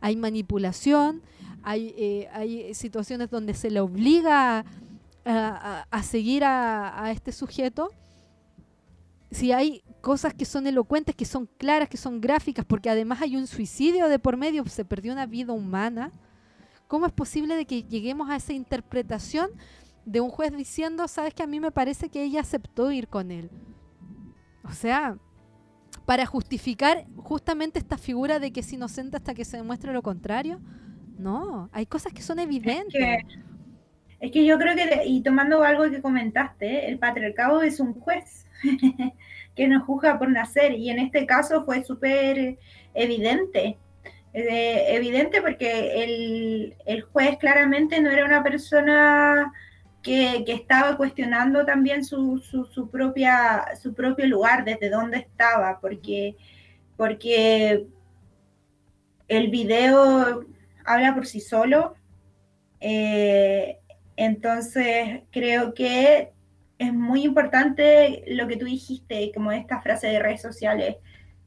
hay 0.00 0.16
manipulación, 0.16 1.20
hay, 1.62 1.94
eh, 1.98 2.30
hay 2.32 2.72
situaciones 2.72 3.28
donde 3.28 3.52
se 3.52 3.70
le 3.70 3.78
obliga 3.80 4.64
a, 5.26 6.02
seguir 6.02 6.44
a, 6.46 7.10
este 7.12 7.30
sujeto, 7.30 7.90
si 9.30 9.52
hay 9.52 9.82
cosas 10.00 10.32
que 10.32 10.46
son 10.46 10.66
elocuentes, 10.66 11.14
que 11.14 11.26
son 11.26 11.46
claras, 11.58 11.90
que 11.90 11.98
son 11.98 12.22
gráficas, 12.22 12.64
porque 12.64 12.88
además 12.88 13.20
hay 13.20 13.36
un 13.36 13.46
suicidio 13.46 14.08
de 14.08 14.18
por 14.18 14.38
medio, 14.38 14.64
se 14.64 14.86
perdió 14.86 15.12
una 15.12 15.26
vida 15.26 15.52
humana, 15.52 16.10
¿cómo 16.88 17.04
es 17.04 17.12
posible 17.12 17.54
de 17.54 17.66
que 17.66 17.82
lleguemos 17.82 18.30
a 18.30 18.36
esa 18.36 18.54
interpretación 18.54 19.50
de 20.06 20.22
un 20.22 20.30
juez 20.30 20.56
diciendo, 20.56 21.06
sabes 21.06 21.34
que 21.34 21.42
a 21.42 21.46
mí 21.46 21.60
me 21.60 21.70
parece 21.70 22.08
que 22.08 22.22
ella 22.22 22.40
aceptó 22.40 22.90
ir 22.90 23.08
con 23.08 23.30
él? 23.30 23.50
O 24.64 24.72
sea, 24.72 25.18
para 26.10 26.26
justificar 26.26 27.04
justamente 27.18 27.78
esta 27.78 27.96
figura 27.96 28.40
de 28.40 28.52
que 28.52 28.58
es 28.58 28.72
inocente 28.72 29.16
hasta 29.16 29.32
que 29.32 29.44
se 29.44 29.58
demuestre 29.58 29.92
lo 29.92 30.02
contrario. 30.02 30.60
No, 31.16 31.70
hay 31.72 31.86
cosas 31.86 32.12
que 32.12 32.20
son 32.20 32.40
evidentes. 32.40 33.00
Es 34.18 34.32
que, 34.32 34.44
yo 34.44 34.58
creo 34.58 34.74
que, 34.74 35.04
y 35.06 35.22
tomando 35.22 35.62
algo 35.62 35.88
que 35.88 36.02
comentaste, 36.02 36.88
el 36.88 36.98
patriarcado 36.98 37.62
es 37.62 37.78
un 37.78 37.94
juez 37.94 38.44
que 39.54 39.68
nos 39.68 39.84
juzga 39.84 40.18
por 40.18 40.28
nacer, 40.30 40.72
y 40.72 40.90
en 40.90 40.98
este 40.98 41.26
caso 41.26 41.64
fue 41.64 41.84
súper 41.84 42.58
evidente. 42.92 43.78
Eh, 44.34 44.96
evidente 44.96 45.40
porque 45.40 46.02
el, 46.02 46.76
el 46.86 47.02
juez 47.02 47.38
claramente 47.38 48.00
no 48.00 48.10
era 48.10 48.24
una 48.24 48.42
persona 48.42 49.52
que, 50.02 50.44
estaba 50.46 50.96
cuestionando 50.96 51.64
también 51.64 52.04
su, 52.04 52.38
su, 52.38 52.90
propia, 52.90 53.66
su 53.80 53.94
propio 53.94 54.26
lugar, 54.26 54.64
desde 54.64 54.90
dónde 54.90 55.18
estaba, 55.18 55.78
porque, 55.80 56.36
porque 56.96 57.86
el 59.28 59.50
video 59.50 60.44
habla 60.84 61.14
por 61.14 61.26
sí 61.26 61.40
solo. 61.40 61.94
Eh, 62.80 63.78
entonces, 64.16 65.22
creo 65.30 65.74
que 65.74 66.32
es 66.78 66.94
muy 66.94 67.24
importante 67.24 68.24
lo 68.28 68.48
que 68.48 68.56
tú 68.56 68.64
dijiste, 68.64 69.30
como 69.34 69.52
esta 69.52 69.82
frase 69.82 70.06
de 70.08 70.18
redes 70.18 70.40
sociales, 70.40 70.96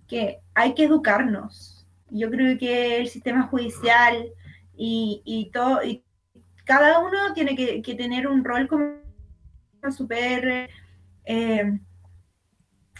que 0.07 0.39
hay 0.53 0.75
que 0.75 0.83
educarnos. 0.85 1.87
Yo 2.09 2.29
creo 2.29 2.57
que 2.59 2.97
el 2.97 3.07
sistema 3.07 3.47
judicial 3.47 4.27
y, 4.75 5.23
y 5.25 5.49
todo, 5.51 5.79
cada 6.63 6.99
uno 6.99 7.33
tiene 7.33 7.55
que, 7.55 7.95
tener 7.95 8.27
un 8.27 8.43
rol 8.43 8.67
como 8.67 8.95
súper 9.91 10.69
eh, 11.25 11.79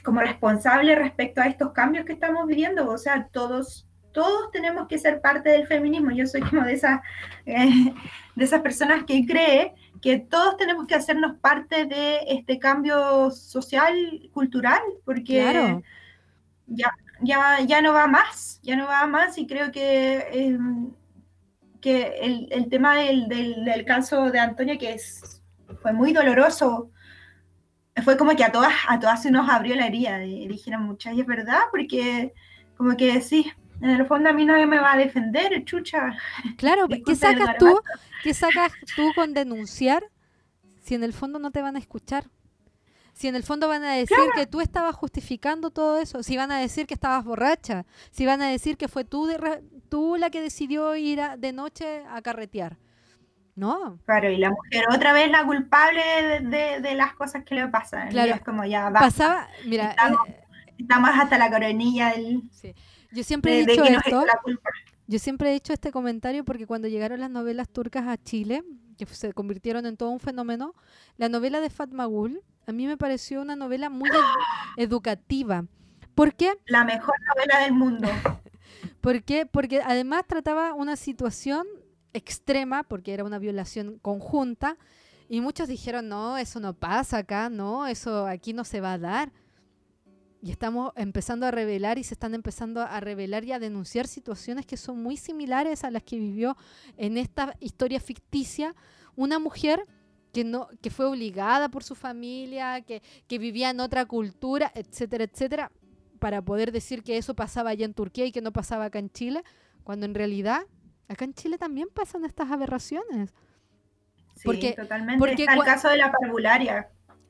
como 0.03 0.19
responsable 0.19 0.95
respecto 0.95 1.41
a 1.41 1.47
estos 1.47 1.71
cambios 1.71 2.05
que 2.05 2.13
estamos 2.13 2.45
viviendo. 2.45 2.89
O 2.89 2.97
sea, 2.97 3.27
todos, 3.31 3.87
todos 4.11 4.51
tenemos 4.51 4.87
que 4.87 4.97
ser 4.97 5.21
parte 5.21 5.49
del 5.49 5.65
feminismo. 5.65 6.11
Yo 6.11 6.27
soy 6.27 6.41
como 6.41 6.63
de 6.63 6.73
esas, 6.73 7.01
eh, 7.45 7.93
de 8.35 8.43
esas 8.43 8.61
personas 8.61 9.05
que 9.05 9.25
cree 9.25 9.73
que 10.01 10.19
todos 10.19 10.57
tenemos 10.57 10.85
que 10.85 10.95
hacernos 10.95 11.37
parte 11.39 11.85
de 11.85 12.19
este 12.27 12.59
cambio 12.59 13.31
social, 13.31 13.95
cultural, 14.33 14.81
porque 15.05 15.81
ya, 16.67 16.91
ya, 17.21 17.61
ya 17.61 17.81
no 17.81 17.93
va 17.93 18.07
más, 18.07 18.59
ya 18.63 18.75
no 18.75 18.85
va 18.85 19.07
más 19.07 19.37
y 19.37 19.47
creo 19.47 19.71
que... 19.71 20.17
Eh, 20.31 20.59
que 21.83 22.15
el, 22.21 22.47
el 22.49 22.69
tema 22.69 22.95
del, 22.95 23.27
del, 23.27 23.83
caso 23.83 24.31
de 24.31 24.39
Antonia, 24.39 24.77
que 24.77 24.93
es, 24.93 25.43
fue 25.81 25.91
muy 25.91 26.13
doloroso, 26.13 26.89
fue 28.05 28.15
como 28.15 28.33
que 28.37 28.45
a 28.45 28.53
todas, 28.53 28.73
a 28.87 29.01
todas 29.01 29.21
se 29.21 29.31
nos 29.31 29.49
abrió 29.49 29.75
la 29.75 29.87
herida, 29.87 30.23
y 30.23 30.47
dijeron 30.47 30.83
muchas, 30.83 31.13
y 31.13 31.19
es 31.19 31.27
verdad, 31.27 31.59
porque 31.71 32.33
como 32.77 32.95
que 32.95 33.19
sí, 33.19 33.51
en 33.81 33.89
el 33.89 34.05
fondo 34.05 34.29
a 34.29 34.33
mí 34.33 34.45
nadie 34.45 34.65
me 34.65 34.79
va 34.79 34.93
a 34.93 34.97
defender, 34.97 35.65
chucha. 35.65 36.17
Claro, 36.55 36.87
¿qué 37.05 37.15
sacas 37.15 37.57
tú? 37.57 37.77
¿Qué 38.23 38.33
sacas 38.33 38.71
tú 38.95 39.11
con 39.13 39.33
denunciar 39.33 40.05
si 40.81 40.95
en 40.95 41.03
el 41.03 41.11
fondo 41.11 41.37
no 41.37 41.51
te 41.51 41.61
van 41.61 41.75
a 41.75 41.79
escuchar? 41.79 42.29
Si 43.13 43.27
en 43.27 43.35
el 43.35 43.43
fondo 43.43 43.67
van 43.67 43.83
a 43.83 43.93
decir 43.93 44.17
que 44.35 44.47
tú 44.47 44.61
estabas 44.61 44.95
justificando 44.95 45.69
todo 45.69 45.97
eso, 45.97 46.23
si 46.23 46.37
van 46.37 46.51
a 46.51 46.59
decir 46.59 46.87
que 46.87 46.93
estabas 46.93 47.25
borracha, 47.25 47.85
si 48.09 48.25
van 48.25 48.41
a 48.41 48.47
decir 48.47 48.77
que 48.77 48.87
fue 48.87 49.03
tú, 49.03 49.27
tú 49.93 50.15
la 50.17 50.31
que 50.31 50.41
decidió 50.41 50.95
ir 50.95 51.21
de 51.37 51.53
noche 51.53 52.03
a 52.09 52.19
carretear. 52.23 52.79
No. 53.53 53.99
Claro, 54.05 54.31
y 54.31 54.37
la 54.37 54.49
mujer 54.49 54.85
otra 54.91 55.13
vez 55.13 55.29
la 55.29 55.45
culpable 55.45 56.01
de, 56.41 56.95
las 56.95 57.13
cosas 57.13 57.43
que 57.43 57.53
le 57.53 57.67
pasan. 57.67 58.09
Claro, 58.09 58.33
es 58.33 58.41
como 58.41 58.65
ya 58.65 58.89
Pasaba, 58.91 59.47
mira. 59.67 59.91
Eh, 59.91 60.35
estamos, 60.79 61.11
hasta 61.13 61.37
la 61.37 61.51
coronilla 61.51 62.09
del. 62.09 62.41
Yo 63.11 63.23
siempre 63.23 63.59
he 63.59 63.65
dicho 63.67 63.83
esto. 63.83 64.25
Yo 65.05 65.19
siempre 65.19 65.51
he 65.51 65.55
hecho 65.55 65.73
este 65.73 65.91
comentario 65.91 66.43
porque 66.43 66.65
cuando 66.65 66.87
llegaron 66.87 67.19
las 67.19 67.29
novelas 67.29 67.69
turcas 67.69 68.07
a 68.07 68.17
Chile, 68.17 68.63
que 68.97 69.05
se 69.05 69.31
convirtieron 69.31 69.85
en 69.85 69.95
todo 69.95 70.09
un 70.09 70.19
fenómeno, 70.19 70.73
la 71.17 71.29
novela 71.29 71.61
de 71.61 71.69
Fatma 71.69 72.05
Gul 72.05 72.41
a 72.65 72.71
mí 72.71 72.87
me 72.87 72.97
pareció 72.97 73.43
una 73.43 73.55
novela 73.55 73.91
muy 73.91 74.09
educativa. 74.77 75.65
¿Por 76.15 76.33
qué? 76.33 76.51
La 76.65 76.83
mejor 76.83 77.13
novela 77.27 77.59
del 77.59 77.73
mundo. 77.73 78.07
¿Por 79.01 79.23
qué? 79.23 79.45
Porque 79.45 79.81
además 79.81 80.23
trataba 80.27 80.73
una 80.73 80.95
situación 80.95 81.65
extrema, 82.13 82.83
porque 82.83 83.13
era 83.13 83.23
una 83.23 83.39
violación 83.39 83.99
conjunta, 83.99 84.77
y 85.29 85.41
muchos 85.41 85.67
dijeron, 85.67 86.09
no, 86.09 86.37
eso 86.37 86.59
no 86.59 86.73
pasa 86.73 87.19
acá, 87.19 87.49
no, 87.49 87.87
eso 87.87 88.27
aquí 88.27 88.53
no 88.53 88.63
se 88.63 88.81
va 88.81 88.93
a 88.93 88.97
dar. 88.99 89.31
y 90.41 90.51
estamos 90.51 90.91
empezando 90.97 91.45
a 91.45 91.51
revelar 91.51 91.97
y 91.97 92.03
se 92.03 92.15
están 92.15 92.35
empezando 92.35 92.81
a 92.81 92.99
revelar 92.99 93.45
y 93.45 93.53
a 93.53 93.59
denunciar 93.59 94.07
situaciones 94.07 94.65
que 94.65 94.75
son 94.75 95.01
muy 95.01 95.15
similares 95.15 95.85
a 95.85 95.89
las 95.89 96.03
que 96.03 96.17
vivió 96.17 96.57
en 96.97 97.17
esta 97.17 97.55
historia 97.61 98.01
ficticia 98.01 98.75
una 99.15 99.39
mujer 99.39 99.85
que 100.33 100.43
no 100.43 100.67
que 100.81 100.89
fue 100.89 101.05
obligada 101.05 101.69
por 101.69 101.83
su 101.83 101.95
familia, 101.95 102.81
que, 102.81 103.01
que 103.27 103.37
vivía 103.37 103.69
en 103.69 103.79
otra 103.79 104.05
cultura, 104.05 104.69
etcétera, 104.75 105.23
etcétera, 105.23 105.71
para 106.23 106.41
poder 106.41 106.71
decir 106.71 107.03
que 107.03 107.17
eso 107.17 107.33
pasaba 107.33 107.71
allá 107.71 107.83
en 107.83 107.93
Turquía 107.93 108.25
y 108.25 108.31
que 108.31 108.39
no 108.39 108.53
pasaba 108.53 108.85
acá 108.85 108.97
en 108.97 109.09
Chile, 109.09 109.43
cuando 109.83 110.05
en 110.05 110.15
realidad 110.15 110.61
acá 111.09 111.25
en 111.25 111.33
Chile 111.33 111.57
también 111.57 111.89
pasan 111.93 112.23
estas 112.23 112.49
aberraciones. 112.49 113.33
Sí, 114.33 114.43
porque, 114.45 114.71
totalmente. 114.71 115.19
Porque 115.19 115.43
Está 115.43 115.55
el 115.55 115.63
caso 115.63 115.89
de 115.89 115.97
la 115.97 116.13
parvularia. 116.13 116.87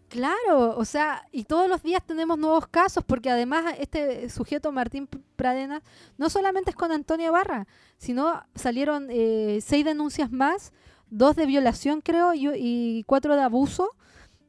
Claro, 0.10 0.78
o 0.78 0.86
sea, 0.86 1.28
y 1.32 1.46
todos 1.46 1.68
los 1.68 1.82
días 1.82 2.06
tenemos 2.06 2.38
nuevos 2.38 2.68
casos, 2.68 3.04
porque 3.04 3.32
además 3.32 3.74
este 3.80 4.30
sujeto 4.30 4.72
Martín 4.72 5.10
Pradenas 5.36 5.82
no 6.20 6.30
solamente 6.30 6.70
es 6.70 6.76
con 6.76 6.92
Antonia 6.92 7.32
Barra, 7.32 7.66
sino 7.98 8.44
salieron 8.54 9.08
eh, 9.10 9.58
seis 9.64 9.84
denuncias 9.86 10.32
más, 10.32 10.72
dos 11.10 11.36
de 11.36 11.48
violación 11.48 12.02
creo 12.02 12.36
y, 12.36 13.04
cuatro 13.08 13.36
de 13.36 13.42
abuso. 13.42 13.90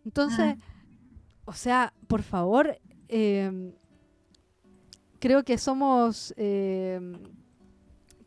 Entonces, 0.04 0.56
o 1.46 1.54
sea, 1.54 1.94
por 2.08 2.22
favor, 2.22 2.78
em, 3.08 3.72
creo 5.24 5.42
que 5.42 5.56
somos 5.56 6.34
em, 6.36 7.14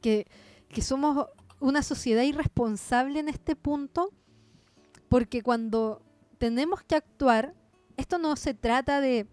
que, 0.02 0.26
que 0.68 0.82
somos 0.82 1.28
una 1.60 1.84
sociedad 1.84 2.24
irresponsable 2.24 3.20
en 3.20 3.30
este 3.30 3.56
punto, 3.56 4.10
porque 5.08 5.44
cuando 5.44 6.02
tenemos 6.40 6.82
que 6.84 6.96
actuar. 6.96 7.54
Esto 7.98 8.18
no 8.18 8.36
se 8.36 8.56
trata 8.56 9.00
de, 9.00 9.28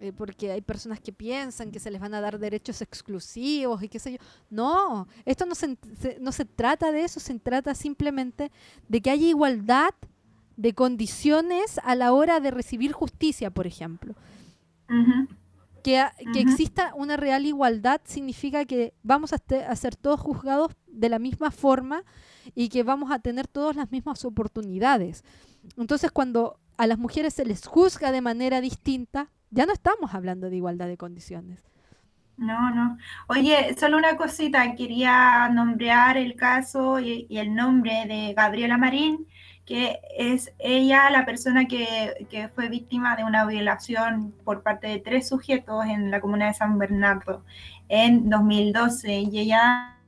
eh, 0.00 0.12
porque 0.14 0.52
hay 0.52 0.62
personas 0.62 1.00
que 1.00 1.12
piensan 1.12 1.70
que 1.70 1.80
se 1.80 1.90
les 1.90 2.00
van 2.00 2.14
a 2.14 2.20
dar 2.22 2.38
derechos 2.38 2.80
exclusivos 2.80 3.82
y 3.82 3.90
qué 3.90 3.98
sé 3.98 4.12
yo. 4.12 4.18
No, 4.48 5.06
esto 5.26 5.44
no 5.44 5.54
se, 5.54 5.76
no 6.18 6.32
se 6.32 6.46
trata 6.46 6.92
de 6.92 7.04
eso, 7.04 7.20
se 7.20 7.38
trata 7.38 7.74
simplemente 7.74 8.50
de 8.88 9.00
que 9.02 9.10
haya 9.10 9.26
igualdad 9.26 9.94
de 10.56 10.72
condiciones 10.72 11.78
a 11.84 11.94
la 11.94 12.12
hora 12.14 12.40
de 12.40 12.50
recibir 12.50 12.92
justicia, 12.92 13.50
por 13.50 13.66
ejemplo. 13.66 14.14
Que, 15.82 16.04
que 16.32 16.40
exista 16.40 16.92
una 16.94 17.16
real 17.16 17.44
igualdad 17.44 18.00
significa 18.04 18.64
que 18.64 18.94
vamos 19.02 19.32
a, 19.32 19.42
a, 19.68 19.76
ser 19.76 19.96
todos 19.96 20.20
juzgados 20.20 20.72
de 20.86 21.08
la 21.08 21.18
misma 21.18 21.50
forma 21.50 22.04
y 22.54 22.68
que 22.68 22.82
vamos 22.82 23.10
a 23.10 23.18
tener 23.18 23.48
todas 23.48 23.76
las 23.76 23.90
mismas 23.90 24.24
oportunidades. 24.24 25.24
Entonces, 25.76 26.10
cuando 26.10 26.58
a 26.76 26.86
las 26.86 26.98
mujeres 26.98 27.34
se 27.34 27.44
les 27.44 27.66
juzga 27.66 28.12
de 28.12 28.20
manera 28.20 28.60
distinta, 28.60 29.30
ya 29.50 29.66
no 29.66 29.72
estamos 29.72 30.14
hablando 30.14 30.50
de 30.50 30.56
igualdad 30.56 30.86
de 30.86 30.96
condiciones. 30.96 31.62
No, 32.36 32.74
no. 32.74 32.98
Oye, 33.28 33.76
solo 33.78 33.98
una 33.98 34.16
cosita, 34.16 34.74
quería 34.74 35.48
nombrar 35.50 36.16
el 36.16 36.34
caso 36.34 36.98
y, 36.98 37.26
el 37.30 37.54
nombre 37.54 38.06
de 38.06 38.34
Gabriela 38.34 38.78
Marín, 38.78 39.28
que 39.64 40.00
es 40.16 40.52
ella 40.58 41.10
la 41.10 41.24
persona 41.24 41.66
que, 41.66 42.26
que, 42.28 42.48
fue 42.48 42.68
víctima 42.68 43.16
de 43.16 43.24
una 43.24 43.46
violación 43.46 44.34
por 44.44 44.62
parte 44.62 44.88
de 44.88 44.98
tres 44.98 45.28
sujetos 45.28 45.84
en 45.86 46.10
la 46.10 46.20
comuna 46.20 46.46
de 46.48 46.54
San 46.54 46.78
Bernardo 46.78 47.44
en 47.88 48.28
2012 48.28 49.12
y 49.12 49.38
ella 49.38 49.98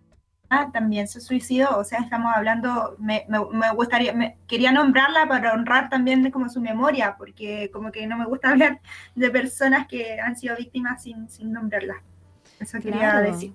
también 0.73 1.09
se 1.09 1.21
suicidó, 1.21 1.79
o 1.79 1.85
sea, 1.85 2.01
estamos 2.01 2.33
hablando, 2.35 2.97
me, 2.99 3.27
me, 3.29 3.73
gustaría, 3.73 4.13
me, 4.13 4.37
quería 4.47 4.73
nombrarla 4.73 5.27
para 5.27 5.53
honrar 5.53 5.89
también 5.89 6.31
como 6.31 6.49
su 6.49 6.61
memoria, 6.61 7.17
porque 7.19 7.71
como 7.73 7.91
que 7.91 8.07
no 8.07 8.17
me 8.17 8.27
gusta 8.27 8.51
hablar 8.51 8.81
de 9.15 9.31
personas 9.31 9.87
que 9.87 10.21
han 10.21 10.37
sido 10.37 10.57
víctimas 10.57 11.03
sin, 11.03 11.29
sin 11.29 11.53
nombrarlas. 11.53 11.99
Eso 12.61 12.79
quería 12.79 13.19
decir. 13.21 13.53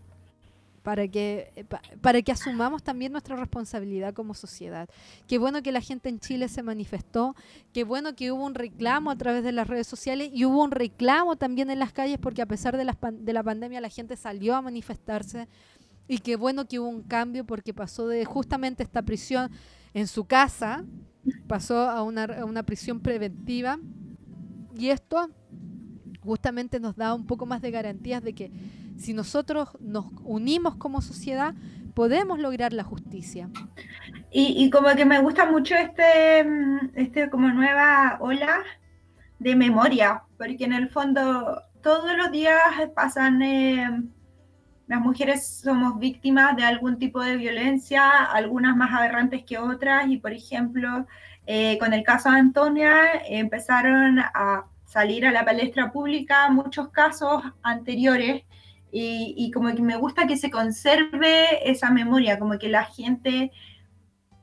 Para 0.89 1.07
que, 1.07 1.51
eh, 1.55 1.65
para 2.01 2.19
que 2.23 2.31
asumamos 2.31 2.81
también 2.81 3.11
nuestra 3.11 3.35
responsabilidad 3.35 4.15
como 4.15 4.33
sociedad. 4.33 4.89
Qué 5.27 5.37
bueno 5.37 5.61
que 5.61 5.71
la 5.71 5.81
gente 5.81 6.09
en 6.09 6.19
Chile 6.19 6.49
se 6.49 6.63
manifestó, 6.63 7.35
qué 7.73 7.83
bueno 7.83 8.15
que 8.15 8.31
hubo 8.31 8.43
un 8.43 8.55
reclamo 8.55 9.11
a 9.11 9.15
través 9.15 9.43
de 9.43 9.51
las 9.51 9.67
redes 9.67 9.85
sociales 9.85 10.31
y 10.33 10.45
hubo 10.45 10.63
un 10.63 10.71
reclamo 10.71 11.35
también 11.35 11.69
en 11.69 11.77
las 11.77 11.93
calles 11.93 12.17
porque 12.17 12.41
a 12.41 12.47
pesar 12.47 12.75
de 12.75 12.85
la, 12.85 12.97
de 13.11 13.33
la 13.33 13.43
pandemia 13.43 13.79
la 13.81 13.89
gente 13.89 14.15
salió 14.15 14.55
a 14.55 14.63
manifestarse 14.63 15.47
y 16.07 16.17
qué 16.17 16.37
bueno 16.37 16.67
que 16.67 16.79
hubo 16.79 16.89
un 16.89 17.03
cambio 17.03 17.45
porque 17.45 17.71
pasó 17.71 18.07
de 18.07 18.25
justamente 18.25 18.81
esta 18.81 19.03
prisión 19.03 19.51
en 19.93 20.07
su 20.07 20.25
casa, 20.25 20.83
pasó 21.45 21.77
a 21.87 22.01
una, 22.01 22.63
prisión 22.63 22.99
preventiva. 22.99 23.77
Y 24.75 24.89
esto 24.89 25.29
justamente 26.21 26.79
nos 26.79 26.95
da 26.95 27.13
un 27.13 27.27
poco 27.27 27.45
más 27.45 27.61
de 27.61 27.69
garantías 27.69 28.23
de 28.23 28.33
que 28.33 28.51
si 28.99 29.13
nosotros 29.13 29.69
nos 29.79 30.07
unimos 30.23 30.75
como 30.75 31.01
sociedad, 31.01 31.55
podemos 31.95 32.39
lograr 32.39 32.73
la 32.73 32.83
justicia. 32.83 33.49
Y, 34.31 34.69
como 34.69 34.89
que 34.95 35.05
me 35.05 35.19
gusta 35.19 35.49
mucho 35.49 35.75
este, 35.75 36.45
este 36.93 37.29
como 37.29 37.49
nueva 37.49 38.17
ola 38.19 38.63
de 39.39 39.55
memoria, 39.55 40.23
porque 40.37 40.65
en 40.65 40.73
el 40.73 40.89
fondo 40.89 41.63
todos 41.81 42.15
los 42.15 42.31
días 42.31 42.61
pasan 42.93 43.41
eh, 43.41 43.89
las 44.87 45.01
mujeres 45.01 45.61
somos 45.63 45.99
víctimas 45.99 46.55
de 46.55 46.63
algún 46.63 46.97
tipo 46.99 47.21
de 47.21 47.37
violencia, 47.37 48.25
algunas 48.25 48.75
más 48.75 48.91
aberrantes 48.91 49.43
que 49.43 49.57
otras, 49.57 50.07
y 50.09 50.17
por 50.17 50.33
ejemplo, 50.33 51.05
eh, 51.45 51.77
con 51.79 51.93
el 51.93 52.03
caso 52.03 52.31
de 52.31 52.39
Antonia, 52.39 52.93
empezaron 53.27 54.19
a 54.19 54.65
salir 54.85 55.27
a 55.27 55.31
la 55.31 55.45
palestra 55.45 55.91
pública 55.91 56.49
muchos 56.49 56.89
casos 56.89 57.43
anteriores, 57.61 58.43
y, 58.91 59.51
como 59.51 59.73
que 59.75 59.81
me 59.81 59.97
gusta 59.97 60.27
que 60.27 60.37
se 60.37 60.49
conserve 60.49 61.69
esa 61.69 61.91
memoria, 61.91 62.39
como 62.39 62.57
que 62.57 62.69
la 62.69 62.85
gente 62.85 63.51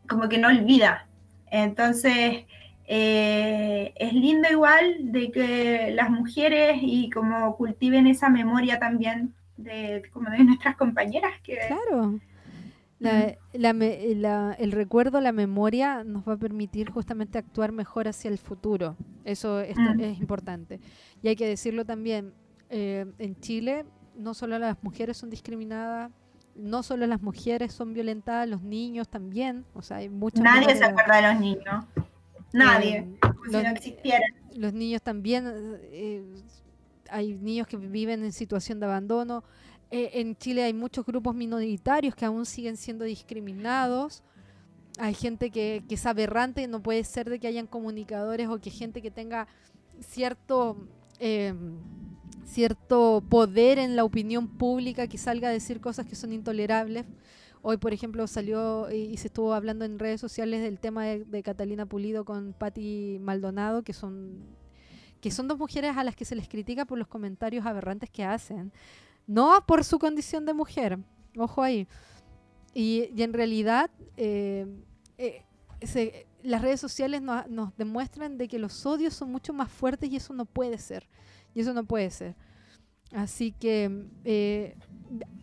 como 0.08 0.28
que 0.28 0.38
no 0.38 0.48
olvida. 0.48 1.08
Entonces, 1.50 2.44
eh, 2.86 3.92
es 3.96 4.12
lindo 4.12 4.48
igual 4.50 5.12
de 5.12 5.30
que 5.30 5.90
las 5.92 6.10
mujeres 6.10 6.78
y 6.80 7.10
como 7.10 7.56
cultiven 7.56 8.06
esa 8.06 8.28
memoria 8.28 8.78
también 8.78 9.34
de, 9.56 10.02
como 10.12 10.30
de 10.30 10.44
nuestras 10.44 10.76
compañeras. 10.76 11.32
Que, 11.42 11.58
claro. 11.66 12.20
el 14.58 14.72
recuerdo, 14.72 15.20
la 15.20 15.32
memoria 15.32 16.04
nos 16.04 16.26
va 16.26 16.34
a 16.34 16.38
permitir 16.38 16.90
justamente 16.90 17.38
actuar 17.38 17.72
mejor 17.72 18.06
hacia 18.06 18.30
el 18.30 18.38
futuro. 18.38 18.96
Eso 19.24 19.60
es, 19.60 19.76
mm. 19.76 20.00
importante. 20.20 20.78
Y 21.22 21.28
hay 21.28 21.36
que 21.36 21.48
decirlo 21.48 21.84
también, 21.84 22.32
eh, 22.68 23.06
en 23.18 23.36
Chile 23.40 23.84
no 24.16 24.34
solo 24.34 24.58
las 24.58 24.82
mujeres 24.82 25.16
son 25.16 25.30
discriminadas, 25.30 26.10
no 26.54 26.82
solo 26.82 27.06
las 27.06 27.22
mujeres 27.22 27.72
son 27.72 27.92
violentadas, 27.92 28.48
los 28.48 28.62
niños 28.62 29.08
también. 29.08 29.64
O 29.74 29.82
sea, 29.82 29.98
hay 29.98 30.08
muchos 30.08 30.40
Nadie 30.40 30.74
se 30.74 30.84
acuerda 30.84 31.16
de 31.16 31.32
los 31.32 31.40
niños. 31.40 31.84
Nadie. 32.52 32.96
Eh, 32.96 33.18
si 33.44 33.52
no 33.52 33.58
existieran. 33.70 34.34
Los 34.54 34.72
niños 34.72 35.02
también 35.02 35.44
eh, 35.82 36.24
hay 37.10 37.34
niños 37.34 37.66
que 37.66 37.76
viven 37.76 38.24
en 38.24 38.32
situación 38.32 38.80
de 38.80 38.86
abandono. 38.86 39.44
Eh, 39.90 40.10
en 40.14 40.36
Chile 40.36 40.64
hay 40.64 40.72
muchos 40.72 41.04
grupos 41.04 41.34
minoritarios 41.34 42.14
que 42.14 42.24
aún 42.24 42.46
siguen 42.46 42.76
siendo 42.76 43.04
discriminados. 43.04 44.22
Hay 44.98 45.14
gente 45.14 45.50
que, 45.50 45.84
que 45.86 45.94
es 45.96 46.06
aberrante, 46.06 46.66
no 46.66 46.82
puede 46.82 47.04
ser 47.04 47.28
de 47.28 47.38
que 47.38 47.46
hayan 47.46 47.66
comunicadores 47.66 48.48
o 48.48 48.58
que 48.58 48.70
gente 48.70 49.02
que 49.02 49.10
tenga 49.10 49.46
cierto, 50.00 50.88
cierto 52.46 53.22
poder 53.28 53.78
en 53.78 53.96
la 53.96 54.04
opinión 54.04 54.48
pública 54.48 55.08
que 55.08 55.18
salga 55.18 55.48
a 55.48 55.52
decir 55.52 55.80
cosas 55.80 56.06
que 56.06 56.14
son 56.14 56.32
intolerables. 56.32 57.04
Hoy, 57.62 57.76
por 57.78 57.92
ejemplo, 57.92 58.26
salió 58.26 58.90
y, 58.90 59.16
se 59.16 59.26
estuvo 59.26 59.52
hablando 59.52 59.84
en 59.84 59.98
redes 59.98 60.20
sociales 60.20 60.62
del 60.62 60.78
tema 60.78 61.04
de, 61.04 61.42
Catalina 61.42 61.86
Pulido 61.86 62.24
con 62.24 62.52
Patti 62.52 63.18
Maldonado, 63.20 63.82
que 63.82 63.92
son 63.92 64.56
que 65.20 65.30
son 65.30 65.48
dos 65.48 65.58
mujeres 65.58 65.96
a 65.96 66.04
las 66.04 66.14
que 66.14 66.24
se 66.24 66.36
les 66.36 66.46
critica 66.46 66.84
por 66.84 66.98
los 66.98 67.08
comentarios 67.08 67.66
aberrantes 67.66 68.10
que 68.10 68.22
hacen, 68.22 68.70
no 69.26 69.64
por 69.66 69.82
su 69.82 69.98
condición 69.98 70.44
de 70.44 70.52
mujer, 70.52 70.98
ojo 71.36 71.62
ahí. 71.62 71.88
Y, 72.72 73.10
en 73.20 73.32
realidad 73.32 73.90
eh, 74.16 74.66
eh, 75.18 76.26
las 76.42 76.62
redes 76.62 76.80
sociales 76.80 77.22
nos 77.22 77.76
demuestran 77.76 78.38
de 78.38 78.46
que 78.46 78.58
los 78.58 78.86
odios 78.86 79.14
son 79.14 79.32
mucho 79.32 79.52
más 79.52 79.70
fuertes 79.70 80.10
y 80.10 80.16
eso 80.16 80.32
no 80.32 80.44
puede 80.44 80.78
ser. 80.78 81.08
Y 81.56 81.60
eso 81.62 81.74
no 81.74 81.84
puede 81.84 82.10
ser. 82.10 82.36
Así 83.10 83.50
que 83.50 84.06
eh, 84.24 84.76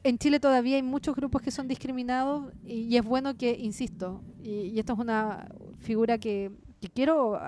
en 0.03 0.18
Chile 0.20 0.39
todavía 0.39 0.78
hay 0.78 0.84
muchos 0.84 1.16
grupos 1.16 1.41
que 1.41 1.51
son 1.51 1.68
discriminados 1.68 2.53
y, 2.64 2.95
es 2.95 3.03
bueno 3.03 3.36
que, 3.36 3.57
insisto, 3.59 4.22
y, 4.41 4.68
y, 4.68 4.80
esto 4.80 4.93
es 4.93 4.99
una 4.99 5.49
figura 5.80 6.18
que 6.18 6.51
que 6.84 6.89
quiero 6.89 7.39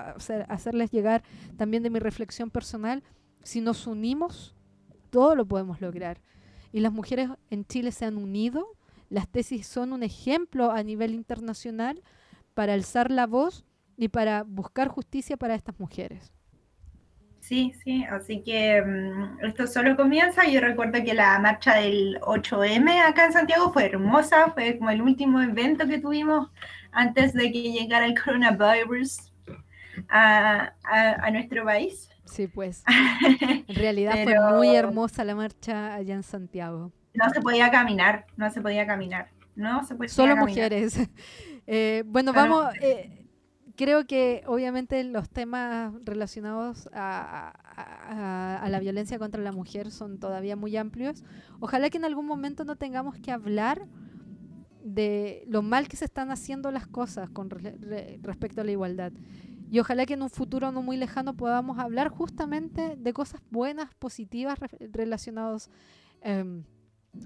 hacerles 0.48 0.90
llegar 0.90 1.22
también 1.58 1.82
de 1.82 1.90
mi 1.90 1.98
reflexión 1.98 2.48
personal, 2.50 3.02
si 3.42 3.60
nos 3.60 3.86
unimos, 3.86 4.54
todo 5.10 5.34
lo 5.34 5.44
podemos 5.44 5.82
lograr. 5.82 6.22
Y 6.72 6.80
las 6.80 6.90
mujeres 6.90 7.28
en 7.50 7.66
Chile 7.66 7.92
se 7.92 8.06
han 8.06 8.16
unido, 8.16 8.66
las 9.10 9.28
tesis 9.28 9.66
son 9.66 9.92
un 9.92 10.02
ejemplo 10.02 10.70
a 10.70 10.82
nivel 10.82 11.12
internacional 11.12 12.02
para 12.54 12.72
alzar 12.72 13.10
la 13.10 13.26
voz 13.26 13.66
y 13.98 14.08
para 14.08 14.42
buscar 14.42 14.88
justicia 14.88 15.36
para 15.36 15.54
estas 15.54 15.78
mujeres. 15.78 16.32
Sí, 17.46 17.72
sí, 17.84 18.04
así 18.10 18.42
que 18.42 18.82
mm, 18.82 19.44
esto 19.44 19.68
solo 19.68 19.94
comienza. 19.94 20.48
Yo 20.48 20.60
recuerdo 20.60 21.04
que 21.04 21.14
la 21.14 21.38
marcha 21.38 21.76
del 21.76 22.18
8M 22.22 23.00
acá 23.06 23.26
en 23.26 23.32
Santiago 23.32 23.72
fue 23.72 23.84
hermosa, 23.84 24.50
fue 24.50 24.76
como 24.78 24.90
el 24.90 25.00
último 25.00 25.40
evento 25.40 25.86
que 25.86 26.00
tuvimos 26.00 26.50
antes 26.90 27.34
de 27.34 27.52
que 27.52 27.70
llegara 27.70 28.04
el 28.06 28.20
coronavirus 28.20 29.32
a, 30.08 30.72
nuestro 31.30 31.64
país. 31.64 32.08
Sí, 32.24 32.48
pues. 32.48 32.82
En 33.68 33.76
realidad 33.76 34.24
fue 34.24 34.34
muy 34.56 34.74
hermosa 34.74 35.22
la 35.22 35.36
marcha 35.36 35.94
allá 35.94 36.14
en 36.14 36.24
Santiago. 36.24 36.90
No 37.14 37.30
se 37.30 37.40
podía 37.40 37.70
caminar, 37.70 38.26
no 38.36 38.50
se 38.50 38.60
podía 38.60 38.88
caminar. 38.88 39.28
No 39.54 39.84
se 39.84 39.94
podía 39.94 40.08
Solo 40.08 40.36
mujeres. 40.36 40.98
Eh, 41.68 42.02
bueno, 42.06 42.32
vamos. 42.32 42.74
Eh, 42.80 43.25
creo 43.76 44.06
que 44.06 44.42
obviamente 44.46 45.02
los 45.04 45.28
temas 45.28 45.92
relacionados 46.04 46.88
a, 46.92 47.52
la 48.68 48.80
violencia 48.80 49.18
contra 49.18 49.42
la 49.42 49.52
mujer 49.52 49.90
son 49.90 50.18
todavía 50.18 50.56
muy 50.56 50.76
amplios. 50.76 51.22
Ojalá 51.60 51.90
que 51.90 51.98
en 51.98 52.04
algún 52.04 52.26
momento 52.26 52.64
no 52.64 52.76
tengamos 52.76 53.16
que 53.18 53.30
hablar 53.30 53.86
de 54.82 55.44
lo 55.48 55.62
mal 55.62 55.88
que 55.88 55.96
se 55.96 56.04
están 56.04 56.30
haciendo 56.30 56.70
las 56.70 56.86
cosas 56.86 57.30
con 57.30 57.50
respecto 57.50 58.60
a 58.60 58.64
la 58.64 58.70
igualdad. 58.70 59.12
Y 59.70 59.80
ojalá 59.80 60.06
que 60.06 60.14
en 60.14 60.22
un 60.22 60.30
futuro 60.30 60.70
no 60.72 60.82
muy 60.82 60.96
lejano 60.96 61.36
podamos 61.36 61.78
hablar 61.78 62.08
justamente 62.08 62.96
de 62.96 63.12
cosas 63.12 63.40
buenas, 63.50 63.94
positivas 63.94 64.58
relacionadas 64.92 65.70
em, 66.22 66.62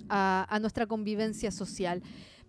a 0.09 0.59
nuestra 0.61 0.87
convivencia 0.87 1.51
social. 1.51 2.03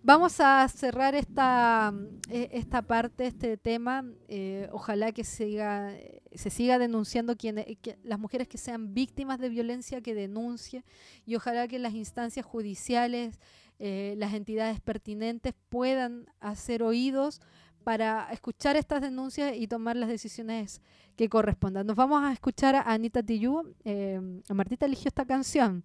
Vamos 0.03 0.39
a 0.39 0.67
cerrar 0.67 1.13
esta, 1.13 1.93
e, 2.27 2.49
esta 2.53 2.81
parte, 2.81 3.27
este 3.27 3.55
tema. 3.55 4.03
Eh, 4.27 4.67
ojalá 4.71 5.11
que 5.11 5.23
siga, 5.23 5.95
se 6.33 6.49
siga 6.49 6.79
denunciando 6.79 7.37
quienes, 7.37 7.67
que 7.83 7.99
las 8.03 8.17
mujeres 8.17 8.47
que 8.47 8.57
sean 8.57 8.95
víctimas 8.95 9.37
de 9.39 9.49
violencia, 9.49 10.01
que 10.01 10.15
denuncien. 10.15 10.83
Y 11.27 11.35
ojalá 11.35 11.67
que 11.67 11.77
las 11.77 11.93
instancias 11.93 12.43
judiciales, 12.43 13.39
eh, 13.77 14.15
las 14.17 14.33
entidades 14.33 14.81
pertinentes 14.81 15.53
puedan 15.69 16.25
hacer 16.39 16.81
oídos 16.81 17.39
para 17.83 18.27
escuchar 18.31 18.77
estas 18.77 19.01
denuncias 19.01 19.55
y 19.55 19.67
tomar 19.67 19.95
las 19.97 20.09
decisiones 20.09 20.81
que 21.15 21.29
correspondan. 21.29 21.85
Nos 21.85 21.95
vamos 21.95 22.23
a 22.23 22.33
escuchar 22.33 22.75
a 22.75 22.81
Anita 22.81 23.21
Tillú. 23.21 23.75
Eh, 23.85 24.19
Martita 24.49 24.87
eligió 24.87 25.09
esta 25.09 25.25
canción. 25.25 25.83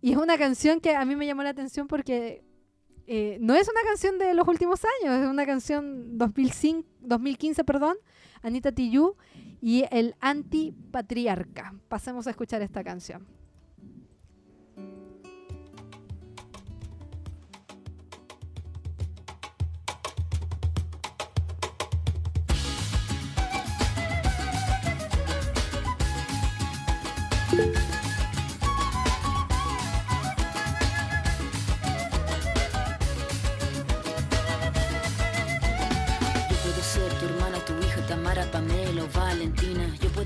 Y 0.00 0.12
es 0.12 0.18
una 0.18 0.38
canción 0.38 0.80
que 0.80 0.94
a 0.94 1.04
mí 1.04 1.16
me 1.16 1.26
llamó 1.26 1.42
la 1.42 1.50
atención 1.50 1.88
porque 1.88 2.44
eh, 3.06 3.38
no 3.40 3.54
es 3.54 3.68
una 3.68 3.82
canción 3.82 4.18
de 4.18 4.34
los 4.34 4.48
últimos 4.48 4.80
años, 4.84 5.22
es 5.22 5.28
una 5.28 5.44
canción 5.46 6.16
2005, 6.16 6.88
2015, 7.00 7.64
perdón, 7.64 7.96
Anita 8.42 8.72
Tijoux 8.72 9.16
y 9.60 9.84
el 9.90 10.14
antipatriarca. 10.20 11.74
Pasemos 11.88 12.26
a 12.26 12.30
escuchar 12.30 12.62
esta 12.62 12.82
canción. 12.82 13.26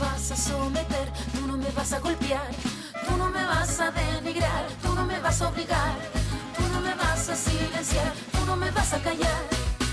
Vas 0.00 0.30
a 0.30 0.36
someter, 0.36 1.12
tú 1.32 1.46
no 1.46 1.56
me 1.56 1.70
vas 1.72 1.92
a 1.92 1.98
golpear, 1.98 2.50
tú 3.06 3.16
no 3.16 3.28
me 3.30 3.44
vas 3.44 3.80
a 3.80 3.90
denigrar, 3.90 4.66
tú 4.82 4.94
no 4.94 5.04
me 5.04 5.18
vas 5.18 5.42
a 5.42 5.48
obligar, 5.48 5.94
tú 6.56 6.62
no 6.72 6.80
me 6.80 6.94
vas 6.94 7.28
a 7.28 7.34
silenciar, 7.34 8.12
tú 8.32 8.46
no 8.46 8.56
me 8.56 8.70
vas 8.70 8.92
a 8.92 8.98
callar. 9.00 9.42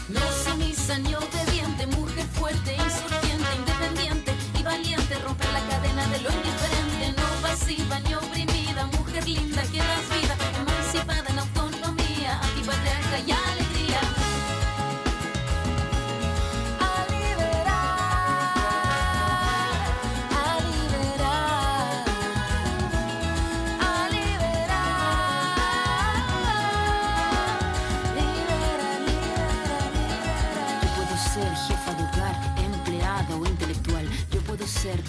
No 0.10 0.22
sumisa 0.44 0.98
ni 1.00 1.16
obediente, 1.16 1.88
mujer 1.88 2.26
fuerte, 2.34 2.76
insurgente, 2.76 3.56
independiente 3.58 4.36
y 4.60 4.64
valiente, 4.64 5.16
romper 5.26 5.52
la 5.54 5.62
cadena 5.70 6.06
de 6.08 6.22
lo 6.22 6.30
indiferente, 6.30 7.20
no 7.20 7.42
pasiva 7.42 8.00
ni 8.02 8.14
oprimida, 8.14 8.86
mujer 8.98 9.26
linda 9.26 9.64
que 9.64 9.80
das 9.80 10.25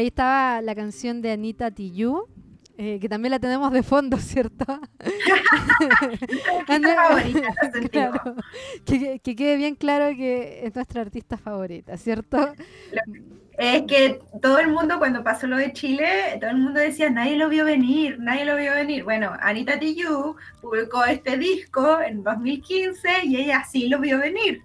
Ahí 0.00 0.08
estaba 0.08 0.60
la 0.62 0.74
canción 0.74 1.22
de 1.22 1.32
Anita 1.32 1.70
Tijoux. 1.70 2.28
eh, 2.78 2.98
que 2.98 3.10
también 3.10 3.30
la 3.30 3.38
tenemos 3.38 3.70
de 3.72 3.82
fondo, 3.82 4.16
¿cierto? 4.18 4.64
claro, 6.66 7.16
que, 8.86 9.20
que, 9.22 9.36
quede 9.36 9.56
bien 9.56 9.74
claro 9.74 10.16
que 10.16 10.64
es 10.64 10.74
nuestra 10.74 11.02
artista 11.02 11.36
favorita, 11.36 11.98
¿cierto? 11.98 12.54
Es 13.58 13.82
que 13.82 14.20
todo 14.40 14.58
el 14.58 14.68
mundo, 14.68 14.98
cuando 14.98 15.22
pasó 15.22 15.46
lo 15.46 15.58
de 15.58 15.74
Chile, 15.74 16.38
todo 16.40 16.48
el 16.48 16.56
mundo 16.56 16.80
decía, 16.80 17.10
nadie 17.10 17.36
lo 17.36 17.50
vio 17.50 17.66
venir, 17.66 18.18
nadie 18.18 18.46
lo 18.46 18.56
vio 18.56 18.72
venir. 18.72 19.04
Bueno, 19.04 19.36
Anita 19.38 19.78
Tijoux 19.78 20.34
publicó 20.62 21.04
este 21.04 21.36
disco 21.36 22.00
en 22.00 22.22
2015 22.22 23.26
y 23.26 23.36
ella 23.36 23.62
sí 23.70 23.90
lo 23.90 23.98
vio 23.98 24.18
venir. 24.18 24.62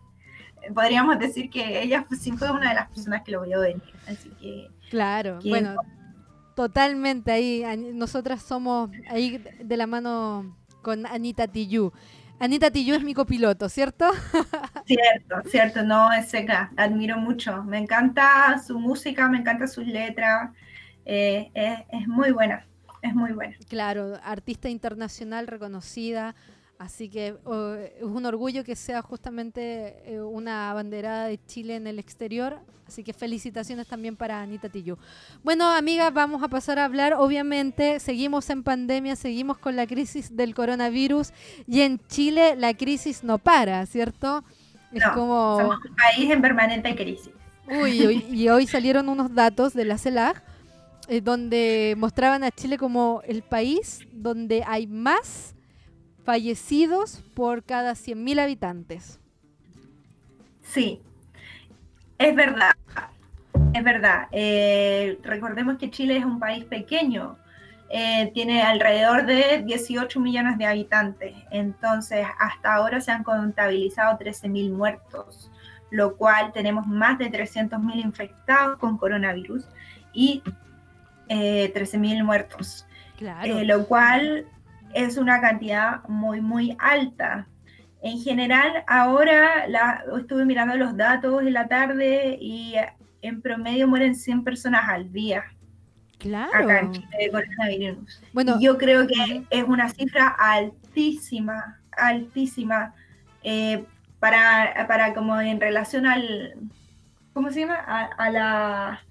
Podríamos 0.74 1.20
decir 1.20 1.50
que 1.50 1.82
ella 1.82 2.06
sí 2.18 2.32
fue 2.32 2.50
una 2.50 2.70
de 2.70 2.76
las 2.76 2.88
personas 2.88 3.24
que 3.24 3.34
lo 3.34 3.42
vio 3.42 3.60
venir. 3.60 3.94
Así 4.08 4.30
que... 4.40 4.70
Claro, 4.96 5.40
bueno, 5.44 5.76
totalmente 6.56 7.30
ahí. 7.30 7.64
Nosotras 7.94 8.42
somos 8.42 8.90
ahí 9.10 9.44
de 9.62 9.76
la 9.76 9.88
mano 9.88 10.56
con 10.82 11.06
Anita 11.06 11.50
Tijoux. 11.50 11.92
Anita 12.40 12.72
Tillo 12.72 12.96
es 12.96 13.04
mi 13.04 13.14
copiloto, 13.14 13.68
¿cierto? 13.68 14.10
Cierto, 14.86 15.50
cierto, 15.50 15.84
no, 15.84 16.14
es 16.14 16.30
seca, 16.30 16.72
admiro 16.78 17.18
mucho. 17.18 17.64
Me 17.64 17.78
encanta 17.78 18.62
su 18.66 18.80
música, 18.80 19.28
me 19.28 19.40
encanta 19.40 19.68
sus 19.68 19.86
letras, 19.86 20.52
eh, 21.06 21.52
es, 21.54 22.08
muy 22.08 22.32
buena, 22.32 22.66
es 23.02 23.16
muy 23.16 23.32
buena. 23.32 23.56
Claro, 23.68 24.18
artista 24.24 24.70
internacional 24.70 25.48
reconocida, 25.48 26.36
Así 26.78 27.10
que 27.10 27.36
oh, 27.46 27.74
es 27.74 28.04
un 28.04 28.26
orgullo 28.26 28.64
que 28.64 28.76
sea 28.76 29.02
justamente 29.02 29.96
eh, 30.06 30.22
una 30.22 30.74
banderada 30.74 31.28
de 31.28 31.40
Chile 31.46 31.76
en 31.76 31.88
el 31.88 32.00
exterior. 32.00 32.60
Así 32.88 33.04
que 33.04 33.14
felicitaciones 33.14 33.88
también 33.88 34.16
para 34.16 34.42
Anita 34.42 34.70
Tillo. 34.70 34.98
Bueno, 35.44 35.72
amigas, 35.72 36.14
vamos 36.14 36.44
a 36.44 36.48
pasar 36.50 36.78
a 36.78 36.86
hablar. 36.86 37.14
Obviamente, 37.14 38.00
seguimos 38.00 38.50
en 38.50 38.62
pandemia, 38.62 39.16
seguimos 39.16 39.58
con 39.58 39.76
la 39.76 39.88
crisis 39.88 40.36
del 40.36 40.54
coronavirus 40.54 41.32
y 41.66 41.82
en 41.82 42.00
Chile 42.08 42.56
la 42.56 42.76
crisis 42.76 43.24
no 43.24 43.40
para, 43.40 43.86
¿cierto? 43.88 44.44
Es 44.92 45.04
como... 45.14 45.58
somos 45.60 45.80
un 45.84 45.96
país 45.96 46.30
en 46.30 46.42
permanente 46.42 46.96
crisis. 46.96 47.32
Uy, 47.68 48.24
y 48.30 48.50
hoy 48.50 48.68
salieron 48.68 49.10
unos 49.10 49.34
datos 49.34 49.74
de 49.74 49.86
la 49.86 49.98
CELAC 49.98 50.44
eh, 51.08 51.22
donde 51.22 51.96
mostraban 51.98 52.44
a 52.44 52.52
Chile 52.52 52.78
como 52.78 53.22
el 53.28 53.42
país 53.42 54.02
donde 54.12 54.64
hay 54.68 54.86
más 54.86 55.55
fallecidos 56.26 57.24
por 57.36 57.64
cada 57.64 57.94
100.000 57.94 58.42
habitantes. 58.42 59.20
Sí, 60.64 61.00
es 62.18 62.36
verdad, 62.36 62.72
es 63.74 63.84
verdad. 63.84 64.28
Eh, 64.32 65.20
recordemos 65.24 65.78
que 65.78 65.92
Chile 65.92 66.18
es 66.18 66.26
un 66.26 66.40
país 66.40 66.66
pequeño, 66.66 67.38
eh, 67.90 68.32
tiene 68.34 68.64
alrededor 68.64 69.28
de 69.28 69.62
18 69.64 70.20
millones 70.20 70.58
de 70.58 70.66
habitantes, 70.66 71.36
entonces 71.52 72.26
hasta 72.40 72.74
ahora 72.74 73.00
se 73.00 73.12
han 73.12 73.24
contabilizado 73.24 74.18
13.000 74.18 74.72
muertos, 74.72 75.52
lo 75.92 76.18
cual 76.18 76.52
tenemos 76.52 76.88
más 76.88 77.20
de 77.20 77.32
300.000 77.32 78.04
infectados 78.04 78.80
con 78.80 78.98
coronavirus 78.98 79.66
y 80.12 80.42
eh, 81.30 81.72
13.000 81.76 82.24
muertos. 82.24 82.88
Claro. 83.18 83.60
Eh, 83.60 83.66
lo 83.66 83.86
cual 83.86 84.48
es 84.96 85.18
una 85.18 85.42
cantidad 85.42 86.04
muy, 86.08 86.40
muy 86.42 86.76
alta. 86.80 87.48
En 88.02 88.18
general, 88.20 88.84
ahora 88.88 89.68
la, 89.68 90.04
estuve 90.18 90.46
mirando 90.46 90.76
los 90.78 90.96
datos 90.96 91.42
en 91.42 91.54
la 91.54 91.68
tarde 91.68 92.38
y 92.40 92.76
en 93.22 93.42
promedio 93.42 93.88
mueren 93.88 94.16
100 94.16 94.44
personas 94.46 94.88
al 94.88 95.12
día. 95.12 95.44
Claro. 96.18 96.52
Acá 96.54 96.80
en 96.80 96.92
Chile 96.94 97.08
de 97.20 97.32
coronavirus. 97.32 98.24
Bueno, 98.32 98.58
yo 98.62 98.78
creo 98.78 99.06
que 99.06 99.44
es 99.50 99.64
una 99.66 99.90
cifra 99.90 100.30
altísima, 100.30 101.82
altísima, 101.92 102.94
eh, 103.44 103.84
para, 104.20 104.86
para 104.88 105.14
como 105.14 105.40
en 105.42 105.60
relación 105.60 106.08
al, 106.08 106.54
¿cómo 107.34 107.52
se 107.52 107.60
llama? 107.60 107.76
A, 107.76 108.30
la, 108.30 109.02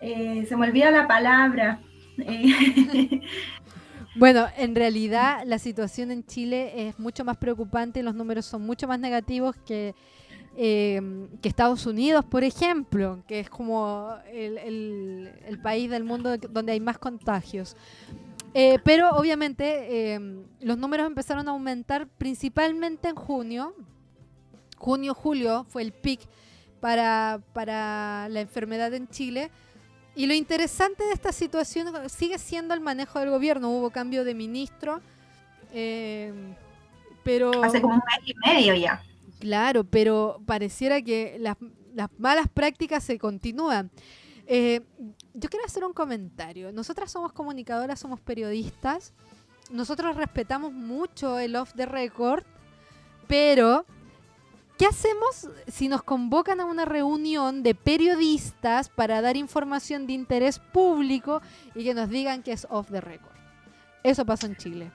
eh, 0.00 0.44
se 0.48 0.56
me 0.56 0.66
olvida 0.66 0.90
la 0.90 1.06
palabra. 1.06 1.78
Eh, 2.16 3.22
Bueno, 4.16 4.46
en 4.56 4.76
realidad 4.76 5.42
la 5.44 5.58
situación 5.58 6.12
en 6.12 6.24
Chile 6.24 6.88
es 6.88 6.98
mucho 7.00 7.24
más 7.24 7.36
preocupante, 7.36 8.00
los 8.02 8.14
números 8.14 8.46
son 8.46 8.62
mucho 8.62 8.86
más 8.86 9.00
negativos 9.00 9.56
que, 9.66 9.92
em, 10.56 11.28
que 11.38 11.48
Estados 11.48 11.84
Unidos, 11.84 12.24
por 12.24 12.44
ejemplo, 12.44 13.24
que 13.26 13.40
es 13.40 13.50
como 13.50 14.14
el, 14.32 15.58
país 15.64 15.90
del 15.90 16.04
mundo 16.04 16.36
donde 16.36 16.72
hay 16.72 16.80
más 16.80 16.98
contagios. 16.98 17.76
Eh, 18.52 18.78
pero 18.84 19.10
obviamente 19.16 20.12
em, 20.14 20.44
los 20.60 20.78
números 20.78 21.08
empezaron 21.08 21.48
a 21.48 21.50
aumentar 21.50 22.06
principalmente 22.06 23.08
en 23.08 23.16
junio. 23.16 23.74
Junio-julio 24.76 25.66
fue 25.68 25.82
el 25.82 25.92
pic 25.92 26.20
para, 26.78 27.40
para 27.52 28.28
la 28.28 28.40
enfermedad 28.40 28.94
en 28.94 29.08
Chile 29.08 29.50
y 30.16 30.26
lo 30.26 30.34
interesante 30.34 31.04
de 31.04 31.12
esta 31.12 31.32
situación 31.32 31.88
sigue 32.08 32.38
siendo 32.38 32.74
el 32.74 32.80
manejo 32.80 33.18
del 33.18 33.30
gobierno. 33.30 33.70
Hubo 33.70 33.90
cambio 33.90 34.24
de 34.24 34.34
ministro, 34.34 35.00
eh, 35.72 36.32
pero... 37.22 37.64
Hace 37.64 37.80
como 37.80 37.94
un 37.94 38.00
mes 38.00 38.28
y 38.28 38.34
medio 38.46 38.74
ya. 38.74 39.02
Claro, 39.40 39.84
pero 39.84 40.40
pareciera 40.46 41.02
que 41.02 41.36
las, 41.38 41.56
malas 42.18 42.48
prácticas 42.48 43.02
se 43.02 43.18
continúan. 43.18 43.90
Eh, 44.46 44.80
yo 45.32 45.48
quiero 45.48 45.66
hacer 45.66 45.84
un 45.84 45.92
comentario. 45.92 46.72
Nosotras 46.72 47.10
somos 47.10 47.32
comunicadoras, 47.32 47.98
somos 47.98 48.20
periodistas. 48.20 49.12
Nosotros 49.70 50.16
respetamos 50.16 50.72
mucho 50.72 51.38
el 51.38 51.56
off 51.56 51.72
the 51.74 51.86
record, 51.86 52.44
pero 53.26 53.84
¿Qué 54.76 54.86
hacemos 54.86 55.48
si 55.68 55.88
nos 55.88 56.02
convocan 56.02 56.60
a 56.60 56.64
una 56.64 56.84
reunión 56.84 57.62
de 57.62 57.76
periodistas 57.76 58.88
para 58.88 59.22
dar 59.22 59.36
información 59.36 60.06
de 60.06 60.14
interés 60.14 60.58
público 60.58 61.40
y 61.76 61.84
que 61.84 61.94
nos 61.94 62.08
digan 62.08 62.42
que 62.42 62.52
es 62.52 62.66
off 62.70 62.90
the 62.90 63.00
record? 63.00 63.36
Eso 64.02 64.26
pasó 64.26 64.46
en 64.46 64.56
Chile. 64.56 64.90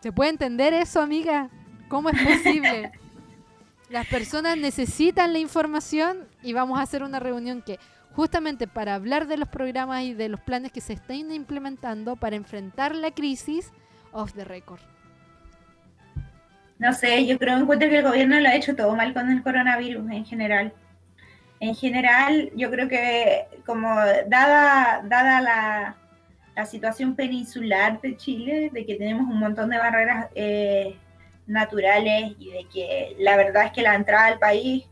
¿Se 0.00 0.12
puede 0.12 0.30
entender 0.30 0.72
eso, 0.72 1.00
amiga? 1.00 1.50
¿Cómo 1.88 2.08
es 2.08 2.22
posible? 2.22 2.92
Las 3.90 4.06
personas 4.06 4.56
necesitan 4.56 5.32
la 5.32 5.38
información 5.38 6.26
y 6.42 6.54
vamos 6.54 6.78
a 6.78 6.82
hacer 6.82 7.02
una 7.02 7.20
reunión 7.20 7.62
que 7.62 7.78
justamente 8.14 8.66
para 8.66 8.94
hablar 8.94 9.28
de 9.28 9.36
los 9.36 9.48
programas 9.48 10.02
y 10.04 10.14
de 10.14 10.28
los 10.30 10.40
planes 10.40 10.72
que 10.72 10.80
se 10.80 10.94
están 10.94 11.30
implementando 11.30 12.16
para 12.16 12.34
enfrentar 12.34 12.94
la 12.96 13.10
crisis 13.10 13.72
off 14.10 14.32
the 14.32 14.44
record. 14.44 14.80
No 16.78 16.92
sé, 16.92 17.26
yo 17.26 17.38
creo 17.38 17.56
encuentro 17.58 17.88
que 17.88 17.98
el 17.98 18.04
gobierno 18.04 18.38
lo 18.38 18.48
ha 18.48 18.54
hecho 18.54 18.76
todo 18.76 18.94
mal 18.94 19.14
con 19.14 19.30
el 19.30 19.42
coronavirus 19.42 20.10
en 20.10 20.24
general. 20.26 20.72
En 21.58 21.74
general, 21.74 22.50
yo 22.54 22.70
creo 22.70 22.88
que 22.88 23.46
como 23.64 23.88
dada, 24.26 25.02
dada 25.04 25.40
la, 25.40 25.96
situación 26.66 27.14
peninsular 27.14 28.00
de 28.00 28.16
Chile, 28.16 28.70
de 28.72 28.86
que 28.86 28.94
tenemos 28.96 29.26
un 29.28 29.38
montón 29.38 29.68
de 29.70 29.78
barreras 29.78 30.28
eh, 30.34 30.96
naturales 31.46 32.34
y 32.38 32.50
de 32.50 32.66
que 32.72 33.16
la 33.18 33.36
verdad 33.36 33.66
es 33.66 33.72
que 33.72 33.82
la 33.82 33.94
entrada 33.94 34.26
al 34.26 34.38
país 34.38 34.86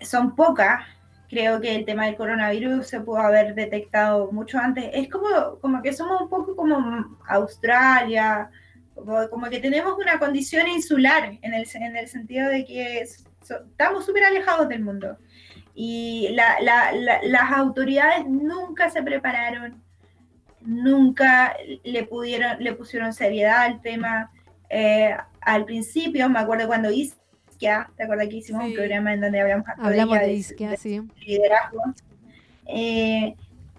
son 0.00 0.34
pocas, 0.34 0.84
creo 1.28 1.60
que 1.60 1.74
el 1.74 1.84
tema 1.84 2.06
del 2.06 2.16
coronavirus 2.16 2.86
se 2.86 3.00
pudo 3.00 3.18
haber 3.18 3.54
detectado 3.54 4.30
mucho 4.32 4.58
antes. 4.58 4.90
Es 4.92 5.08
como, 5.08 5.58
como 5.60 5.82
que 5.82 5.92
somos 5.92 6.22
un 6.22 6.28
poco 6.28 6.56
como 6.56 7.18
Australia, 7.28 8.50
como, 8.96 9.48
que 9.50 9.60
tenemos 9.60 9.96
una 9.98 10.18
condición 10.18 10.66
insular 10.68 11.38
en 11.42 11.54
el, 11.54 11.66
en 11.74 11.96
el 11.96 12.08
sentido 12.08 12.48
de 12.48 12.64
que 12.64 13.00
estamos 13.00 14.06
súper 14.06 14.24
alejados 14.24 14.68
del 14.68 14.82
mundo. 14.82 15.16
Y 15.74 16.30
las 16.30 17.52
autoridades 17.52 18.26
nunca 18.26 18.88
se 18.88 19.02
prepararon, 19.02 19.82
nunca 20.62 21.54
le, 21.84 22.04
pudieron, 22.04 22.62
le 22.62 22.72
pusieron 22.72 23.12
seriedad 23.12 23.62
al 23.62 23.82
tema. 23.82 24.30
Eh, 24.70 25.14
al 25.42 25.64
principio, 25.66 26.28
me 26.30 26.38
acuerdo 26.38 26.66
cuando 26.66 26.90
Isquia, 26.90 27.90
¿te 27.96 28.04
acuerdas 28.04 28.28
que 28.28 28.36
hicimos 28.36 28.64
un 28.64 28.74
programa 28.74 29.12
en 29.12 29.20
donde 29.20 29.40
hablamos, 29.40 29.66
hablamos 29.78 30.18
de, 30.18 30.32
Isquia, 30.32 30.76
sí. 30.76 31.02
liderazgo? 31.20 31.82
Eh, 32.64 33.36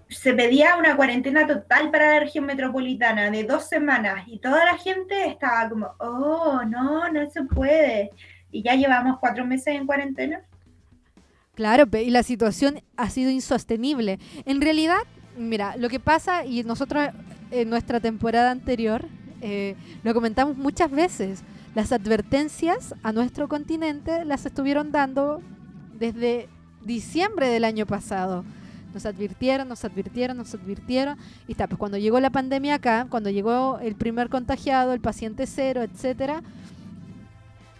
se 0.10 0.34
pedía 0.34 0.78
una 0.78 0.96
cuarentena 0.96 1.46
total 1.46 1.92
para 1.92 2.14
la 2.14 2.20
región 2.22 2.46
metropolitana 2.46 3.30
de 3.30 3.44
dos 3.44 3.68
semanas 3.68 4.24
y 4.28 4.40
toda 4.40 4.64
la 4.66 4.78
gente 4.78 5.28
estaba 5.28 5.70
como, 5.70 5.88
oh, 6.00 6.62
no, 6.66 7.12
no 7.12 7.30
se 7.30 7.44
puede. 7.44 8.12
Y 8.52 8.64
ya 8.64 8.76
llevamos 8.76 9.20
cuatro 9.20 9.46
meses 9.46 9.76
en 9.76 9.86
cuarentena. 9.86 10.42
Claro, 11.56 11.86
y 11.92 12.10
la 12.10 12.24
situación 12.24 12.82
ha 12.96 13.10
sido 13.10 13.32
insostenible. 13.32 14.20
En 14.46 14.62
realidad, 14.62 15.00
mira, 15.36 15.76
lo 15.76 15.90
que 15.90 16.00
pasa, 16.00 16.46
y 16.46 16.64
nosotros 16.64 17.10
en 17.52 17.70
nuestra 17.70 18.00
temporada 18.00 18.52
anterior 18.52 19.06
eh, 19.42 19.76
lo 20.04 20.14
comentamos 20.14 20.56
muchas 20.56 20.92
veces, 20.92 21.44
las 21.76 21.92
advertencias 21.92 22.96
a 23.04 23.12
nuestro 23.12 23.48
continente 23.48 24.24
las 24.26 24.46
estuvieron 24.46 24.92
dando 24.92 25.42
desde 25.94 26.48
diciembre 26.84 27.50
del 27.50 27.66
año 27.66 27.86
pasado 27.86 28.46
nos 28.98 29.06
advirtieron, 29.06 29.68
nos 29.68 29.86
advirtieron, 29.86 30.38
nos 30.38 30.54
advirtieron. 30.56 31.18
Y 31.48 31.52
está, 31.52 31.68
pues 31.68 31.78
cuando 31.78 31.98
llegó 31.98 32.20
la 32.20 32.32
pandemia 32.32 32.76
acá, 32.76 33.06
cuando 33.10 33.30
llegó 33.30 33.78
el 33.80 33.96
primer 33.96 34.30
contagiado, 34.30 34.94
el 34.94 35.02
paciente 35.02 35.46
cero, 35.46 35.84
etcétera, 35.84 36.42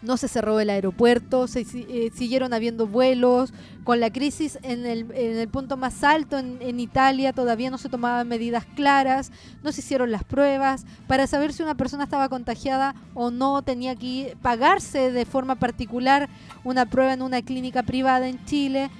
no 0.04 0.16
se 0.16 0.28
cerró 0.28 0.60
el 0.60 0.70
aeropuerto, 0.70 1.48
se 1.48 1.62
eh, 1.62 2.12
siguieron 2.14 2.54
habiendo 2.54 2.86
vuelos, 2.86 3.52
con 3.84 4.00
la 4.00 4.12
crisis 4.12 4.60
en 4.62 4.86
el, 4.86 5.12
en 5.12 5.38
el 5.38 5.48
punto 5.48 5.76
más 5.76 6.04
alto 6.04 6.38
en, 6.38 6.58
en, 6.62 6.80
Italia 6.80 7.34
todavía 7.34 7.72
no 7.72 7.80
se 7.80 7.90
tomaban 7.90 8.28
medidas 8.28 8.66
claras, 8.76 9.32
no 9.64 9.72
se 9.72 9.82
hicieron 9.82 10.12
las 10.12 10.24
pruebas, 10.24 10.86
para 11.08 11.26
saber 11.26 11.52
si 11.52 11.64
una 11.64 11.76
persona 11.76 12.04
estaba 12.04 12.30
contagiada 12.30 12.94
o 13.16 13.32
no 13.32 13.64
tenía 13.64 13.96
que 13.96 14.38
pagarse 14.42 15.12
de 15.12 15.26
forma 15.26 15.56
particular 15.56 16.30
una 16.64 16.86
prueba 16.86 17.14
en 17.14 17.24
una 17.24 17.42
clínica 17.42 17.82
privada 17.82 18.28
en 18.28 18.44
Chile. 18.46 18.92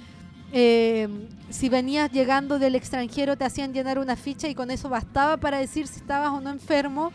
Eh, 0.52 1.08
si 1.50 1.68
venías 1.68 2.10
llegando 2.10 2.58
del 2.58 2.74
extranjero 2.74 3.36
te 3.36 3.44
hacían 3.44 3.72
llenar 3.72 3.98
una 3.98 4.16
ficha 4.16 4.48
y 4.48 4.54
con 4.54 4.70
eso 4.70 4.88
bastaba 4.88 5.36
para 5.36 5.58
decir 5.58 5.86
si 5.86 6.00
estabas 6.00 6.30
o 6.30 6.40
no 6.40 6.50
enfermo. 6.50 7.12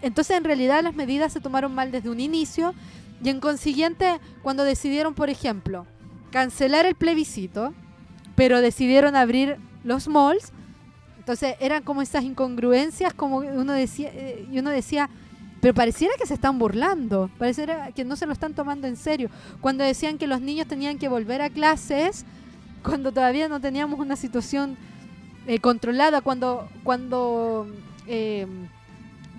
Entonces 0.00 0.36
en 0.36 0.44
realidad 0.44 0.82
las 0.82 0.94
medidas 0.94 1.32
se 1.32 1.40
tomaron 1.40 1.74
mal 1.74 1.92
desde 1.92 2.10
un 2.10 2.20
inicio 2.20 2.74
y 3.22 3.28
en 3.28 3.40
consiguiente 3.40 4.20
cuando 4.42 4.64
decidieron, 4.64 5.14
por 5.14 5.30
ejemplo, 5.30 5.86
cancelar 6.30 6.86
el 6.86 6.94
plebiscito, 6.94 7.72
pero 8.34 8.60
decidieron 8.60 9.14
abrir 9.14 9.58
los 9.84 10.08
malls, 10.08 10.52
entonces 11.18 11.54
eran 11.60 11.84
como 11.84 12.02
esas 12.02 12.24
incongruencias, 12.24 13.14
como 13.14 13.38
uno 13.38 13.72
decía, 13.72 14.10
eh, 14.12 14.48
y 14.50 14.58
uno 14.58 14.70
decía, 14.70 15.08
pero 15.60 15.74
pareciera 15.74 16.14
que 16.18 16.26
se 16.26 16.34
están 16.34 16.58
burlando, 16.58 17.30
pareciera 17.38 17.92
que 17.92 18.04
no 18.04 18.16
se 18.16 18.26
lo 18.26 18.32
están 18.32 18.54
tomando 18.54 18.88
en 18.88 18.96
serio. 18.96 19.30
Cuando 19.60 19.84
decían 19.84 20.18
que 20.18 20.26
los 20.26 20.40
niños 20.40 20.66
tenían 20.66 20.98
que 20.98 21.06
volver 21.06 21.40
a 21.40 21.50
clases, 21.50 22.24
cuando 22.82 23.12
todavía 23.12 23.48
no 23.48 23.60
teníamos 23.60 23.98
una 23.98 24.16
situación 24.16 24.76
eh, 25.46 25.58
controlada, 25.58 26.20
cuando, 26.20 26.68
cuando, 26.84 27.66
eh, 28.06 28.46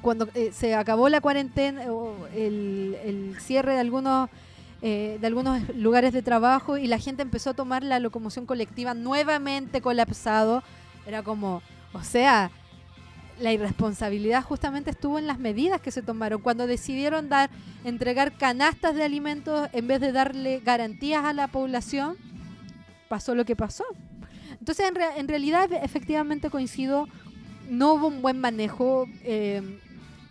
cuando 0.02 0.28
eh, 0.34 0.52
se 0.54 0.76
acabó 0.76 1.10
la 1.10 1.22
cuarentena 1.22 1.92
o 1.92 2.28
el, 2.36 3.36
cierre 3.40 3.74
de 3.74 3.80
algunos 3.80 4.30
eh, 4.86 5.18
de 5.22 5.28
algunos 5.28 5.62
lugares 5.78 6.12
de 6.12 6.22
trabajo 6.22 6.78
y 6.78 6.88
la 6.88 7.00
gente 7.00 7.22
empezó 7.22 7.52
a 7.52 7.54
tomar 7.54 7.84
la 7.84 8.00
locomoción 8.00 8.46
colectiva 8.46 8.94
nuevamente 8.94 9.80
colapsado. 9.80 10.62
Era 11.08 11.24
como, 11.24 11.62
o 11.94 12.04
sea, 12.04 12.52
la 13.40 13.54
irresponsabilidad 13.54 14.44
justamente 14.44 14.92
estuvo 14.92 15.20
en 15.20 15.26
las 15.26 15.40
medidas 15.40 15.80
que 15.80 15.92
se 15.92 16.02
tomaron. 16.02 16.42
Cuando 16.42 16.68
decidieron 16.68 17.30
dar, 17.30 17.50
entregar 17.86 18.34
canastas 18.34 18.94
de 18.96 19.04
alimentos 19.04 19.70
en 19.72 19.88
vez 19.88 20.02
de 20.02 20.12
darle 20.12 20.60
garantías 20.60 21.24
a 21.24 21.32
la 21.32 21.48
población, 21.48 22.18
pasó 23.14 23.36
lo 23.36 23.46
que 23.46 23.56
pasó. 23.56 23.86
Entonces, 24.60 24.88
en, 24.88 24.96
re 24.96 25.06
en 25.18 25.28
realidad, 25.28 25.72
efectivamente 25.72 26.50
coincido, 26.50 27.08
no 27.70 27.94
hubo 27.94 28.08
un 28.08 28.24
buen 28.24 28.40
manejo, 28.40 29.06
eh, 29.24 29.62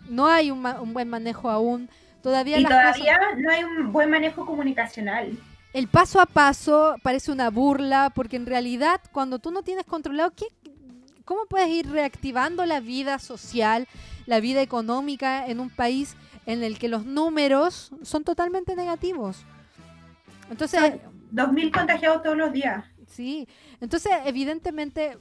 no 0.09 0.27
hay 0.27 0.51
un, 0.51 0.61
ma 0.61 0.81
un, 0.81 0.91
buen 0.91 1.07
manejo 1.07 1.49
aún. 1.49 1.89
Todavía, 2.21 2.59
y 2.59 2.63
todavía 2.65 3.17
cosas... 3.17 3.37
no 3.37 3.49
hay 3.49 3.63
un 3.63 3.93
buen 3.93 4.09
manejo 4.09 4.45
comunicacional. 4.45 5.31
El 5.71 5.87
paso 5.87 6.19
a 6.19 6.25
paso 6.25 6.97
parece 7.03 7.31
una 7.31 7.49
burla, 7.49 8.11
porque 8.13 8.35
en 8.35 8.47
realidad 8.47 8.99
cuando 9.13 9.39
tú 9.39 9.49
no 9.51 9.63
tienes 9.63 9.85
controlado, 9.85 10.31
¿qué, 10.31 10.47
¿cómo 11.23 11.45
puedes 11.45 11.69
ir 11.69 11.89
reactivando 11.89 12.65
la 12.65 12.81
vida 12.81 13.17
social, 13.17 13.87
la 14.25 14.41
vida 14.41 14.61
económica 14.61 15.47
en 15.47 15.61
un 15.61 15.69
país 15.69 16.17
en 16.45 16.63
el 16.63 16.77
que 16.79 16.89
los 16.89 17.05
números 17.05 17.91
son 18.01 18.25
totalmente 18.25 18.75
negativos? 18.75 19.45
Entonces, 20.49 20.99
2.000 21.33 21.71
contagiados 21.71 22.23
todos 22.23 22.37
los 22.37 22.53
días. 22.53 22.85
Sí, 23.07 23.47
entonces 23.81 24.11
evidentemente 24.25 25.17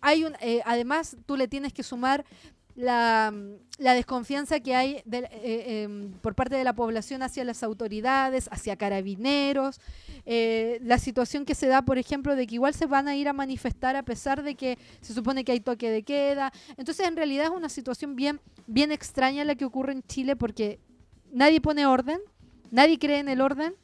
hay 0.00 0.24
un, 0.24 0.34
eh, 0.40 0.60
además 0.64 1.16
tú 1.26 1.36
le 1.36 1.48
tienes 1.48 1.72
que 1.72 1.82
sumar 1.82 2.24
la, 2.76 3.32
la 3.78 3.94
desconfianza 3.94 4.60
que 4.60 4.74
hay 4.74 4.96
eh, 4.96 5.02
eh, 5.32 6.08
por 6.20 6.34
parte 6.34 6.56
de 6.56 6.64
la 6.64 6.74
población 6.74 7.22
hacia 7.22 7.44
las 7.44 7.62
autoridades, 7.62 8.48
hacia 8.52 8.76
carabineros, 8.76 9.80
eh, 10.26 10.78
la 10.82 10.98
situación 10.98 11.44
que 11.44 11.54
se 11.54 11.66
da, 11.66 11.82
por 11.82 11.98
ejemplo, 11.98 12.36
de 12.36 12.46
que 12.46 12.54
igual 12.54 12.74
se 12.74 12.86
van 12.86 13.08
a 13.08 13.16
ir 13.16 13.28
a 13.28 13.32
manifestar 13.32 13.96
a 13.96 14.02
pesar 14.02 14.42
de 14.42 14.54
que 14.54 14.78
se 15.00 15.14
supone 15.14 15.44
que 15.44 15.52
hay 15.52 15.60
toque 15.60 15.90
de 15.90 16.02
queda. 16.02 16.52
Entonces, 16.76 17.06
en 17.06 17.16
realidad 17.16 17.46
es 17.46 17.50
una 17.50 17.70
situación 17.70 18.14
bien, 18.14 18.40
bien 18.66 18.92
extraña 18.92 19.44
la 19.44 19.54
que 19.54 19.64
ocurre 19.64 19.92
en 19.92 20.02
Chile 20.02 20.36
porque 20.36 20.78
nadie 21.32 21.60
pone 21.60 21.86
orden, 21.86 22.20
nadie 22.70 22.98
cree 22.98 23.18
en 23.18 23.28
el 23.28 23.40
orden, 23.40 23.74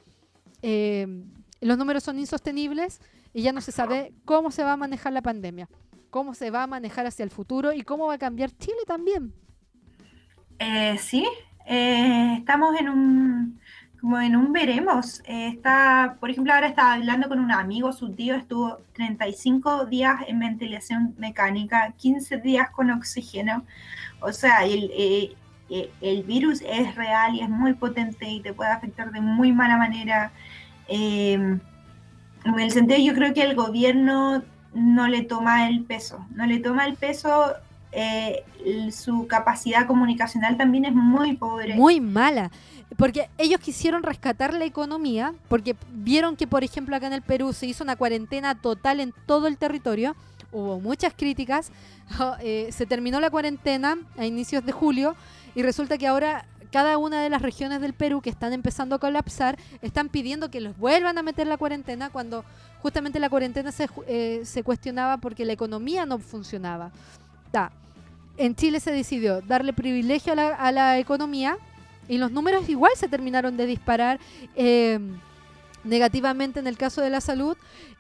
los 1.67 1.79
números 1.79 2.03
son 2.03 2.19
insostenibles 2.19 3.01
y 3.33 3.43
ya 3.43 3.53
no 3.53 3.61
se 3.61 3.73
sabe 3.73 4.13
cómo 4.25 4.51
se 4.51 4.65
va 4.65 4.73
a 4.73 4.77
manejar 4.77 5.13
la 5.13 5.23
pandemia 5.23 5.69
cómo 6.13 6.35
se 6.35 6.51
va 6.51 6.65
a 6.65 6.67
manejar 6.67 7.07
hacia 7.07 7.25
el 7.25 7.31
futuro 7.31 7.73
y 7.73 7.81
cómo 7.81 8.07
va 8.07 8.15
a 8.15 8.19
cambiar 8.19 8.51
Chile 8.51 8.85
también. 8.87 9.33
Eh, 10.59 10.99
sí, 10.99 11.27
eh, 11.67 12.35
estamos 12.37 12.79
en 12.79 12.91
un, 12.91 13.61
como 13.99 14.21
en 14.21 14.37
un 14.37 14.53
veremos. 14.53 15.21
Eh, 15.25 15.49
está, 15.49 16.19
por 16.21 16.29
ejemplo, 16.29 16.53
ahora 16.53 16.67
estaba 16.69 16.93
hablando 16.93 17.31
con 17.31 17.41
un 17.41 17.51
amigo, 17.51 17.95
su 17.95 18.13
tío 18.15 18.35
estuvo 18.35 18.83
35 18.93 19.87
días 19.87 20.21
en 20.29 20.39
ventilación 20.39 21.15
mecánica, 21.17 21.95
15 21.97 22.37
días 22.37 22.69
con 22.71 22.91
oxígeno. 22.91 23.65
O 24.21 24.33
sea, 24.33 24.67
el, 24.67 24.91
eh, 24.95 25.91
el 26.03 26.25
virus 26.25 26.61
es 26.61 26.95
real 26.95 27.37
y 27.37 27.41
es 27.41 27.49
muy 27.49 27.73
potente 27.73 28.29
y 28.29 28.41
te 28.43 28.53
puede 28.53 28.71
afectar 28.71 29.11
de 29.13 29.23
muy 29.23 29.51
mala 29.53 29.79
manera. 29.79 30.31
En 30.89 31.61
el 32.45 32.71
sentido, 32.71 32.99
yo 33.01 33.15
creo 33.15 33.35
que 33.35 33.43
el 33.43 33.55
gobierno 33.55 34.43
no 34.75 35.09
le 35.09 35.23
toma 35.23 35.69
el 35.69 35.83
peso, 35.85 36.25
no 36.35 36.47
le 36.47 36.59
toma 36.59 36.87
el 36.87 36.97
peso, 36.97 37.53
eh, 37.93 38.45
su 38.91 39.27
capacidad 39.27 39.87
comunicacional 39.87 40.57
también 40.57 40.87
es 40.87 40.95
muy 40.95 41.37
pobre. 41.37 41.75
Muy 41.75 42.01
mala, 42.01 42.51
porque 42.97 43.29
ellos 43.39 43.61
quisieron 43.61 44.03
rescatar 44.03 44.55
la 44.55 44.65
economía, 44.65 45.35
porque 45.49 45.77
vieron 45.93 46.37
que, 46.37 46.47
por 46.47 46.65
ejemplo, 46.65 46.97
acá 46.97 47.07
en 47.07 47.13
el 47.13 47.23
Perú 47.23 47.53
se 47.53 47.67
hizo 47.67 47.85
una 47.85 47.97
cuarentena 47.97 48.55
total 48.55 49.01
en 49.01 49.13
todo 49.27 49.47
el 49.47 49.59
territorio, 49.59 50.17
hubo 50.53 50.81
muchas 50.81 51.13
críticas, 51.15 51.71
eh, 52.41 52.69
se 52.73 52.87
terminó 52.87 53.21
la 53.21 53.31
cuarentena 53.31 53.99
a 54.17 54.25
inicios 54.25 54.65
de 54.65 54.73
julio 54.73 55.15
y 55.55 55.63
resulta 55.63 55.99
que 55.99 56.07
ahora 56.07 56.47
cada 56.73 56.97
una 56.99 57.23
de 57.23 57.31
las 57.31 57.43
regiones 57.43 57.81
del 57.81 57.93
Perú 57.93 58.23
que 58.23 58.31
están 58.31 58.53
empezando 58.53 58.97
a 58.97 58.99
colapsar 58.99 59.59
están 59.83 60.09
pidiendo 60.09 60.51
que 60.51 60.61
los 60.61 60.77
vuelvan 60.77 61.19
a 61.19 61.23
meter 61.23 61.47
la 61.47 61.59
cuarentena 61.59 62.11
cuando 62.11 62.45
justamente 62.81 63.21
la 63.21 63.29
cuarentena 63.29 63.71
se, 63.71 63.89
eh, 64.09 64.41
se 64.45 64.65
cuestionaba 64.65 65.19
porque 65.19 65.45
la 65.45 65.53
economía 65.53 66.07
no 66.07 66.19
funcionaba. 66.19 66.91
En 68.39 68.57
Chile 68.57 68.81
se 68.81 68.91
decidió 68.91 69.43
darle 69.43 69.75
privilegio 69.75 70.33
a 70.33 70.37
la, 70.37 70.49
a 70.55 70.73
la, 70.73 70.99
economía 70.99 71.59
y 72.09 72.17
los 72.17 72.33
números 72.33 72.67
igual 72.71 72.93
se 72.97 73.07
terminaron 73.07 73.59
de 73.59 73.67
disparar 73.67 74.19
eh, 74.57 74.99
negativamente 75.85 76.59
en 76.59 76.67
el 76.67 76.79
caso 76.79 77.03
de 77.03 77.11
la 77.11 77.21
salud 77.21 77.57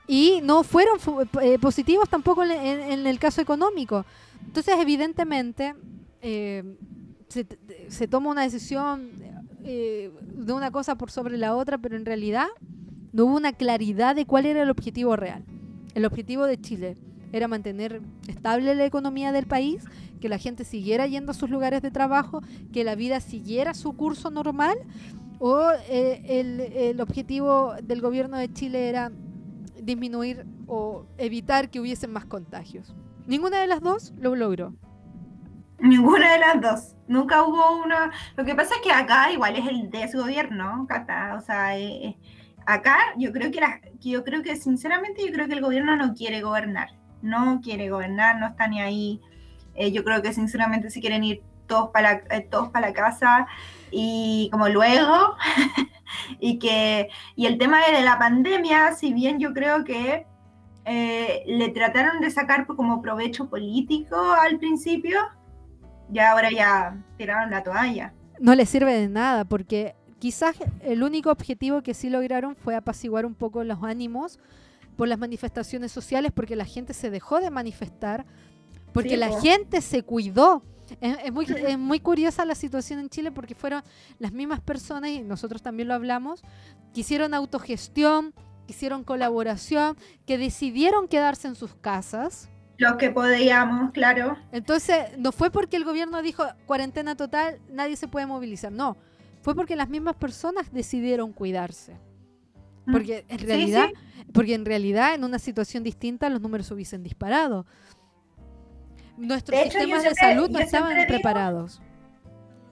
y 0.06 0.40
no 0.42 0.62
fueron 0.62 0.98
eh, 1.42 1.58
positivos 1.58 2.08
tampoco 2.08 2.42
en, 2.44 3.06
el 3.06 3.18
caso 3.18 3.42
económico. 3.42 4.06
Entonces, 4.46 4.74
evidentemente, 4.78 5.74
se, 7.32 7.46
se, 7.88 8.08
toma 8.08 8.30
una 8.30 8.42
decisión 8.42 9.10
eh, 9.64 10.10
de 10.34 10.52
una 10.52 10.70
cosa 10.70 10.96
por 10.96 11.10
sobre 11.10 11.38
la 11.38 11.56
otra, 11.56 11.78
pero 11.78 11.96
en 11.96 12.04
realidad 12.04 12.46
no 13.12 13.24
hubo 13.24 13.36
una 13.36 13.52
claridad 13.52 14.14
de 14.14 14.26
cuál 14.26 14.46
era 14.46 14.62
el 14.62 14.70
objetivo 14.70 15.16
real. 15.16 15.44
El 15.94 16.04
objetivo 16.04 16.46
de 16.46 16.60
Chile 16.60 16.96
era 17.32 17.48
mantener 17.48 18.02
estable 18.28 18.74
la 18.74 18.84
economía 18.84 19.32
del 19.32 19.46
país, 19.46 19.84
que 20.20 20.28
la 20.28 20.38
gente 20.38 20.64
siguiera 20.64 21.06
yendo 21.06 21.32
a 21.32 21.34
sus 21.34 21.50
lugares 21.50 21.82
de 21.82 21.90
trabajo, 21.90 22.42
que 22.72 22.84
la 22.84 22.94
vida 22.94 23.20
siguiera 23.20 23.74
su 23.74 23.94
curso 23.94 24.30
normal, 24.30 24.76
o 25.38 25.70
eh, 25.88 26.22
el, 26.26 26.60
el 26.60 27.00
objetivo 27.00 27.74
del 27.82 28.00
gobierno 28.00 28.36
de 28.36 28.52
Chile 28.52 28.88
era 28.88 29.10
disminuir 29.82 30.44
o 30.66 31.06
evitar 31.18 31.70
que 31.70 31.80
hubiesen 31.80 32.12
más 32.12 32.26
contagios. 32.26 32.94
Ninguna 33.26 33.60
de 33.60 33.66
las 33.66 33.80
dos 33.80 34.12
lo 34.18 34.36
logró. 34.36 34.74
Ninguna 35.82 36.32
de 36.32 36.38
las 36.38 36.60
dos. 36.60 36.94
Nunca 37.08 37.42
hubo 37.42 37.82
una. 37.82 38.10
Lo 38.36 38.44
que 38.44 38.54
pasa 38.54 38.76
es 38.76 38.80
que 38.80 38.92
acá 38.92 39.30
igual 39.32 39.56
es 39.56 39.66
el 39.66 39.90
desgobierno, 39.90 40.86
Cata. 40.88 41.34
O 41.36 41.40
sea, 41.40 41.76
eh, 41.78 42.16
acá 42.66 42.98
yo 43.18 43.32
creo 43.32 43.50
que 43.50 43.60
la, 43.60 43.80
yo 44.00 44.24
creo 44.24 44.42
que 44.42 44.56
sinceramente 44.56 45.26
yo 45.26 45.32
creo 45.32 45.48
que 45.48 45.54
el 45.54 45.60
gobierno 45.60 45.96
no 45.96 46.14
quiere 46.14 46.40
gobernar. 46.40 46.90
No 47.20 47.60
quiere 47.62 47.90
gobernar, 47.90 48.38
no 48.38 48.46
está 48.46 48.68
ni 48.68 48.80
ahí. 48.80 49.20
Eh, 49.74 49.92
yo 49.92 50.04
creo 50.04 50.22
que 50.22 50.32
sinceramente 50.32 50.90
se 50.90 51.00
quieren 51.00 51.24
ir 51.24 51.42
todos 51.66 51.90
para 51.90 52.22
eh, 52.30 52.46
todos 52.50 52.68
para 52.70 52.88
la 52.88 52.92
casa 52.92 53.46
y 53.90 54.48
como 54.52 54.68
luego 54.68 55.36
y 56.40 56.58
que 56.58 57.08
y 57.36 57.46
el 57.46 57.58
tema 57.58 57.80
de 57.86 58.02
la 58.02 58.18
pandemia, 58.18 58.92
si 58.92 59.12
bien 59.12 59.38
yo 59.38 59.52
creo 59.52 59.84
que 59.84 60.26
eh, 60.84 61.44
le 61.46 61.68
trataron 61.68 62.20
de 62.20 62.30
sacar 62.30 62.66
como 62.66 63.00
provecho 63.00 63.48
político 63.48 64.16
al 64.32 64.58
principio, 64.58 65.20
ya 66.12 66.32
ahora 66.32 66.50
ya 66.50 66.96
tiraron 67.16 67.50
la 67.50 67.62
toalla. 67.62 68.12
No 68.38 68.54
le 68.54 68.66
sirve 68.66 68.92
de 68.94 69.08
nada, 69.08 69.44
porque 69.44 69.94
quizás 70.18 70.56
el 70.82 71.02
único 71.02 71.30
objetivo 71.30 71.82
que 71.82 71.94
sí 71.94 72.10
lograron 72.10 72.54
fue 72.54 72.76
apaciguar 72.76 73.26
un 73.26 73.34
poco 73.34 73.64
los 73.64 73.82
ánimos 73.82 74.38
por 74.96 75.08
las 75.08 75.18
manifestaciones 75.18 75.90
sociales, 75.90 76.32
porque 76.34 76.54
la 76.54 76.64
gente 76.64 76.94
se 76.94 77.10
dejó 77.10 77.40
de 77.40 77.50
manifestar, 77.50 78.26
porque 78.92 79.16
la 79.16 79.40
gente 79.40 79.80
se 79.80 80.02
cuidó. 80.02 80.62
Es, 81.00 81.32
muy, 81.32 81.46
es 81.46 81.78
muy 81.78 82.00
curiosa 82.00 82.44
la 82.44 82.54
situación 82.54 82.98
en 82.98 83.08
Chile 83.08 83.32
porque 83.32 83.54
fueron 83.54 83.82
las 84.18 84.32
mismas 84.32 84.60
personas, 84.60 85.10
y 85.10 85.22
nosotros 85.22 85.62
también 85.62 85.88
lo 85.88 85.94
hablamos, 85.94 86.42
que 86.92 87.00
hicieron 87.00 87.32
autogestión, 87.32 88.34
que 88.66 88.74
hicieron 88.74 89.02
colaboración, 89.02 89.96
que 90.26 90.36
decidieron 90.36 91.08
quedarse 91.08 91.48
en 91.48 91.54
sus 91.54 91.74
casas. 91.74 92.50
Lo 92.78 92.96
que 92.96 93.10
podíamos, 93.10 93.92
claro. 93.92 94.36
Entonces, 94.50 95.16
no 95.18 95.32
fue 95.32 95.50
porque 95.50 95.76
el 95.76 95.84
gobierno 95.84 96.22
dijo 96.22 96.44
cuarentena 96.66 97.16
total, 97.16 97.60
nadie 97.70 97.96
se 97.96 98.08
puede 98.08 98.26
movilizar, 98.26 98.72
no. 98.72 98.96
Fue 99.42 99.54
porque 99.54 99.76
las 99.76 99.88
mismas 99.88 100.16
personas 100.16 100.72
decidieron 100.72 101.32
cuidarse. 101.32 101.94
Mm. 102.86 102.92
Porque 102.92 103.24
en 103.28 103.38
realidad, 103.38 103.88
porque 104.32 104.54
en 104.54 104.64
realidad 104.64 105.14
en 105.14 105.24
una 105.24 105.38
situación 105.38 105.82
distinta 105.82 106.28
los 106.28 106.40
números 106.40 106.70
hubiesen 106.70 107.02
disparado. 107.02 107.66
Nuestros 109.16 109.60
sistemas 109.60 110.02
de 110.02 110.14
salud 110.14 110.50
no 110.50 110.58
estaban 110.58 111.06
preparados. 111.06 111.80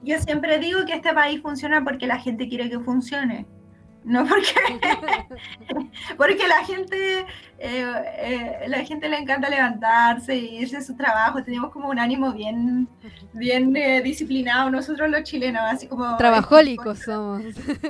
Yo 0.03 0.19
siempre 0.19 0.59
digo 0.59 0.85
que 0.87 0.95
este 0.95 1.13
país 1.13 1.43
funciona 1.43 1.85
porque 1.85 2.07
la 2.07 2.19
gente 2.19 2.49
quiere 2.49 2.71
que 2.71 2.81
funcione. 2.81 3.47
No 4.05 4.25
porque, 4.27 4.55
porque 6.17 6.49
la 6.49 6.65
gente, 6.65 7.21
eh, 7.59 7.95
eh, 8.19 8.65
la 8.69 8.85
gente 8.85 9.09
le 9.09 9.19
encanta 9.19 9.51
levantarse 9.51 10.37
y 10.37 10.59
irse 10.59 10.79
a 10.79 10.83
su 10.83 10.97
trabajo. 10.97 11.43
Tenemos 11.43 11.71
como 11.71 11.89
un 11.89 11.99
ánimo 11.99 12.33
bien, 12.33 12.89
bien 13.33 13.77
eh, 13.77 14.01
disciplinado 14.03 14.71
nosotros 14.71 15.11
los 15.11 15.23
chilenos, 15.25 15.63
así 15.67 15.87
como 15.87 16.17
trabajólicos 16.17 17.01
somos. 17.01 17.43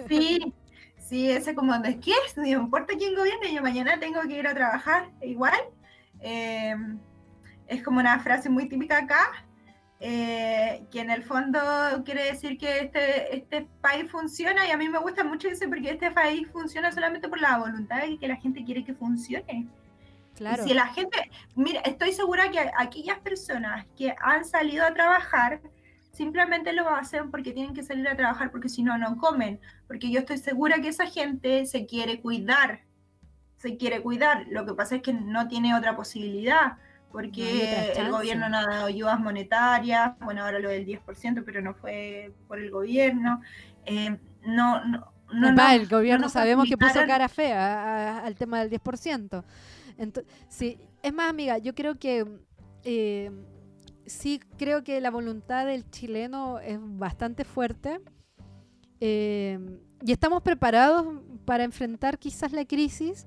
Sí, 0.08 0.52
sí, 0.98 1.30
ese 1.30 1.54
como 1.54 1.78
de 1.78 2.00
qué 2.00 2.12
no 2.36 2.46
importa 2.46 2.94
quién 2.98 3.14
gobierne, 3.14 3.54
yo 3.54 3.62
mañana 3.62 3.98
tengo 4.00 4.20
que 4.22 4.38
ir 4.38 4.46
a 4.46 4.54
trabajar 4.54 5.10
igual 5.22 5.58
es 7.70 7.82
como 7.84 8.00
una 8.00 8.18
frase 8.18 8.50
muy 8.50 8.68
típica 8.68 8.98
acá, 8.98 9.46
eh, 10.02 10.86
que 10.90 11.00
en 11.00 11.10
el 11.10 11.22
fondo 11.22 11.60
quiere 12.06 12.24
decir 12.24 12.56
que 12.56 12.78
este, 12.80 13.36
este 13.36 13.68
país 13.82 14.10
funciona 14.10 14.66
y 14.66 14.70
a 14.70 14.78
mí 14.78 14.88
me 14.88 14.98
gusta 14.98 15.24
mucho 15.24 15.48
eso 15.48 15.66
porque 15.68 15.90
este 15.90 16.10
país 16.10 16.48
funciona 16.50 16.90
solamente 16.90 17.28
por 17.28 17.38
la 17.38 17.58
voluntad 17.58 18.06
y 18.06 18.16
que 18.16 18.26
la 18.26 18.36
gente 18.36 18.64
quiere 18.64 18.82
que 18.82 18.94
funcione. 18.94 19.68
Claro. 20.36 20.64
si 20.64 20.72
la 20.72 20.86
gente, 20.86 21.30
mira, 21.54 21.82
estoy 21.82 22.12
segura 22.12 22.50
que 22.50 22.70
aquellas 22.78 23.18
personas 23.18 23.84
que 23.94 24.14
han 24.22 24.46
salido 24.46 24.86
a 24.86 24.94
trabajar 24.94 25.60
simplemente 26.12 26.72
lo 26.72 26.88
hacen 26.88 27.30
porque 27.30 27.52
tienen 27.52 27.74
que 27.74 27.82
salir 27.82 28.08
a 28.08 28.16
trabajar 28.16 28.50
porque 28.50 28.70
si 28.70 28.82
no, 28.82 28.96
no 28.96 29.18
comen. 29.18 29.60
Porque 29.86 30.10
yo 30.10 30.20
estoy 30.20 30.38
segura 30.38 30.80
que 30.80 30.88
esa 30.88 31.06
gente 31.06 31.66
se 31.66 31.84
quiere 31.84 32.22
cuidar, 32.22 32.80
se 33.58 33.76
quiere 33.76 34.00
cuidar. 34.00 34.46
Lo 34.48 34.64
que 34.64 34.72
pasa 34.72 34.96
es 34.96 35.02
que 35.02 35.12
no 35.12 35.46
tiene 35.46 35.74
otra 35.74 35.94
posibilidad 35.94 36.78
porque 37.10 37.92
el 37.96 38.10
gobierno 38.10 38.48
no 38.48 38.58
ha 38.58 38.66
dado 38.66 38.86
ayudas 38.86 39.18
monetarias, 39.18 40.12
bueno, 40.20 40.44
ahora 40.44 40.58
lo 40.58 40.68
del 40.68 40.86
10%, 40.86 41.42
pero 41.44 41.60
no 41.60 41.74
fue 41.74 42.32
por 42.46 42.58
el 42.58 42.70
gobierno. 42.70 43.40
Eh, 43.84 44.16
no, 44.46 44.84
no, 44.84 45.12
no, 45.32 45.70
el 45.70 45.88
gobierno 45.88 46.28
sabemos 46.28 46.68
que 46.68 46.76
puso 46.76 47.00
cara 47.06 47.28
fea 47.28 48.18
al 48.18 48.34
tema 48.36 48.64
del 48.64 48.70
10%. 48.70 49.44
Entonces, 49.98 50.32
sí, 50.48 50.78
es 51.02 51.12
más, 51.12 51.28
amiga, 51.28 51.58
yo 51.58 51.74
creo 51.74 51.98
que 51.98 52.26
eh, 52.84 53.30
sí 54.06 54.40
creo 54.56 54.82
que 54.82 55.00
la 55.00 55.10
voluntad 55.10 55.66
del 55.66 55.88
chileno 55.90 56.58
es 56.60 56.78
bastante 56.80 57.44
fuerte. 57.44 58.00
Eh, 59.00 59.58
y 60.02 60.12
estamos 60.12 60.42
preparados 60.42 61.06
para 61.44 61.64
enfrentar 61.64 62.18
quizás 62.18 62.52
la 62.52 62.64
crisis, 62.64 63.26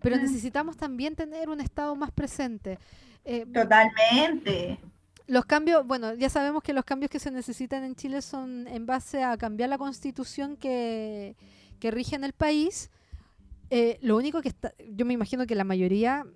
pero 0.00 0.16
necesitamos 0.16 0.76
también 0.76 1.16
tener 1.16 1.48
un 1.48 1.60
Estado 1.60 1.96
más 1.96 2.10
presente. 2.10 2.78
Eh, 3.24 3.46
Totalmente. 3.46 4.78
Los 5.26 5.46
cambios, 5.46 5.86
bueno, 5.86 6.14
ya 6.14 6.28
sabemos 6.28 6.62
que 6.62 6.74
los 6.74 6.84
cambios 6.84 7.10
que 7.10 7.18
se 7.18 7.30
necesitan 7.30 7.82
en 7.82 7.94
Chile 7.94 8.20
son 8.20 8.68
en 8.68 8.84
base 8.84 9.22
a 9.22 9.36
cambiar 9.38 9.70
la 9.70 9.78
constitución 9.78 10.56
que, 10.56 11.36
rige 11.80 12.16
en 12.16 12.24
el 12.24 12.32
país. 12.32 12.90
Eh, 13.70 13.98
lo 14.02 14.16
único 14.16 14.42
que 14.42 14.48
está, 14.48 14.72
yo 14.90 15.04
me 15.06 15.14
imagino 15.14 15.46
que 15.46 15.54
la 15.54 15.64
mayoría 15.64 16.26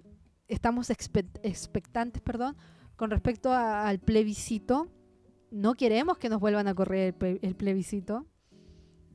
estamos 0.48 0.90
expectantes, 0.90 2.22
perdón, 2.22 2.56
con 2.96 3.10
respecto 3.10 3.52
al 3.52 3.98
plebiscito. 3.98 4.88
No 5.50 5.74
queremos 5.74 6.18
que 6.18 6.28
nos 6.28 6.40
vuelvan 6.40 6.68
a 6.68 6.74
correr 6.74 7.14
el, 7.20 7.54
plebiscito. 7.54 8.26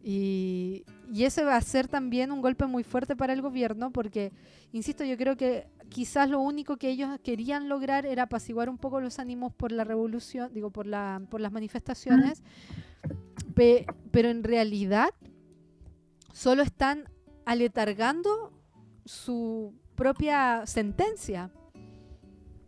Y, 0.06 0.84
y, 1.14 1.24
ese 1.24 1.46
va 1.46 1.56
a 1.56 1.62
ser 1.62 1.88
también 1.88 2.34
un 2.34 2.42
golpe 2.42 2.66
muy 2.66 2.84
fuerte 2.84 3.16
para 3.16 3.32
el 3.32 3.42
gobierno 3.42 3.92
porque, 3.92 4.34
insisto, 4.74 5.06
yo 5.06 5.16
creo 5.16 5.38
que 5.38 5.68
quizás 5.88 6.30
lo 6.30 6.42
único 6.42 6.76
que 6.76 6.90
ellos 6.90 7.10
querían 7.24 7.70
lograr 7.70 8.06
era 8.06 8.24
apaciguar 8.24 8.70
un 8.70 8.78
poco 8.78 9.00
los 9.00 9.20
ánimos 9.20 9.54
por 9.54 9.72
la 9.72 9.86
revolución, 9.86 10.54
digo, 10.54 10.72
por, 10.72 10.88
la, 10.88 11.22
por 11.30 11.40
las 11.40 11.54
manifestaciones, 11.54 12.44
pero 13.56 14.30
en 14.30 14.44
realidad 14.44 15.10
solo 16.34 16.64
están 16.64 17.06
aletargando 17.46 18.52
su 19.06 19.74
propia 19.96 20.66
sentencia. 20.66 21.52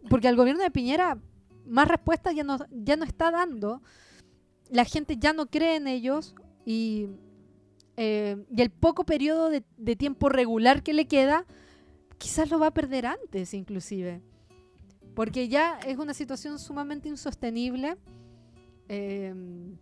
Porque 0.10 0.28
al 0.28 0.36
gobierno 0.36 0.64
de 0.64 0.72
Piñera 0.72 1.18
más 1.66 1.88
respuestas 1.88 2.36
ya 2.36 2.44
no, 2.44 2.60
ya 2.72 2.96
no 2.96 3.06
está 3.06 3.32
dando, 3.32 3.82
la 4.70 4.86
gente 4.86 5.18
ya 5.18 5.34
no 5.34 5.48
cree 5.48 5.76
en 5.78 5.88
ellos 5.88 6.36
y, 6.66 7.08
eh, 7.98 8.38
y 8.54 8.62
el 8.62 8.70
poco 8.70 9.06
periodo 9.06 9.50
de, 9.50 9.96
tiempo 9.96 10.30
regular 10.30 10.84
que 10.84 10.94
le 10.94 11.06
queda 11.06 11.46
quizás 12.18 12.50
lo 12.50 12.60
va 12.60 12.68
a 12.68 12.74
perder 12.74 13.06
antes 13.06 13.54
inclusive, 13.54 14.22
porque 15.16 15.48
ya 15.48 15.80
es 15.86 15.98
una 15.98 16.14
situación 16.14 16.60
sumamente 16.60 17.10
insostenible. 17.10 17.98
Em, 18.88 19.78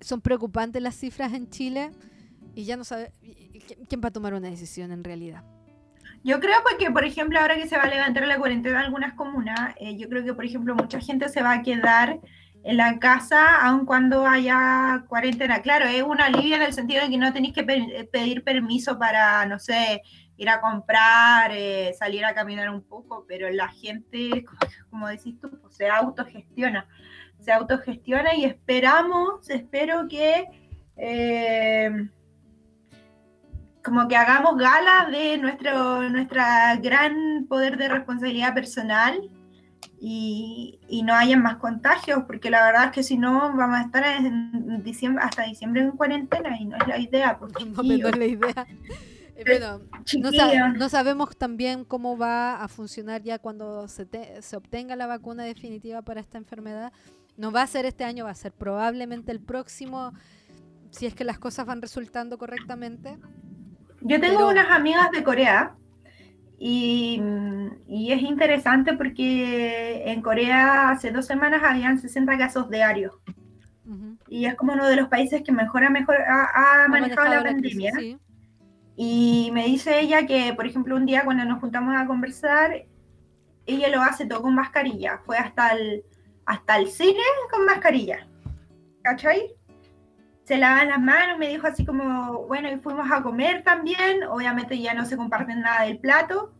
son 0.00 0.20
preocupantes 0.20 0.82
las 0.82 0.96
cifras 0.96 1.32
en 1.32 1.48
Chile 1.48 1.90
y 2.54 2.64
ya 2.64 2.76
no 2.76 2.84
sabe 2.84 3.12
quién 3.88 4.00
va 4.02 4.08
a 4.08 4.12
tomar 4.12 4.34
una 4.34 4.50
decisión 4.50 4.92
en 4.92 5.04
realidad. 5.04 5.44
Yo 6.24 6.38
creo 6.38 6.56
porque, 6.68 6.90
por 6.90 7.04
ejemplo, 7.04 7.40
ahora 7.40 7.56
que 7.56 7.66
se 7.66 7.76
va 7.76 7.84
a 7.84 7.88
levantar 7.88 8.26
la 8.26 8.38
cuarentena 8.38 8.78
en 8.78 8.84
algunas 8.86 9.14
comunas, 9.14 9.74
eh, 9.80 9.96
yo 9.96 10.08
creo 10.08 10.24
que, 10.24 10.34
por 10.34 10.44
ejemplo, 10.44 10.74
mucha 10.74 11.00
gente 11.00 11.28
se 11.28 11.42
va 11.42 11.52
a 11.52 11.62
quedar 11.62 12.20
en 12.64 12.76
la 12.76 12.98
casa 12.98 13.66
aun 13.66 13.84
cuando 13.84 14.26
haya 14.26 15.04
cuarentena. 15.08 15.62
Claro, 15.62 15.86
es 15.86 16.02
una 16.02 16.26
alivio 16.26 16.56
en 16.56 16.62
el 16.62 16.72
sentido 16.72 17.02
de 17.02 17.10
que 17.10 17.18
no 17.18 17.32
tenéis 17.32 17.54
que 17.54 17.64
pedir 17.64 18.44
permiso 18.44 18.98
para, 18.98 19.44
no 19.46 19.58
sé, 19.58 20.02
ir 20.36 20.48
a 20.48 20.60
comprar, 20.60 21.50
eh, 21.52 21.94
salir 21.98 22.24
a 22.24 22.34
caminar 22.34 22.70
un 22.70 22.82
poco, 22.82 23.24
pero 23.28 23.50
la 23.50 23.68
gente, 23.68 24.44
como 24.90 25.08
decís 25.08 25.38
tú, 25.40 25.50
pues, 25.60 25.76
se 25.76 25.88
autogestiona, 25.88 26.86
se 27.38 27.52
autogestiona 27.52 28.34
y 28.34 28.44
esperamos, 28.44 29.48
espero 29.50 30.06
que 30.08 30.46
eh, 30.96 31.90
como 33.82 34.06
que 34.06 34.16
hagamos 34.16 34.56
gala 34.56 35.08
de 35.10 35.38
nuestro 35.38 36.08
nuestra 36.08 36.76
gran 36.76 37.46
poder 37.48 37.76
de 37.76 37.88
responsabilidad 37.88 38.54
personal 38.54 39.28
y, 40.00 41.02
no 41.04 41.14
hayan 41.14 41.42
más 41.42 41.56
contagios, 41.56 42.24
porque 42.26 42.50
la 42.50 42.64
verdad 42.64 42.86
es 42.86 42.90
que 42.90 43.02
si 43.02 43.16
no 43.16 43.54
vamos 43.54 43.78
a 43.78 43.82
estar 43.82 44.04
en 44.04 44.82
diciembre, 44.82 45.24
hasta 45.24 45.44
diciembre 45.44 45.82
en 45.82 45.92
cuarentena 45.92 46.58
y 46.58 46.64
no 46.64 46.76
es 46.76 46.86
la 46.86 46.98
idea. 46.98 47.38
Porque 47.38 47.64
no, 47.66 47.82
no 47.82 48.08
es 48.08 48.18
la 48.18 48.26
idea. 48.26 48.66
Eh, 49.34 49.44
bueno, 49.46 49.80
no, 50.76 50.88
sabemos 50.90 51.34
también 51.36 51.86
cómo 51.86 52.18
va 52.18 52.62
a 52.62 52.68
funcionar 52.68 53.22
ya 53.22 53.38
cuando 53.38 53.88
se, 53.88 54.06
se 54.42 54.56
obtenga 54.56 54.94
la 54.94 55.06
vacuna 55.06 55.42
definitiva 55.42 56.02
para 56.02 56.20
esta 56.20 56.36
enfermedad. 56.36 56.92
No 57.38 57.50
va 57.50 57.62
a 57.62 57.66
ser 57.66 57.86
este 57.86 58.04
año, 58.04 58.26
va 58.26 58.30
a 58.30 58.34
ser 58.34 58.52
probablemente 58.52 59.32
el 59.32 59.40
próximo, 59.40 60.12
si 60.90 61.06
es 61.06 61.14
que 61.14 61.24
las 61.24 61.38
cosas 61.38 61.64
van 61.64 61.80
resultando 61.80 62.36
correctamente. 62.36 63.18
Yo 64.02 64.20
tengo 64.20 64.48
unas 64.48 64.70
amigas 64.70 65.10
de 65.12 65.24
Corea 65.24 65.76
y, 66.64 67.20
y, 67.88 68.12
es 68.12 68.22
interesante 68.22 68.92
porque 68.92 70.04
en 70.06 70.22
Corea 70.22 70.90
hace 70.90 71.10
dos 71.10 71.26
semanas 71.26 71.60
habían 71.64 71.98
60 71.98 72.38
casos 72.38 72.70
diarios. 72.70 73.14
Y 74.28 74.44
es 74.46 74.54
como 74.54 74.74
uno 74.74 74.86
de 74.86 74.94
los 74.94 75.08
países 75.08 75.42
que 75.42 75.50
mejor, 75.50 75.90
mejor 75.90 76.18
ha, 76.24 76.86
manejado, 76.88 77.34
la, 77.34 77.42
pandemia. 77.42 77.92
Y 78.94 79.50
me 79.52 79.64
dice 79.64 79.98
ella 79.98 80.24
que, 80.24 80.54
por 80.54 80.64
ejemplo, 80.64 80.94
un 80.94 81.04
día 81.04 81.24
cuando 81.24 81.44
nos 81.44 81.58
juntamos 81.58 81.96
a 81.96 82.06
conversar, 82.06 82.84
ella 83.66 83.88
lo 83.88 84.00
hace 84.00 84.26
todo 84.26 84.42
con 84.42 84.54
mascarilla. 84.54 85.18
Fue 85.26 85.36
hasta 85.36 85.70
el, 85.70 86.04
hasta 86.46 86.76
el 86.76 86.86
cine 86.86 87.18
con 87.50 87.64
mascarilla. 87.64 88.28
¿Cachai? 89.02 89.56
Se 90.44 90.58
lavan 90.58 90.88
las 90.88 91.00
manos, 91.00 91.38
me 91.38 91.48
dijo 91.48 91.66
así 91.66 91.84
como, 91.84 92.46
bueno, 92.46 92.70
y 92.70 92.78
fuimos 92.78 93.10
a 93.10 93.22
comer 93.22 93.62
también. 93.62 94.24
Obviamente 94.24 94.78
ya 94.78 94.94
no 94.94 95.04
se 95.04 95.16
comparten 95.16 95.60
nada 95.60 95.84
del 95.84 95.98
plato. 95.98 96.52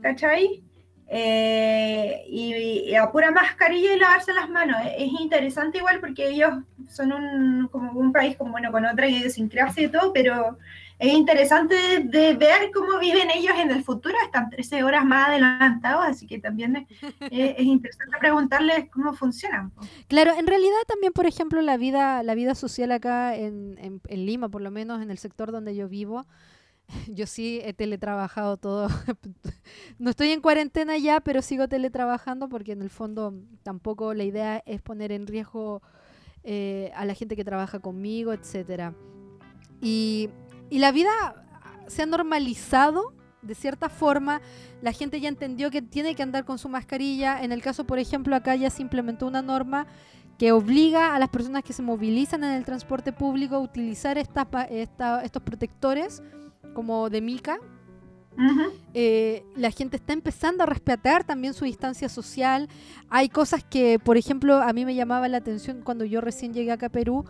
¿Cachai? 0.00 0.62
Eh, 1.08 2.24
y, 2.28 2.94
a 2.94 3.10
pura 3.12 3.30
mascarilla 3.30 3.94
y 3.94 3.98
lavarse 3.98 4.32
las 4.32 4.48
manos. 4.48 4.76
Es, 4.96 5.10
interesante 5.20 5.78
igual 5.78 6.00
porque 6.00 6.28
ellos 6.28 6.50
son 6.88 7.12
un, 7.12 7.68
como 7.68 7.92
un 7.92 8.12
país 8.12 8.36
con, 8.36 8.50
bueno, 8.50 8.72
con 8.72 8.84
otra 8.84 9.08
idiosincrasia 9.08 9.84
y 9.84 9.88
todo, 9.88 10.12
pero 10.12 10.58
es 10.98 11.12
interesante 11.12 11.74
de, 12.04 12.34
ver 12.34 12.70
cómo 12.72 12.98
viven 12.98 13.30
ellos 13.30 13.54
en 13.58 13.70
el 13.70 13.84
futuro. 13.84 14.14
Están 14.24 14.50
13 14.50 14.82
horas 14.82 15.04
más 15.04 15.28
adelantados, 15.28 16.04
así 16.06 16.26
que 16.26 16.38
también 16.38 16.86
es, 17.20 17.20
interesante 17.58 18.16
preguntarles 18.18 18.90
cómo 18.90 19.12
funcionan. 19.14 19.72
Claro, 20.08 20.32
en 20.38 20.46
realidad 20.46 20.76
también, 20.86 21.12
por 21.12 21.26
ejemplo, 21.26 21.60
la 21.62 21.76
vida, 21.76 22.22
la 22.22 22.34
vida 22.34 22.54
social 22.54 22.92
acá 22.92 23.36
en, 23.36 23.78
en, 23.78 24.00
en 24.06 24.26
Lima, 24.26 24.48
por 24.48 24.62
lo 24.62 24.70
menos 24.70 25.02
en 25.02 25.10
el 25.10 25.18
sector 25.18 25.52
donde 25.52 25.76
yo 25.76 25.88
vivo, 25.88 26.26
yo 27.08 27.26
sí 27.26 27.60
he 27.62 27.72
teletrabajado 27.72 28.56
todo. 28.56 28.88
no 29.98 30.10
estoy 30.10 30.30
en 30.30 30.40
cuarentena 30.40 30.96
ya, 30.98 31.20
pero 31.20 31.42
sigo 31.42 31.68
teletrabajando 31.68 32.48
porque 32.48 32.72
en 32.72 32.82
el 32.82 32.90
fondo 32.90 33.34
tampoco 33.62 34.14
la 34.14 34.24
idea 34.24 34.62
es 34.66 34.80
poner 34.80 35.12
en 35.12 35.26
riesgo 35.26 35.82
eh, 36.44 36.92
a 36.94 37.04
la 37.04 37.14
gente 37.14 37.36
que 37.36 37.44
trabaja 37.44 37.80
conmigo, 37.80 38.32
etcétera. 38.32 38.94
Y, 39.80 40.30
y 40.70 40.78
la 40.78 40.92
vida 40.92 41.10
se 41.86 42.02
ha 42.02 42.06
normalizado 42.06 43.14
de 43.46 43.54
cierta 43.54 43.88
forma, 43.88 44.40
la 44.82 44.92
gente 44.92 45.20
ya 45.20 45.28
entendió 45.28 45.70
que 45.70 45.82
tiene 45.82 46.14
que 46.14 46.22
andar 46.22 46.44
con 46.44 46.58
su 46.58 46.68
mascarilla. 46.68 47.42
En 47.42 47.52
el 47.52 47.62
caso, 47.62 47.84
por 47.84 47.98
ejemplo, 47.98 48.34
acá 48.34 48.56
ya 48.56 48.70
se 48.70 48.82
implementó 48.82 49.26
una 49.26 49.42
norma 49.42 49.86
que 50.38 50.52
obliga 50.52 51.14
a 51.14 51.18
las 51.18 51.30
personas 51.30 51.62
que 51.62 51.72
se 51.72 51.82
movilizan 51.82 52.44
en 52.44 52.50
el 52.50 52.64
transporte 52.64 53.12
público 53.12 53.54
a 53.54 53.58
utilizar 53.58 54.18
estas, 54.18 54.46
estos 54.70 55.42
protectores 55.42 56.22
como 56.74 57.08
de 57.08 57.20
Mica. 57.20 57.58
Eh, 58.92 59.44
la 59.56 59.70
gente 59.70 59.96
está 59.96 60.12
empezando 60.12 60.62
a 60.62 60.66
respetar 60.66 61.24
también 61.24 61.54
su 61.54 61.64
distancia 61.64 62.10
social. 62.10 62.68
Hay 63.08 63.30
cosas 63.30 63.64
que, 63.64 63.98
por 63.98 64.18
ejemplo, 64.18 64.56
a 64.56 64.72
mí 64.74 64.84
me 64.84 64.94
llamaba 64.94 65.26
la 65.28 65.38
atención 65.38 65.80
cuando 65.82 66.04
yo 66.04 66.20
recién 66.20 66.52
llegué 66.52 66.70
acá 66.72 66.86
a 66.86 66.90
Perú, 66.90 67.24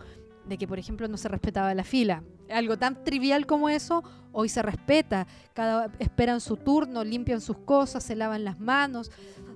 de 0.47 0.57
que, 0.57 0.67
por 0.67 0.79
ejemplo, 0.79 1.07
no 1.07 1.17
se 1.17 1.27
respetaba 1.27 1.73
la 1.73 1.83
fila. 1.83 2.23
Algo 2.49 2.77
tan 2.77 3.03
trivial 3.03 3.45
como 3.45 3.69
eso, 3.69 4.03
hoy 4.31 4.49
se 4.49 4.61
respeta. 4.61 5.27
Cada, 5.53 5.91
esperan 5.99 6.39
su 6.41 6.57
turno, 6.57 7.03
limpian 7.03 7.41
sus 7.41 7.57
cosas, 7.57 8.03
se 8.03 8.15
lavan 8.15 8.43
las 8.43 8.59
manos. 8.59 9.11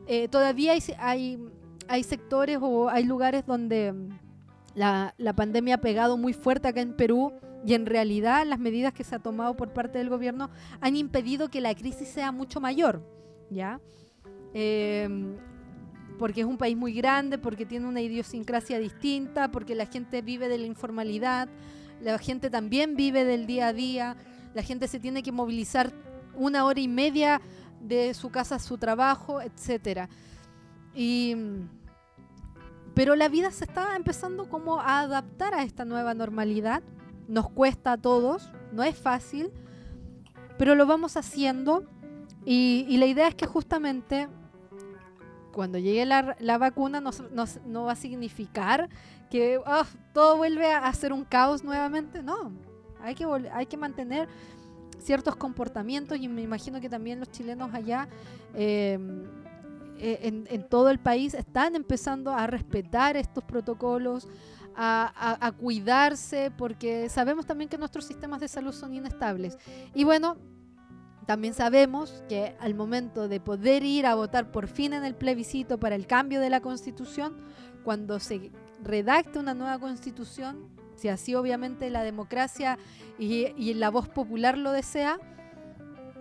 Eh, 0.07 0.27
todavía 0.27 0.73
hay, 0.73 0.83
hay, 0.97 1.39
hay, 1.87 2.03
sectores 2.03 2.59
o 2.61 2.89
hay 2.89 3.05
lugares 3.05 3.45
donde 3.45 3.93
la, 4.75 5.13
la 5.17 5.33
pandemia 5.33 5.75
ha 5.75 5.81
pegado 5.81 6.17
muy 6.17 6.33
fuerte 6.33 6.67
acá 6.67 6.81
en 6.81 6.95
Perú 6.95 7.33
y 7.65 7.73
en 7.75 7.85
realidad 7.85 8.45
las 8.45 8.59
medidas 8.59 8.93
que 8.93 9.03
se 9.03 9.15
ha 9.15 9.19
tomado 9.19 9.55
por 9.55 9.71
parte 9.71 9.99
del 9.99 10.09
gobierno 10.09 10.49
han 10.79 10.95
impedido 10.95 11.49
que 11.49 11.61
la 11.61 11.73
crisis 11.75 12.07
sea 12.07 12.31
mucho 12.31 12.59
mayor, 12.59 13.01
¿ya? 13.49 13.79
Em, 14.53 15.37
porque 16.21 16.41
es 16.41 16.45
un 16.45 16.59
país 16.59 16.77
muy 16.77 16.93
grande, 16.93 17.39
porque 17.39 17.65
tiene 17.65 17.87
una 17.87 17.99
idiosincrasia 17.99 18.77
distinta, 18.77 19.49
porque 19.49 19.73
la 19.73 19.87
gente 19.87 20.21
vive 20.21 20.47
de 20.49 20.59
la 20.59 20.67
informalidad, 20.67 21.49
la 21.99 22.19
gente 22.19 22.51
también 22.51 22.95
vive 22.95 23.25
del 23.25 23.47
día 23.47 23.69
a 23.69 23.73
día, 23.73 24.15
la 24.53 24.61
gente 24.61 24.87
se 24.87 24.99
tiene 24.99 25.23
que 25.23 25.31
movilizar 25.31 25.91
una 26.35 26.65
hora 26.65 26.79
y 26.79 26.87
media 26.87 27.41
de 27.79 28.13
su 28.13 28.29
casa 28.29 28.57
a 28.57 28.59
su 28.59 28.77
trabajo, 28.77 29.41
etcétera. 29.41 30.09
Y 30.93 31.35
pero 32.93 33.15
la 33.15 33.27
vida 33.27 33.49
se 33.49 33.63
está 33.63 33.95
empezando 33.95 34.47
como 34.47 34.79
a 34.79 34.99
adaptar 34.99 35.55
a 35.55 35.63
esta 35.63 35.85
nueva 35.85 36.13
normalidad 36.13 36.83
nos 37.27 37.49
cuesta 37.49 37.93
a 37.93 37.97
todos, 37.97 38.51
no 38.71 38.83
es 38.83 38.95
fácil, 38.95 39.49
pero 40.59 40.75
lo 40.75 40.85
vamos 40.85 41.17
haciendo 41.17 41.83
y, 42.45 42.95
la 42.97 43.07
idea 43.07 43.27
es 43.27 43.33
que 43.33 43.47
justamente 43.47 44.27
cuando 45.51 45.77
llegue 45.77 46.05
la, 46.05 46.57
vacuna 46.57 47.01
no 47.01 47.83
va 47.83 47.91
a 47.91 47.95
significar 47.95 48.89
que 49.29 49.57
oh, 49.57 49.85
todo 50.13 50.37
vuelve 50.37 50.71
a, 50.71 50.91
ser 50.93 51.13
un 51.13 51.23
caos 51.23 51.63
nuevamente, 51.63 52.21
no, 52.21 52.51
hay 53.01 53.15
que, 53.15 53.25
hay 53.53 53.65
que 53.65 53.77
mantener 53.77 54.27
ciertos 54.99 55.35
comportamientos 55.35 56.17
y 56.19 56.27
me 56.27 56.41
imagino 56.41 56.79
que 56.79 56.89
también 56.89 57.19
los 57.19 57.31
chilenos 57.31 57.73
allá 57.73 58.07
em, 58.53 59.23
e, 59.97 60.19
en, 60.27 60.47
en, 60.49 60.67
todo 60.67 60.89
el 60.89 60.99
país 60.99 61.33
están 61.33 61.75
empezando 61.75 62.31
a 62.31 62.45
respetar 62.45 63.17
estos 63.17 63.43
protocolos, 63.43 64.27
a, 64.75 65.51
cuidarse, 65.59 66.51
porque 66.57 67.09
sabemos 67.09 67.45
también 67.45 67.69
que 67.69 67.77
nuestros 67.77 68.05
sistemas 68.05 68.39
de 68.39 68.47
salud 68.47 68.73
son 68.73 68.93
inestables. 68.93 69.57
Y 69.93 70.03
bueno, 70.03 70.37
también 71.25 71.53
sabemos 71.53 72.23
que 72.27 72.55
al 72.59 72.73
momento 72.73 73.27
de 73.27 73.39
poder 73.39 73.83
ir 73.83 74.05
a 74.05 74.15
votar 74.15 74.51
por 74.51 74.67
fin 74.67 74.93
en 74.93 75.05
el 75.05 75.15
plebiscito 75.15 75.79
para 75.79 75.95
el 75.95 76.07
cambio 76.07 76.39
de 76.39 76.49
la 76.49 76.61
constitución, 76.61 77.37
cuando 77.83 78.19
se 78.19 78.51
redacte 78.83 79.39
una 79.39 79.53
nueva 79.53 79.79
constitución, 79.79 80.69
si 80.95 81.09
así 81.09 81.35
obviamente 81.35 81.89
la 81.89 82.03
democracia 82.03 82.77
y, 83.17 83.73
la 83.75 83.89
voz 83.89 84.07
popular 84.07 84.57
lo 84.57 84.71
desea, 84.71 85.19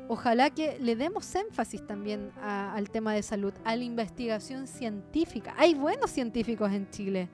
ojalá 0.09 0.51
que 0.51 0.79
le 0.81 0.97
demos 0.97 1.35
énfasis 1.35 1.87
también 1.87 2.31
al 2.43 2.91
tema 2.91 3.13
de 3.15 3.23
salud, 3.23 3.53
a 3.65 3.77
la 3.77 3.85
investigación 3.85 4.67
científica. 4.67 5.55
Hay 5.57 5.75
buenos 5.75 6.11
científicos 6.11 6.73
en 6.73 6.91
Chile. 6.91 7.29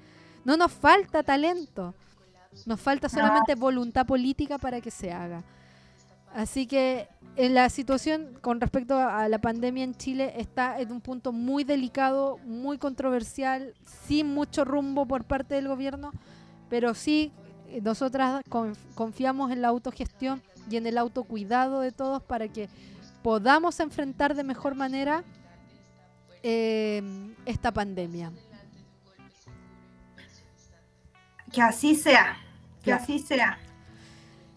No 0.45 0.57
nos 0.57 0.73
falta 0.73 1.23
talento, 1.23 1.95
nos 2.65 2.81
falta 2.81 3.09
solamente 3.09 3.55
voluntad 3.55 4.07
política 4.07 4.59
para 4.59 4.81
que 4.81 4.91
se 4.91 5.13
haga. 5.13 5.45
Así 6.37 6.67
que 6.67 7.09
en 7.37 7.55
la 7.55 7.71
situación 7.71 8.37
con 8.43 8.61
respecto 8.61 8.99
a 8.99 9.27
la 9.27 9.39
pandemia 9.39 9.85
en 9.85 9.95
Chile 9.95 10.35
está 10.37 10.79
en 10.79 10.93
un 10.93 11.01
punto 11.01 11.33
muy 11.33 11.65
delicado, 11.65 12.37
muy 12.45 12.77
controversial, 12.77 13.73
sin 14.07 14.35
mucho 14.35 14.67
rumbo 14.67 15.07
por 15.07 15.25
parte 15.25 15.55
del 15.55 15.67
gobierno, 15.67 16.13
pero 16.69 16.93
sí 16.93 17.33
eh, 17.69 17.81
nosotras 17.81 18.43
confiamos 18.95 19.51
en 19.51 19.63
la 19.63 19.69
autogestión 19.69 20.43
y 20.71 20.77
en 20.77 20.87
el 20.87 20.99
autocuidado 20.99 21.81
de 21.81 21.91
todos 21.91 22.23
para 22.23 22.49
que 22.49 22.69
podamos 23.23 23.81
enfrentar 23.81 24.35
de 24.35 24.45
mejor 24.45 24.75
manera 24.75 25.25
eh, 26.43 27.03
esta 27.47 27.73
pandemia. 27.73 28.31
Que 31.51 31.63
así 31.63 31.95
sea, 31.95 32.37
que 32.83 32.93
así 32.93 33.21
sea. 33.21 33.59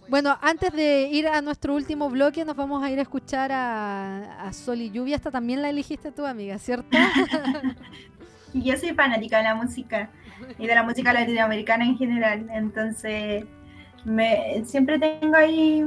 Bueno, 0.09 0.37
antes 0.41 0.73
de 0.73 1.09
ir 1.11 1.27
a 1.27 1.39
nuestro 1.41 1.75
último 1.75 2.09
bloque, 2.09 2.43
nos 2.43 2.55
vamos 2.55 2.83
a 2.83 2.89
ir 2.89 2.97
a 2.97 3.03
escuchar 3.03 3.51
a, 3.53 4.49
Sol 4.53 4.81
y 4.81 4.89
Lluvia. 4.89 5.15
Esta 5.15 5.29
también 5.29 5.61
la 5.61 5.69
elegiste 5.69 6.11
tú, 6.11 6.25
amiga, 6.25 6.57
¿cierto? 6.57 6.97
Yo 8.53 8.75
soy 8.77 8.93
fanática 8.95 9.37
de 9.37 9.43
la 9.43 9.53
música 9.53 10.09
y 10.57 10.65
de 10.65 10.73
la 10.73 10.81
música 10.81 11.13
latinoamericana 11.13 11.85
en 11.85 11.95
general. 11.95 12.49
Entonces, 12.51 13.45
me, 14.03 14.63
siempre 14.65 14.97
tengo 14.97 15.35
ahí 15.35 15.85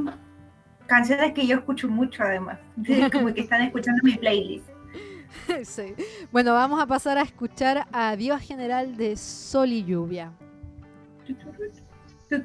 canciones 0.87 1.33
que 1.33 1.45
yo 1.45 1.57
escucho 1.57 1.89
mucho, 1.89 2.23
además. 2.23 2.59
Como 3.13 3.35
que 3.35 3.41
están 3.41 3.63
escuchando 3.63 4.01
mi 4.05 4.17
playlist. 4.17 4.69
Sí. 5.65 5.95
Bueno, 6.31 6.53
vamos 6.53 6.81
a 6.81 6.87
pasar 6.87 7.17
a 7.19 7.23
escuchar 7.23 7.87
a 7.91 8.15
Dios 8.17 8.41
General 8.43 8.97
de 8.97 9.17
Sol 9.17 9.73
y 9.73 9.83
Lluvia. 9.83 10.31
Yo 12.33 12.39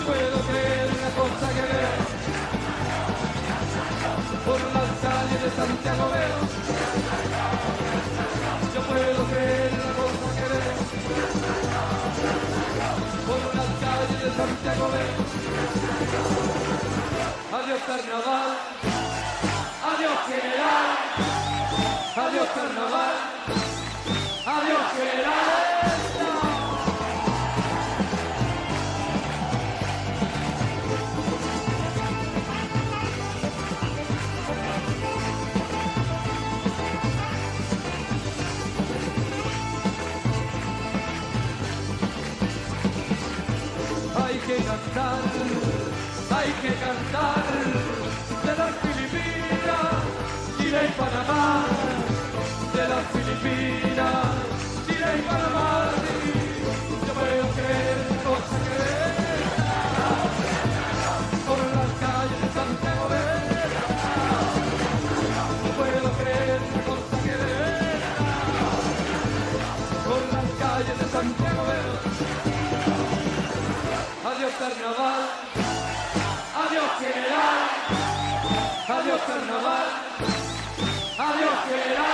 puedo 0.00 0.40
creer 0.46 0.88
una 0.98 1.10
cosa 1.10 1.46
que 1.52 1.60
veo. 1.60 1.94
Por 4.46 4.60
calles 4.72 4.83
de 5.44 5.50
Santiago 5.50 6.08
veo. 6.08 6.40
Yo 8.74 8.80
puedo 8.88 9.24
creer 9.26 9.72
la 9.72 9.90
cosa 9.98 10.26
que 10.36 10.46
veo. 10.52 10.76
Por 13.26 13.42
las 13.54 13.70
calles 13.82 14.20
de 14.24 14.30
Santiago 14.38 14.84
veo. 14.94 15.14
Adiós 17.58 17.82
carnaval, 17.86 18.50
adiós 19.90 20.18
general, 20.28 20.86
adiós 22.16 22.48
carnaval, 22.56 23.14
adiós 24.46 24.86
general. 24.96 25.63
Que 46.64 46.74
cantar 46.76 47.44
de 48.42 48.56
las 48.56 48.74
Filipinas, 48.80 49.92
Chile 50.56 50.80
y 50.88 50.92
Panamá, 50.98 51.66
de 52.72 52.88
las 52.88 53.04
Filipinas, 53.12 54.24
Chile 54.86 55.08
y 55.18 55.22
Panamá. 55.28 55.90
Yo 57.06 57.12
puedo 57.12 57.44
creer 57.56 58.03
adiós 79.04 79.20
carnaval, 79.26 79.86
adiós 81.18 81.58
general. 81.68 82.04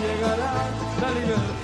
Llegará 0.00 0.52
la 1.00 1.10
libertad, 1.10 1.55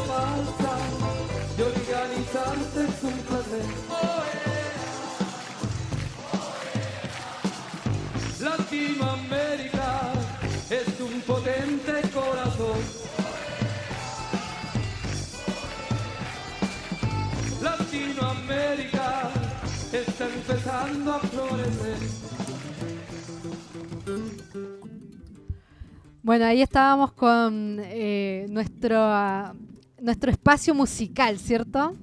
pasa 0.00 0.78
y 1.56 1.62
organizarse 1.62 2.84
es 2.84 3.02
un 3.02 3.18
placer. 3.26 3.66
Latinoamérica 8.40 10.12
es 10.70 11.00
un 11.00 11.20
potente 11.22 12.02
corazón. 12.12 12.80
Latinoamérica 17.62 19.30
está 19.92 20.24
empezando 20.26 21.14
a 21.14 21.18
florecer. 21.20 22.26
Bueno, 26.22 26.44
ahí 26.44 26.60
estábamos 26.60 27.12
con 27.12 27.78
eh, 27.84 28.46
nuestro, 28.48 28.96
nuestro 30.00 30.30
espacio 30.30 30.74
musical, 30.74 31.38
¿cierto? 31.38 31.94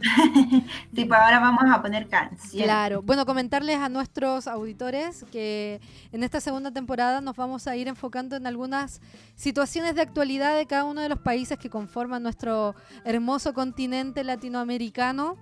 Tipo, 0.94 1.14
ahora 1.14 1.40
vamos 1.40 1.64
a 1.70 1.82
poner 1.82 2.08
canciones. 2.08 2.64
Claro. 2.64 3.02
Bueno, 3.02 3.26
comentarles 3.26 3.76
a 3.78 3.88
nuestros 3.88 4.46
auditores 4.46 5.24
que 5.30 5.80
en 6.12 6.22
esta 6.22 6.40
segunda 6.40 6.70
temporada 6.70 7.20
nos 7.20 7.36
vamos 7.36 7.66
a 7.66 7.76
ir 7.76 7.88
enfocando 7.88 8.36
en 8.36 8.46
algunas 8.46 9.00
situaciones 9.34 9.94
de 9.94 10.02
actualidad 10.02 10.56
de 10.56 10.66
cada 10.66 10.84
uno 10.84 11.00
de 11.00 11.08
los 11.08 11.18
países 11.18 11.58
que 11.58 11.70
conforman 11.70 12.22
nuestro 12.22 12.74
hermoso 13.04 13.52
continente 13.52 14.24
latinoamericano. 14.24 15.36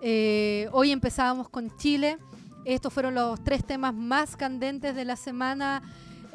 Eh, 0.00 0.68
hoy 0.72 0.92
empezábamos 0.92 1.48
con 1.48 1.76
Chile. 1.76 2.18
Estos 2.64 2.92
fueron 2.92 3.14
los 3.14 3.42
tres 3.42 3.64
temas 3.64 3.94
más 3.94 4.36
candentes 4.36 4.94
de 4.94 5.04
la 5.04 5.16
semana 5.16 5.82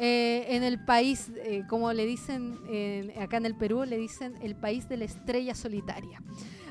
eh, 0.03 0.55
en 0.55 0.63
el 0.63 0.83
país, 0.83 1.29
eh, 1.35 1.61
como 1.69 1.93
le 1.93 2.07
dicen 2.07 2.57
en- 2.67 3.21
acá 3.21 3.37
en 3.37 3.45
el 3.45 3.53
Perú, 3.55 3.83
le 3.85 3.97
dicen 3.97 4.33
el 4.41 4.55
país 4.55 4.89
de 4.89 4.97
la 4.97 5.05
estrella 5.05 5.53
solitaria. 5.53 6.19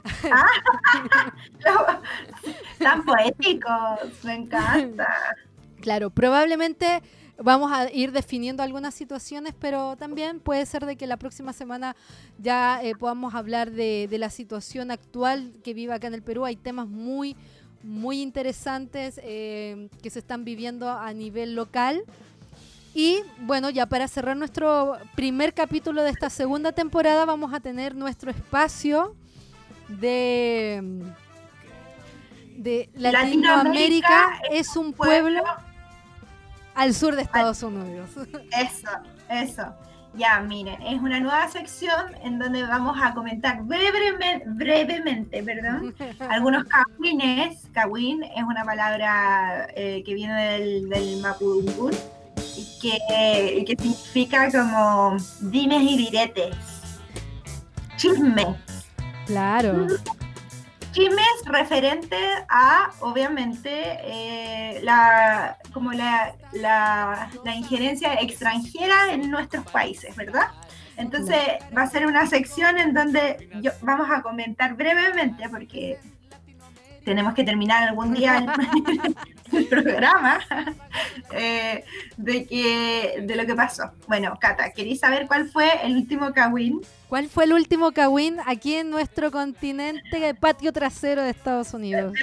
Tan 2.78 3.04
poéticos, 3.04 4.24
me 4.24 4.34
encanta. 4.34 5.08
Claro, 5.80 6.10
probablemente 6.10 7.02
vamos 7.42 7.72
a 7.72 7.90
ir 7.92 8.12
definiendo 8.12 8.62
algunas 8.62 8.94
situaciones, 8.94 9.54
pero 9.58 9.96
también 9.96 10.40
puede 10.40 10.66
ser 10.66 10.84
de 10.84 10.96
que 10.96 11.06
la 11.06 11.16
próxima 11.16 11.52
semana 11.52 11.96
ya 12.38 12.80
eh, 12.82 12.94
podamos 12.94 13.34
hablar 13.34 13.70
de, 13.70 14.06
de 14.10 14.18
la 14.18 14.30
situación 14.30 14.90
actual 14.90 15.52
que 15.64 15.74
vive 15.74 15.92
acá 15.92 16.06
en 16.08 16.14
el 16.14 16.22
Perú. 16.22 16.44
Hay 16.44 16.56
temas 16.56 16.86
muy, 16.88 17.36
muy 17.82 18.20
interesantes 18.20 19.20
eh, 19.22 19.88
que 20.02 20.10
se 20.10 20.18
están 20.18 20.44
viviendo 20.44 20.90
a 20.90 21.12
nivel 21.12 21.54
local. 21.54 22.02
Y 22.94 23.22
bueno, 23.38 23.70
ya 23.70 23.86
para 23.86 24.08
cerrar 24.08 24.36
nuestro 24.36 24.98
primer 25.14 25.54
capítulo 25.54 26.02
de 26.02 26.10
esta 26.10 26.28
segunda 26.28 26.72
temporada, 26.72 27.24
vamos 27.24 27.54
a 27.54 27.60
tener 27.60 27.94
nuestro 27.94 28.30
espacio 28.30 29.14
de, 29.88 30.82
de 32.56 32.90
Latinoamérica, 32.94 33.56
Latinoamérica 33.56 34.40
es 34.50 34.76
un 34.76 34.92
pueblo 34.92 35.42
al 36.74 36.94
sur 36.94 37.14
de 37.14 37.22
Estados 37.22 37.62
Unidos. 37.62 38.10
Eso, 38.58 38.88
eso. 39.28 39.74
Ya, 40.14 40.40
miren, 40.40 40.82
es 40.82 41.00
una 41.00 41.20
nueva 41.20 41.48
sección 41.48 42.16
en 42.24 42.40
donde 42.40 42.64
vamos 42.64 42.98
a 43.00 43.14
comentar 43.14 43.62
brevemente, 43.62 44.42
brevemente 44.44 45.40
perdón, 45.44 45.94
algunos 46.28 46.64
kawines. 46.64 47.68
Kawin 47.72 48.24
es 48.24 48.42
una 48.42 48.64
palabra 48.64 49.68
eh, 49.76 50.02
que 50.04 50.14
viene 50.14 50.58
del, 50.58 50.88
del 50.88 51.20
mapudungun 51.20 51.92
y 52.56 52.78
que, 52.80 53.58
y 53.58 53.64
que 53.64 53.82
significa 53.82 54.50
como 54.50 55.16
dimes 55.40 55.82
y 55.82 55.96
diretes. 55.96 56.56
Chisme. 57.96 58.56
Claro, 59.26 59.86
Chismes 60.92 61.24
referente 61.44 62.16
a, 62.48 62.90
obviamente, 63.00 63.70
eh, 64.02 64.80
la, 64.82 65.56
como 65.72 65.92
la, 65.92 66.34
la, 66.52 67.30
la 67.44 67.54
injerencia 67.54 68.14
extranjera 68.14 69.12
en 69.12 69.30
nuestros 69.30 69.64
países, 69.70 70.16
¿verdad? 70.16 70.48
Entonces 70.96 71.38
va 71.76 71.82
a 71.82 71.86
ser 71.86 72.06
una 72.06 72.26
sección 72.26 72.76
en 72.76 72.92
donde 72.92 73.48
yo, 73.62 73.70
vamos 73.82 74.08
a 74.10 74.20
comentar 74.20 74.74
brevemente, 74.74 75.48
porque 75.48 75.98
tenemos 77.10 77.34
que 77.34 77.42
terminar 77.42 77.88
algún 77.88 78.14
día 78.14 78.38
el, 78.38 78.46
el 79.58 79.66
programa, 79.66 80.38
eh, 81.32 81.84
de, 82.16 82.46
que, 82.46 83.24
de 83.26 83.34
lo 83.34 83.44
que 83.46 83.56
pasó. 83.56 83.90
Bueno, 84.06 84.38
Cata, 84.40 84.70
¿queréis 84.70 85.00
saber 85.00 85.26
cuál 85.26 85.48
fue 85.48 85.68
el 85.84 85.96
último 85.96 86.32
Kawin? 86.32 86.80
¿cuál 87.08 87.28
fue 87.28 87.42
el 87.42 87.52
último 87.52 87.90
Kawin 87.90 88.36
aquí 88.46 88.76
en 88.76 88.88
nuestro 88.88 89.32
continente 89.32 90.32
patio 90.34 90.72
trasero 90.72 91.22
de 91.22 91.30
Estados 91.30 91.74
Unidos? 91.74 92.14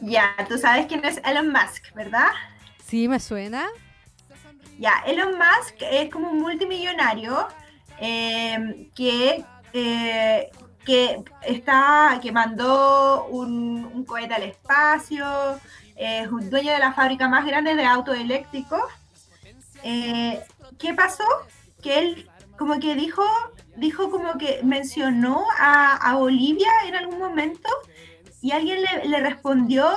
Ya, 0.00 0.34
tú 0.48 0.58
sabes 0.58 0.86
quién 0.86 1.04
es 1.04 1.20
Elon 1.24 1.52
Musk, 1.52 1.94
¿verdad? 1.94 2.30
¿Sí 2.84 3.06
me 3.06 3.20
suena? 3.20 3.68
Ya, 4.80 4.94
Elon 5.06 5.34
Musk 5.38 5.76
es 5.80 6.10
como 6.10 6.32
un 6.32 6.40
multimillonario 6.40 7.46
eh, 8.00 8.90
que, 8.96 9.44
eh, 9.72 10.50
que 10.88 11.22
está, 11.42 12.18
que 12.22 12.32
mandó 12.32 13.26
un, 13.26 13.84
un 13.92 14.04
cohete 14.06 14.32
al 14.32 14.44
espacio, 14.44 15.60
es 15.94 16.30
dueño 16.30 16.72
de 16.72 16.78
la 16.78 16.94
fábrica 16.94 17.28
más 17.28 17.44
grande 17.44 17.74
de 17.74 17.84
autos 17.84 18.16
eléctricos. 18.16 18.80
Eh, 19.82 20.42
¿Qué 20.78 20.94
pasó? 20.94 21.24
Que 21.82 21.98
él 21.98 22.30
como 22.56 22.80
que 22.80 22.94
dijo, 22.94 23.22
dijo 23.76 24.10
como 24.10 24.38
que 24.38 24.60
mencionó 24.62 25.44
a, 25.58 25.96
a 25.96 26.14
Bolivia 26.14 26.70
en 26.86 26.96
algún 26.96 27.18
momento 27.18 27.68
y 28.40 28.52
alguien 28.52 28.78
le, 28.80 29.08
le 29.10 29.20
respondió, 29.20 29.90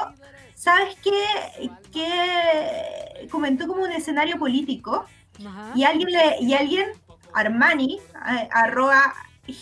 ¿sabes 0.55 0.97
qué? 1.01 1.71
Que 1.93 3.29
comentó 3.31 3.65
como 3.65 3.83
un 3.83 3.93
escenario 3.93 4.37
político 4.37 5.05
Ajá. 5.47 5.71
y 5.73 5.85
alguien, 5.85 6.11
le, 6.11 6.35
y 6.41 6.53
alguien 6.53 6.89
Armani, 7.33 7.97
eh, 8.29 8.49
arroba 8.51 9.13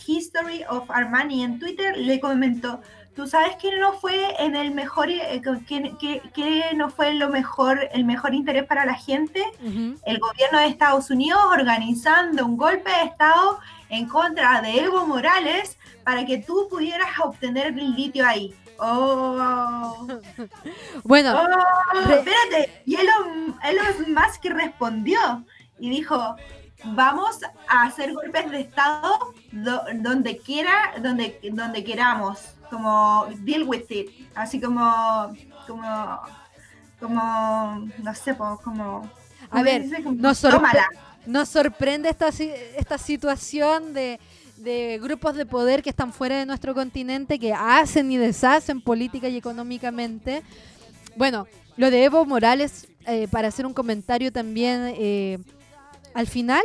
History 0.07 0.64
of 0.70 0.90
Armani 0.90 1.44
en 1.44 1.60
Twitter 1.60 1.98
le 1.98 2.20
comentó, 2.20 2.82
¿tú 3.16 3.28
sabes 3.28 3.56
que 3.57 3.78
no 3.78 3.94
fue 3.94 4.36
en 4.40 4.56
el 4.56 4.72
mejor, 4.72 5.10
eh, 5.10 5.41
que, 5.68 5.95
que- 5.99 6.22
que 6.34 6.74
no 6.76 6.90
fue 6.90 7.14
lo 7.14 7.30
mejor, 7.30 7.90
el 7.91 8.06
mejor 8.06 8.34
interés 8.34 8.66
para 8.66 8.86
la 8.86 8.94
gente? 8.95 9.44
El 10.06 10.20
gobierno 10.20 10.60
de 10.60 10.68
Estados 10.68 11.10
Unidos 11.10 11.41
organizando 11.52 12.45
un 12.45 12.57
golpe 12.57 12.90
de 12.90 13.03
Estado 13.06 13.60
en 13.90 14.07
contra 14.07 14.61
de 14.61 14.80
Evo 14.82 15.06
Morales 15.07 15.78
para 16.03 16.26
que 16.26 16.38
tú 16.38 16.68
pudieras 16.70 17.10
obtener 17.24 17.68
el 17.68 17.94
litio 17.95 18.26
ahí. 18.26 18.53
Oh, 18.82 20.07
Bueno, 21.03 21.36
oh, 21.38 22.10
espérate. 22.10 22.82
Y 22.86 22.95
Elon, 22.95 23.56
Elon 23.64 24.14
Musk 24.14 24.45
respondió 24.45 25.44
y 25.80 25.90
dijo, 25.90 26.36
vamos 26.84 27.40
a 27.68 27.84
hacer 27.84 28.14
golpes 28.14 28.50
de 28.52 28.62
Estado 28.62 29.34
do- 29.52 29.84
donde 29.96 30.38
quiera, 30.38 30.94
donde, 31.02 31.40
donde 31.52 31.84
queramos, 31.84 32.40
como 32.70 33.28
deal 33.40 33.64
with 33.64 33.86
it, 33.90 34.10
así 34.36 34.60
como, 34.62 35.34
como, 35.68 36.20
como, 37.00 37.88
no 38.04 38.16
sé, 38.16 38.36
como... 38.36 39.10
A 39.46 39.50
¿cómo 39.50 39.64
ver, 39.64 39.86
nos 40.16 40.44
sorpre- 40.44 40.86
nos 41.26 41.50
sorprende 41.50 42.10
esta, 42.10 42.30
esta 42.30 42.98
situación 42.98 43.94
de, 43.94 44.20
de 44.58 45.00
grupos 45.02 45.36
de 45.36 45.46
poder 45.46 45.82
que 45.82 45.90
están 45.90 46.14
fuera 46.14 46.38
de 46.38 46.46
nuestro 46.46 46.74
continente, 46.76 47.40
que 47.40 47.54
hacen 47.54 48.12
y 48.12 48.18
deshacen 48.18 48.82
política 48.82 49.28
y 49.28 49.38
económicamente. 49.38 50.44
Bueno, 51.16 51.48
lo 51.78 51.90
de 51.90 52.04
Evo 52.04 52.26
Morales, 52.26 52.88
eh, 53.08 53.28
para 53.30 53.48
hacer 53.48 53.66
un 53.66 53.74
comentario 53.74 54.32
también, 54.32 54.94
eh, 54.98 55.40
al 56.14 56.27
final 56.27 56.64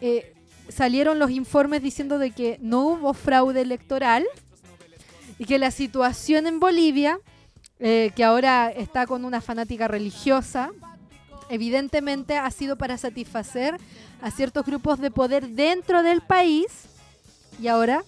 eh, 0.00 0.34
salieron 0.68 1.18
los 1.18 1.30
informes 1.30 1.82
diciendo 1.82 2.18
de 2.18 2.30
que 2.30 2.58
no 2.60 2.86
hubo 2.86 3.14
fraude 3.14 3.60
electoral 3.60 4.24
y 5.38 5.44
que 5.44 5.58
la 5.58 5.70
situación 5.70 6.46
en 6.46 6.60
Bolivia, 6.60 7.18
eh, 7.80 8.12
que 8.14 8.24
ahora 8.24 8.70
está 8.70 9.06
con 9.06 9.24
una 9.24 9.40
fanática 9.40 9.88
religiosa, 9.88 10.70
evidentemente 11.48 12.38
ha 12.38 12.50
sido 12.50 12.76
para 12.76 12.98
satisfacer 12.98 13.76
a 14.22 14.30
ciertos 14.30 14.64
grupos 14.64 14.98
de 15.00 15.10
poder 15.10 15.48
dentro 15.50 16.02
del 16.02 16.20
país 16.20 16.66
y 17.60 17.68
ahora 17.68 18.02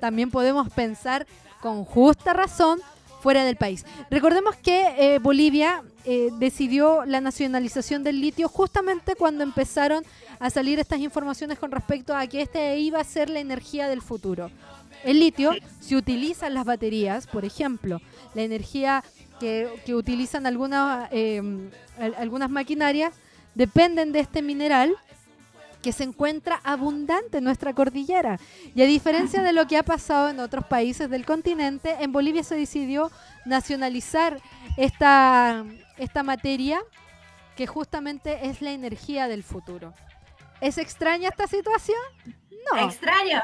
también 0.00 0.30
podemos 0.30 0.70
pensar 0.70 1.26
con 1.60 1.84
justa 1.84 2.32
razón 2.32 2.80
fuera 3.20 3.44
del 3.44 3.56
país. 3.56 3.84
Recordemos 4.10 4.54
que 4.56 4.94
eh, 4.98 5.18
Bolivia 5.18 5.82
eh, 6.06 6.30
decidió 6.38 7.04
la 7.04 7.20
nacionalización 7.20 8.02
del 8.04 8.20
litio 8.20 8.48
justamente 8.48 9.14
cuando 9.16 9.42
empezaron 9.44 10.04
a 10.38 10.48
salir 10.50 10.78
estas 10.78 11.00
informaciones 11.00 11.58
con 11.58 11.70
respecto 11.70 12.14
a 12.14 12.26
que 12.26 12.42
este 12.42 12.78
iba 12.78 13.00
a 13.00 13.04
ser 13.04 13.28
la 13.28 13.40
energía 13.40 13.88
del 13.88 14.00
futuro. 14.02 14.50
El 15.04 15.20
litio 15.20 15.52
se 15.80 15.96
utiliza 15.96 16.46
en 16.46 16.54
las 16.54 16.64
baterías, 16.64 17.26
por 17.26 17.44
ejemplo, 17.44 18.00
la 18.34 18.42
energía 18.42 19.04
que, 19.38 19.68
que 19.84 19.94
utilizan 19.94 20.46
algunas, 20.46 21.08
eh, 21.12 21.42
al- 21.98 22.14
algunas 22.14 22.50
maquinarias 22.50 23.12
dependen 23.54 24.12
de 24.12 24.20
este 24.20 24.42
mineral 24.42 24.94
que 25.82 25.92
se 25.92 26.02
encuentra 26.04 26.60
abundante 26.64 27.38
en 27.38 27.44
nuestra 27.44 27.72
cordillera. 27.72 28.40
Y 28.74 28.82
a 28.82 28.86
diferencia 28.86 29.42
de 29.42 29.52
lo 29.52 29.66
que 29.68 29.76
ha 29.76 29.82
pasado 29.84 30.30
en 30.30 30.40
otros 30.40 30.64
países 30.66 31.08
del 31.10 31.24
continente, 31.24 31.94
en 32.00 32.12
Bolivia 32.12 32.42
se 32.42 32.56
decidió 32.56 33.10
nacionalizar 33.44 34.40
esta, 34.76 35.64
esta 35.96 36.22
materia 36.22 36.80
que 37.56 37.66
justamente 37.66 38.48
es 38.48 38.60
la 38.60 38.72
energía 38.72 39.28
del 39.28 39.42
futuro. 39.42 39.94
¿Es 40.60 40.78
extraña 40.78 41.28
esta 41.28 41.46
situación? 41.46 41.98
No. 42.72 42.86
Extraño. 42.86 43.42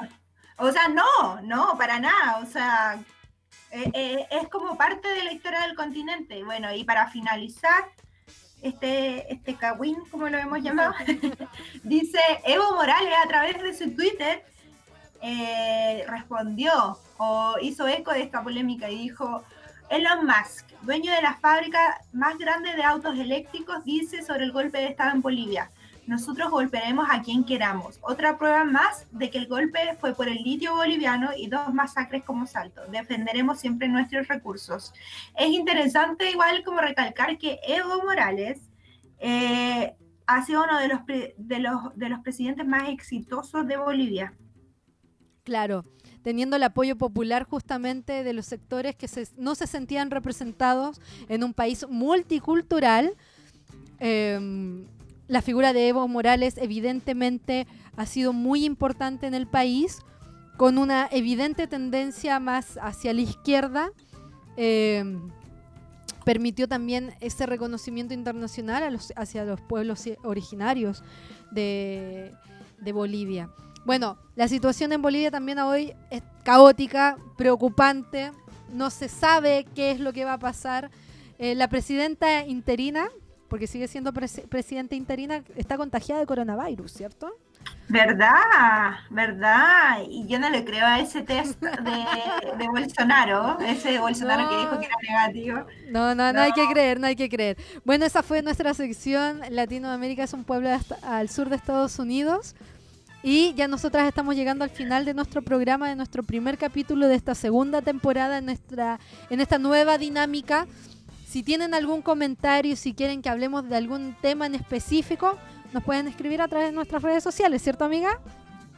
O 0.59 0.71
sea, 0.71 0.89
no, 0.89 1.41
no, 1.43 1.77
para 1.79 1.99
nada. 1.99 2.39
O 2.43 2.47
sea, 2.47 2.99
eh, 3.71 3.91
eh, 3.95 4.27
es 4.31 4.49
como 4.49 4.77
parte 4.77 5.09
de 5.09 5.25
la 5.25 5.33
historia 5.33 5.61
del 5.63 5.75
continente. 5.75 6.45
Bueno, 6.45 6.73
y 6.75 6.85
para 6.85 7.09
finalizar, 7.09 7.85
este, 8.63 9.33
este 9.33 9.55
Kawin, 9.57 10.05
como 10.11 10.29
lo 10.29 10.39
hemos 10.39 10.63
llamado, 10.63 10.95
dice 11.83 12.21
Evo 12.45 12.75
Morales 12.75 13.15
a 13.25 13.29
través 13.29 13.63
de 13.63 13.75
su 13.75 13.95
Twitter 13.95 14.45
eh, 15.21 16.05
respondió 16.09 16.99
o 17.19 17.55
hizo 17.63 17.87
eco 17.87 18.13
de 18.13 18.23
esta 18.23 18.43
polémica 18.43 18.91
y 18.91 18.99
dijo, 18.99 19.45
Elon 19.93 20.25
Musk, 20.25 20.71
dueño 20.81 21.13
de 21.13 21.21
la 21.21 21.35
fábrica 21.35 22.01
más 22.15 22.39
grande 22.39 22.75
de 22.75 22.83
autos 22.83 23.19
eléctricos, 23.19 23.85
dice 23.85 24.23
sobre 24.23 24.45
el 24.45 24.53
golpe 24.53 24.79
de 24.79 24.87
Estado 24.87 25.11
en 25.11 25.21
Bolivia. 25.21 25.71
Nosotros 26.07 26.51
golpearemos 26.51 27.07
a 27.11 27.21
quien 27.21 27.45
queramos. 27.45 27.99
Otra 28.01 28.39
prueba 28.39 28.65
más 28.65 29.07
de 29.11 29.29
que 29.29 29.37
el 29.37 29.49
golpe 29.49 29.79
fue 30.01 30.15
por 30.15 30.29
el 30.29 30.43
litio 30.43 30.75
boliviano 30.75 31.33
y 31.37 31.47
dos 31.49 31.75
masacres 31.75 32.25
como 32.25 32.47
salto. 32.47 32.81
Defenderemos 32.91 33.61
siempre 33.61 33.87
nuestros 33.87 34.29
recursos. 34.29 34.95
Es 35.37 35.51
interesante 35.51 36.31
igual 36.31 36.65
como 36.65 36.81
recalcar 36.81 37.37
que 37.37 37.61
Evo 37.63 38.03
Morales 38.03 38.71
eh, 39.19 39.95
ha 40.27 40.43
sido 40.43 40.65
uno 40.65 40.79
de 40.79 40.89
los, 40.89 41.01
de, 41.05 41.59
los, 41.59 41.95
de 41.97 42.09
los 42.09 42.21
presidentes 42.21 42.67
más 42.67 42.89
exitosos 42.89 43.67
de 43.67 43.77
Bolivia. 43.77 44.33
Claro, 45.45 45.85
teniendo 46.23 46.57
el 46.57 46.63
apoyo 46.63 46.97
popular 46.97 47.45
justamente 47.45 48.25
de 48.25 48.33
los 48.33 48.47
sectores 48.47 48.95
que 48.95 49.09
no 49.37 49.55
se 49.55 49.67
sentían 49.67 50.11
representados 50.11 51.01
en 51.29 51.45
un 51.45 51.53
país 51.53 51.87
multicultural. 51.89 53.15
Em, 53.99 54.87
la 55.29 55.43
figura 55.43 55.73
de 55.73 55.89
Evo 55.89 56.07
Morales 56.09 56.57
evidentemente 56.59 57.67
ha 57.97 58.07
sido 58.07 58.33
muy 58.33 58.65
importante 58.65 59.27
en 59.27 59.35
el 59.35 59.47
país, 59.47 59.99
con 60.57 60.79
una 60.79 61.09
evidente 61.11 61.67
tendencia 61.67 62.39
más 62.39 62.79
hacia 62.81 63.13
la 63.13 63.23
izquierda. 63.23 63.91
Em, 64.57 65.31
permitió 66.25 66.69
también 66.69 67.15
ese 67.21 67.47
reconocimiento 67.47 68.15
internacional 68.15 68.99
hacia 69.17 69.45
los 69.45 69.61
pueblos 69.61 70.05
originarios 70.23 71.03
de 71.51 72.33
Bolivia. 72.93 73.51
Bueno, 73.85 74.17
la 74.37 74.49
situación 74.49 74.93
en 74.93 75.03
Bolivia 75.03 75.31
también 75.31 75.59
hoy 75.59 75.93
es 76.11 76.23
caótica, 76.45 77.17
preocupante, 77.37 78.33
no 78.73 78.91
se 78.91 79.09
sabe 79.09 79.67
qué 79.75 79.91
es 79.91 80.01
lo 80.01 80.13
que 80.13 80.25
va 80.25 80.35
a 80.35 80.39
pasar. 80.39 80.91
Eh, 81.39 81.55
la 81.55 81.69
presidenta 81.69 82.47
interina, 82.47 83.09
porque 83.49 83.67
sigue 83.67 83.89
siendo 83.89 84.13
presi- 84.13 84.47
presidenta 84.49 84.95
interina, 84.95 85.43
está 85.57 85.77
contagiada 85.77 86.21
de 86.21 86.27
coronavirus, 86.27 86.93
¿cierto? 86.93 87.31
¿Verdad? 87.89 88.31
¿Verdad? 89.11 89.99
Y 90.09 90.27
yo 90.27 90.39
no 90.39 90.49
le 90.49 90.65
creo 90.65 90.87
a 90.87 90.99
ese 91.01 91.23
test 91.23 91.61
de, 91.61 91.69
de 92.59 92.69
Bolsonaro, 92.69 93.59
ese 93.61 93.99
Bolsonaro 93.99 94.49
que 94.49 94.57
dijo 94.57 94.81
que 94.81 94.87
era 94.87 94.97
negativo. 95.27 95.67
No, 95.91 96.15
no, 96.15 96.33
no 96.33 96.41
hay 96.41 96.53
que 96.53 96.67
creer, 96.69 96.99
no 97.01 97.07
hay 97.09 97.17
que 97.17 97.29
creer. 97.29 97.57
Bueno, 97.85 98.05
esa 98.07 98.23
fue 98.23 98.41
nuestra 98.43 98.73
sección. 98.75 99.41
Latinoamérica 99.51 100.23
es 100.23 100.33
un 100.33 100.45
pueblo 100.45 100.71
hasta- 100.71 100.97
al 101.19 101.29
sur 101.29 101.49
de 101.51 101.57
Estados 101.57 101.99
Unidos. 101.99 102.55
Y 103.23 103.55
ya 103.55 103.69
nosotras 103.69 104.09
estamos 104.09 104.35
llegando 104.35 104.65
al 104.65 104.71
final 104.71 105.05
de 105.05 105.15
nuestro 105.15 105.43
programa, 105.43 105.89
de 105.89 105.95
nuestro 105.95 106.25
primer 106.25 106.59
capítulo 106.59 107.07
de 107.07 107.15
esta 107.15 107.37
segunda 107.37 107.81
temporada 107.81 108.39
en, 108.39 108.47
nuestra, 108.47 108.99
en 109.31 109.41
esta 109.41 109.59
nueva 109.59 109.97
dinámica. 109.97 110.67
Si 111.25 111.45
tienen 111.45 111.73
algún 111.73 112.03
comentario, 112.03 112.75
si 112.75 112.95
quieren 112.95 113.23
que 113.23 113.29
hablemos 113.29 113.69
de 113.69 113.77
algún 113.77 114.17
tema 114.21 114.47
en 114.47 114.57
específico, 114.57 115.39
nos 115.73 115.85
pueden 115.85 116.09
escribir 116.09 116.43
a 116.43 116.49
través 116.49 116.71
de 116.71 116.75
nuestras 116.75 117.03
redes 117.03 117.23
sociales, 117.23 117.63
¿cierto, 117.63 117.85
amiga? 117.85 118.19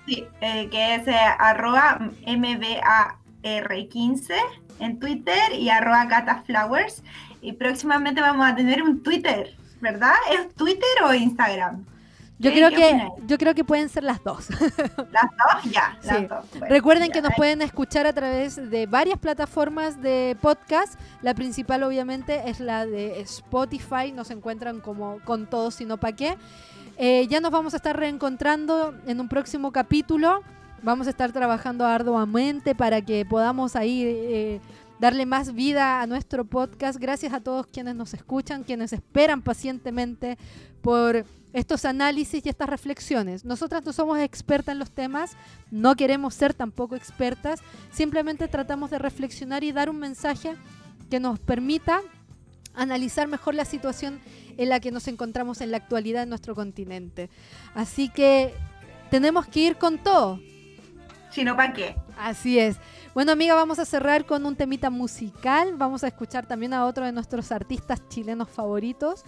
Sí, 0.06 0.26
eh, 0.42 0.68
que 0.70 0.96
es 0.96 1.08
eh, 1.08 1.16
arroba 1.38 1.98
MBAR15 2.26 4.34
en 4.80 4.98
Twitter 4.98 5.54
y 5.58 5.70
arroba 5.70 6.06
cataflowers. 6.06 7.02
Y 7.40 7.52
próximamente 7.52 8.20
vamos 8.20 8.46
a 8.46 8.54
tener 8.54 8.82
un 8.82 9.02
Twitter, 9.02 9.56
¿verdad? 9.80 10.12
¿Es 10.32 10.54
Twitter 10.54 11.02
o 11.04 11.14
Instagram? 11.14 11.86
Yo 12.38 12.50
¿Qué- 12.50 12.56
creo 12.56 12.70
que 12.70 13.08
yo 13.26 13.38
creo 13.38 13.54
que 13.54 13.64
pueden 13.64 13.88
ser 13.88 14.02
las 14.02 14.22
dos. 14.24 14.48
¿Las 15.12 15.30
dos? 15.30 15.72
Ya, 15.72 15.96
las 16.02 16.18
Sí. 16.18 16.26
dos. 16.26 16.44
Bueno, 16.58 16.66
Recuerden 16.68 17.06
ya. 17.08 17.12
que 17.12 17.22
nos 17.22 17.32
pueden 17.36 17.62
escuchar 17.62 18.06
a 18.06 18.12
través 18.12 18.56
de 18.70 18.86
varias 18.86 19.18
plataformas 19.18 20.02
de 20.02 20.36
podcast. 20.40 20.98
La 21.22 21.32
principal 21.34 21.84
obviamente 21.84 22.48
es 22.50 22.58
la 22.58 22.86
de 22.86 23.20
Spotify. 23.20 24.10
Nos 24.12 24.30
encuentran 24.32 24.80
como 24.80 25.20
con 25.24 25.46
todo, 25.48 25.70
sino 25.70 25.98
pa' 25.98 26.12
qué. 26.12 26.36
Eh, 26.96 27.26
ya 27.28 27.40
nos 27.40 27.50
vamos 27.52 27.72
a 27.74 27.76
estar 27.76 27.96
reencontrando 27.96 28.94
en 29.06 29.20
un 29.20 29.28
próximo 29.28 29.70
capítulo. 29.72 30.42
Vamos 30.82 31.06
a 31.06 31.10
estar 31.10 31.30
trabajando 31.32 31.86
arduamente 31.86 32.74
para 32.74 33.00
que 33.00 33.24
podamos 33.24 33.74
ahí 33.76 34.02
eh, 34.04 34.60
darle 34.98 35.24
más 35.24 35.54
vida 35.54 36.02
a 36.02 36.06
nuestro 36.08 36.44
podcast. 36.44 36.98
Gracias 36.98 37.32
a 37.32 37.40
todos 37.40 37.66
quienes 37.68 37.94
nos 37.94 38.12
escuchan, 38.12 38.64
quienes 38.64 38.92
esperan 38.92 39.40
pacientemente 39.42 40.36
por 40.82 41.24
estos 41.54 41.84
análisis 41.84 42.44
y 42.44 42.48
estas 42.48 42.68
reflexiones. 42.68 43.44
Nosotras 43.44 43.84
no 43.86 43.92
somos 43.92 44.18
expertas 44.18 44.72
en 44.72 44.80
los 44.80 44.90
temas, 44.90 45.36
no 45.70 45.94
queremos 45.94 46.34
ser 46.34 46.52
tampoco 46.52 46.96
expertas, 46.96 47.60
simplemente 47.92 48.48
tratamos 48.48 48.90
de 48.90 48.98
reflexionar 48.98 49.64
y 49.64 49.72
dar 49.72 49.88
un 49.88 49.98
mensaje 49.98 50.56
que 51.08 51.20
nos 51.20 51.38
permita 51.38 52.02
analizar 52.74 53.28
mejor 53.28 53.54
la 53.54 53.64
situación 53.64 54.20
en 54.58 54.68
la 54.68 54.80
que 54.80 54.90
nos 54.90 55.06
encontramos 55.06 55.60
en 55.60 55.70
la 55.70 55.76
actualidad 55.76 56.24
en 56.24 56.28
nuestro 56.28 56.56
continente. 56.56 57.30
Así 57.74 58.08
que 58.08 58.52
tenemos 59.10 59.46
que 59.46 59.60
ir 59.60 59.76
con 59.76 59.98
todo. 59.98 60.40
Si 61.30 61.44
no, 61.44 61.56
¿para 61.56 61.72
qué? 61.72 61.96
Así 62.18 62.58
es. 62.58 62.76
Bueno, 63.12 63.32
amiga, 63.32 63.54
vamos 63.54 63.78
a 63.78 63.84
cerrar 63.84 64.24
con 64.24 64.46
un 64.46 64.56
temita 64.56 64.90
musical. 64.90 65.74
Vamos 65.76 66.04
a 66.04 66.08
escuchar 66.08 66.46
también 66.46 66.72
a 66.72 66.84
otro 66.84 67.04
de 67.04 67.12
nuestros 67.12 67.52
artistas 67.52 68.08
chilenos 68.08 68.48
favoritos, 68.48 69.24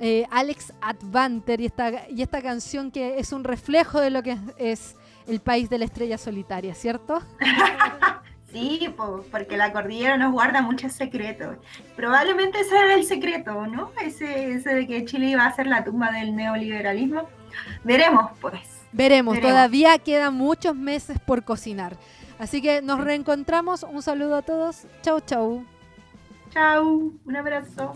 eh, 0.00 0.26
Alex 0.30 0.72
Advanter, 0.80 1.60
y 1.60 1.66
esta, 1.66 2.08
y 2.08 2.22
esta 2.22 2.42
canción 2.42 2.90
que 2.90 3.18
es 3.18 3.32
un 3.32 3.44
reflejo 3.44 4.00
de 4.00 4.10
lo 4.10 4.22
que 4.22 4.38
es, 4.58 4.96
el 5.26 5.40
país 5.40 5.68
de 5.68 5.78
la 5.78 5.84
estrella 5.84 6.18
solitaria, 6.18 6.74
¿cierto? 6.74 7.20
Sí, 8.50 8.88
po, 8.96 9.26
porque 9.30 9.58
la 9.58 9.72
cordillera 9.72 10.16
nos 10.16 10.32
guarda 10.32 10.62
muchos 10.62 10.92
secretos. 10.92 11.58
Probablemente 11.96 12.60
ese 12.60 12.78
era 12.78 12.94
el 12.94 13.04
secreto, 13.04 13.66
¿no? 13.66 13.92
Ese, 14.02 14.52
ese 14.52 14.74
de 14.74 14.86
que 14.86 15.04
Chile 15.04 15.26
iba 15.26 15.44
a 15.44 15.54
ser 15.54 15.66
la 15.66 15.84
tumba 15.84 16.10
del 16.12 16.34
neoliberalismo. 16.34 17.28
Veremos, 17.84 18.30
pues. 18.40 18.62
Veremos, 18.92 19.34
Veremos. 19.34 19.52
todavía 19.52 19.98
quedan 19.98 20.34
muchos 20.34 20.74
meses 20.74 21.18
por 21.20 21.44
cocinar. 21.44 21.98
Así 22.38 22.62
que 22.62 22.80
nos 22.80 23.04
reencontramos. 23.04 23.82
Un 23.82 24.00
saludo 24.00 24.36
a 24.36 24.42
todos. 24.42 24.86
Chau, 25.02 25.20
chau. 25.20 25.64
Chau, 26.50 27.12
un 27.26 27.36
abrazo. 27.36 27.92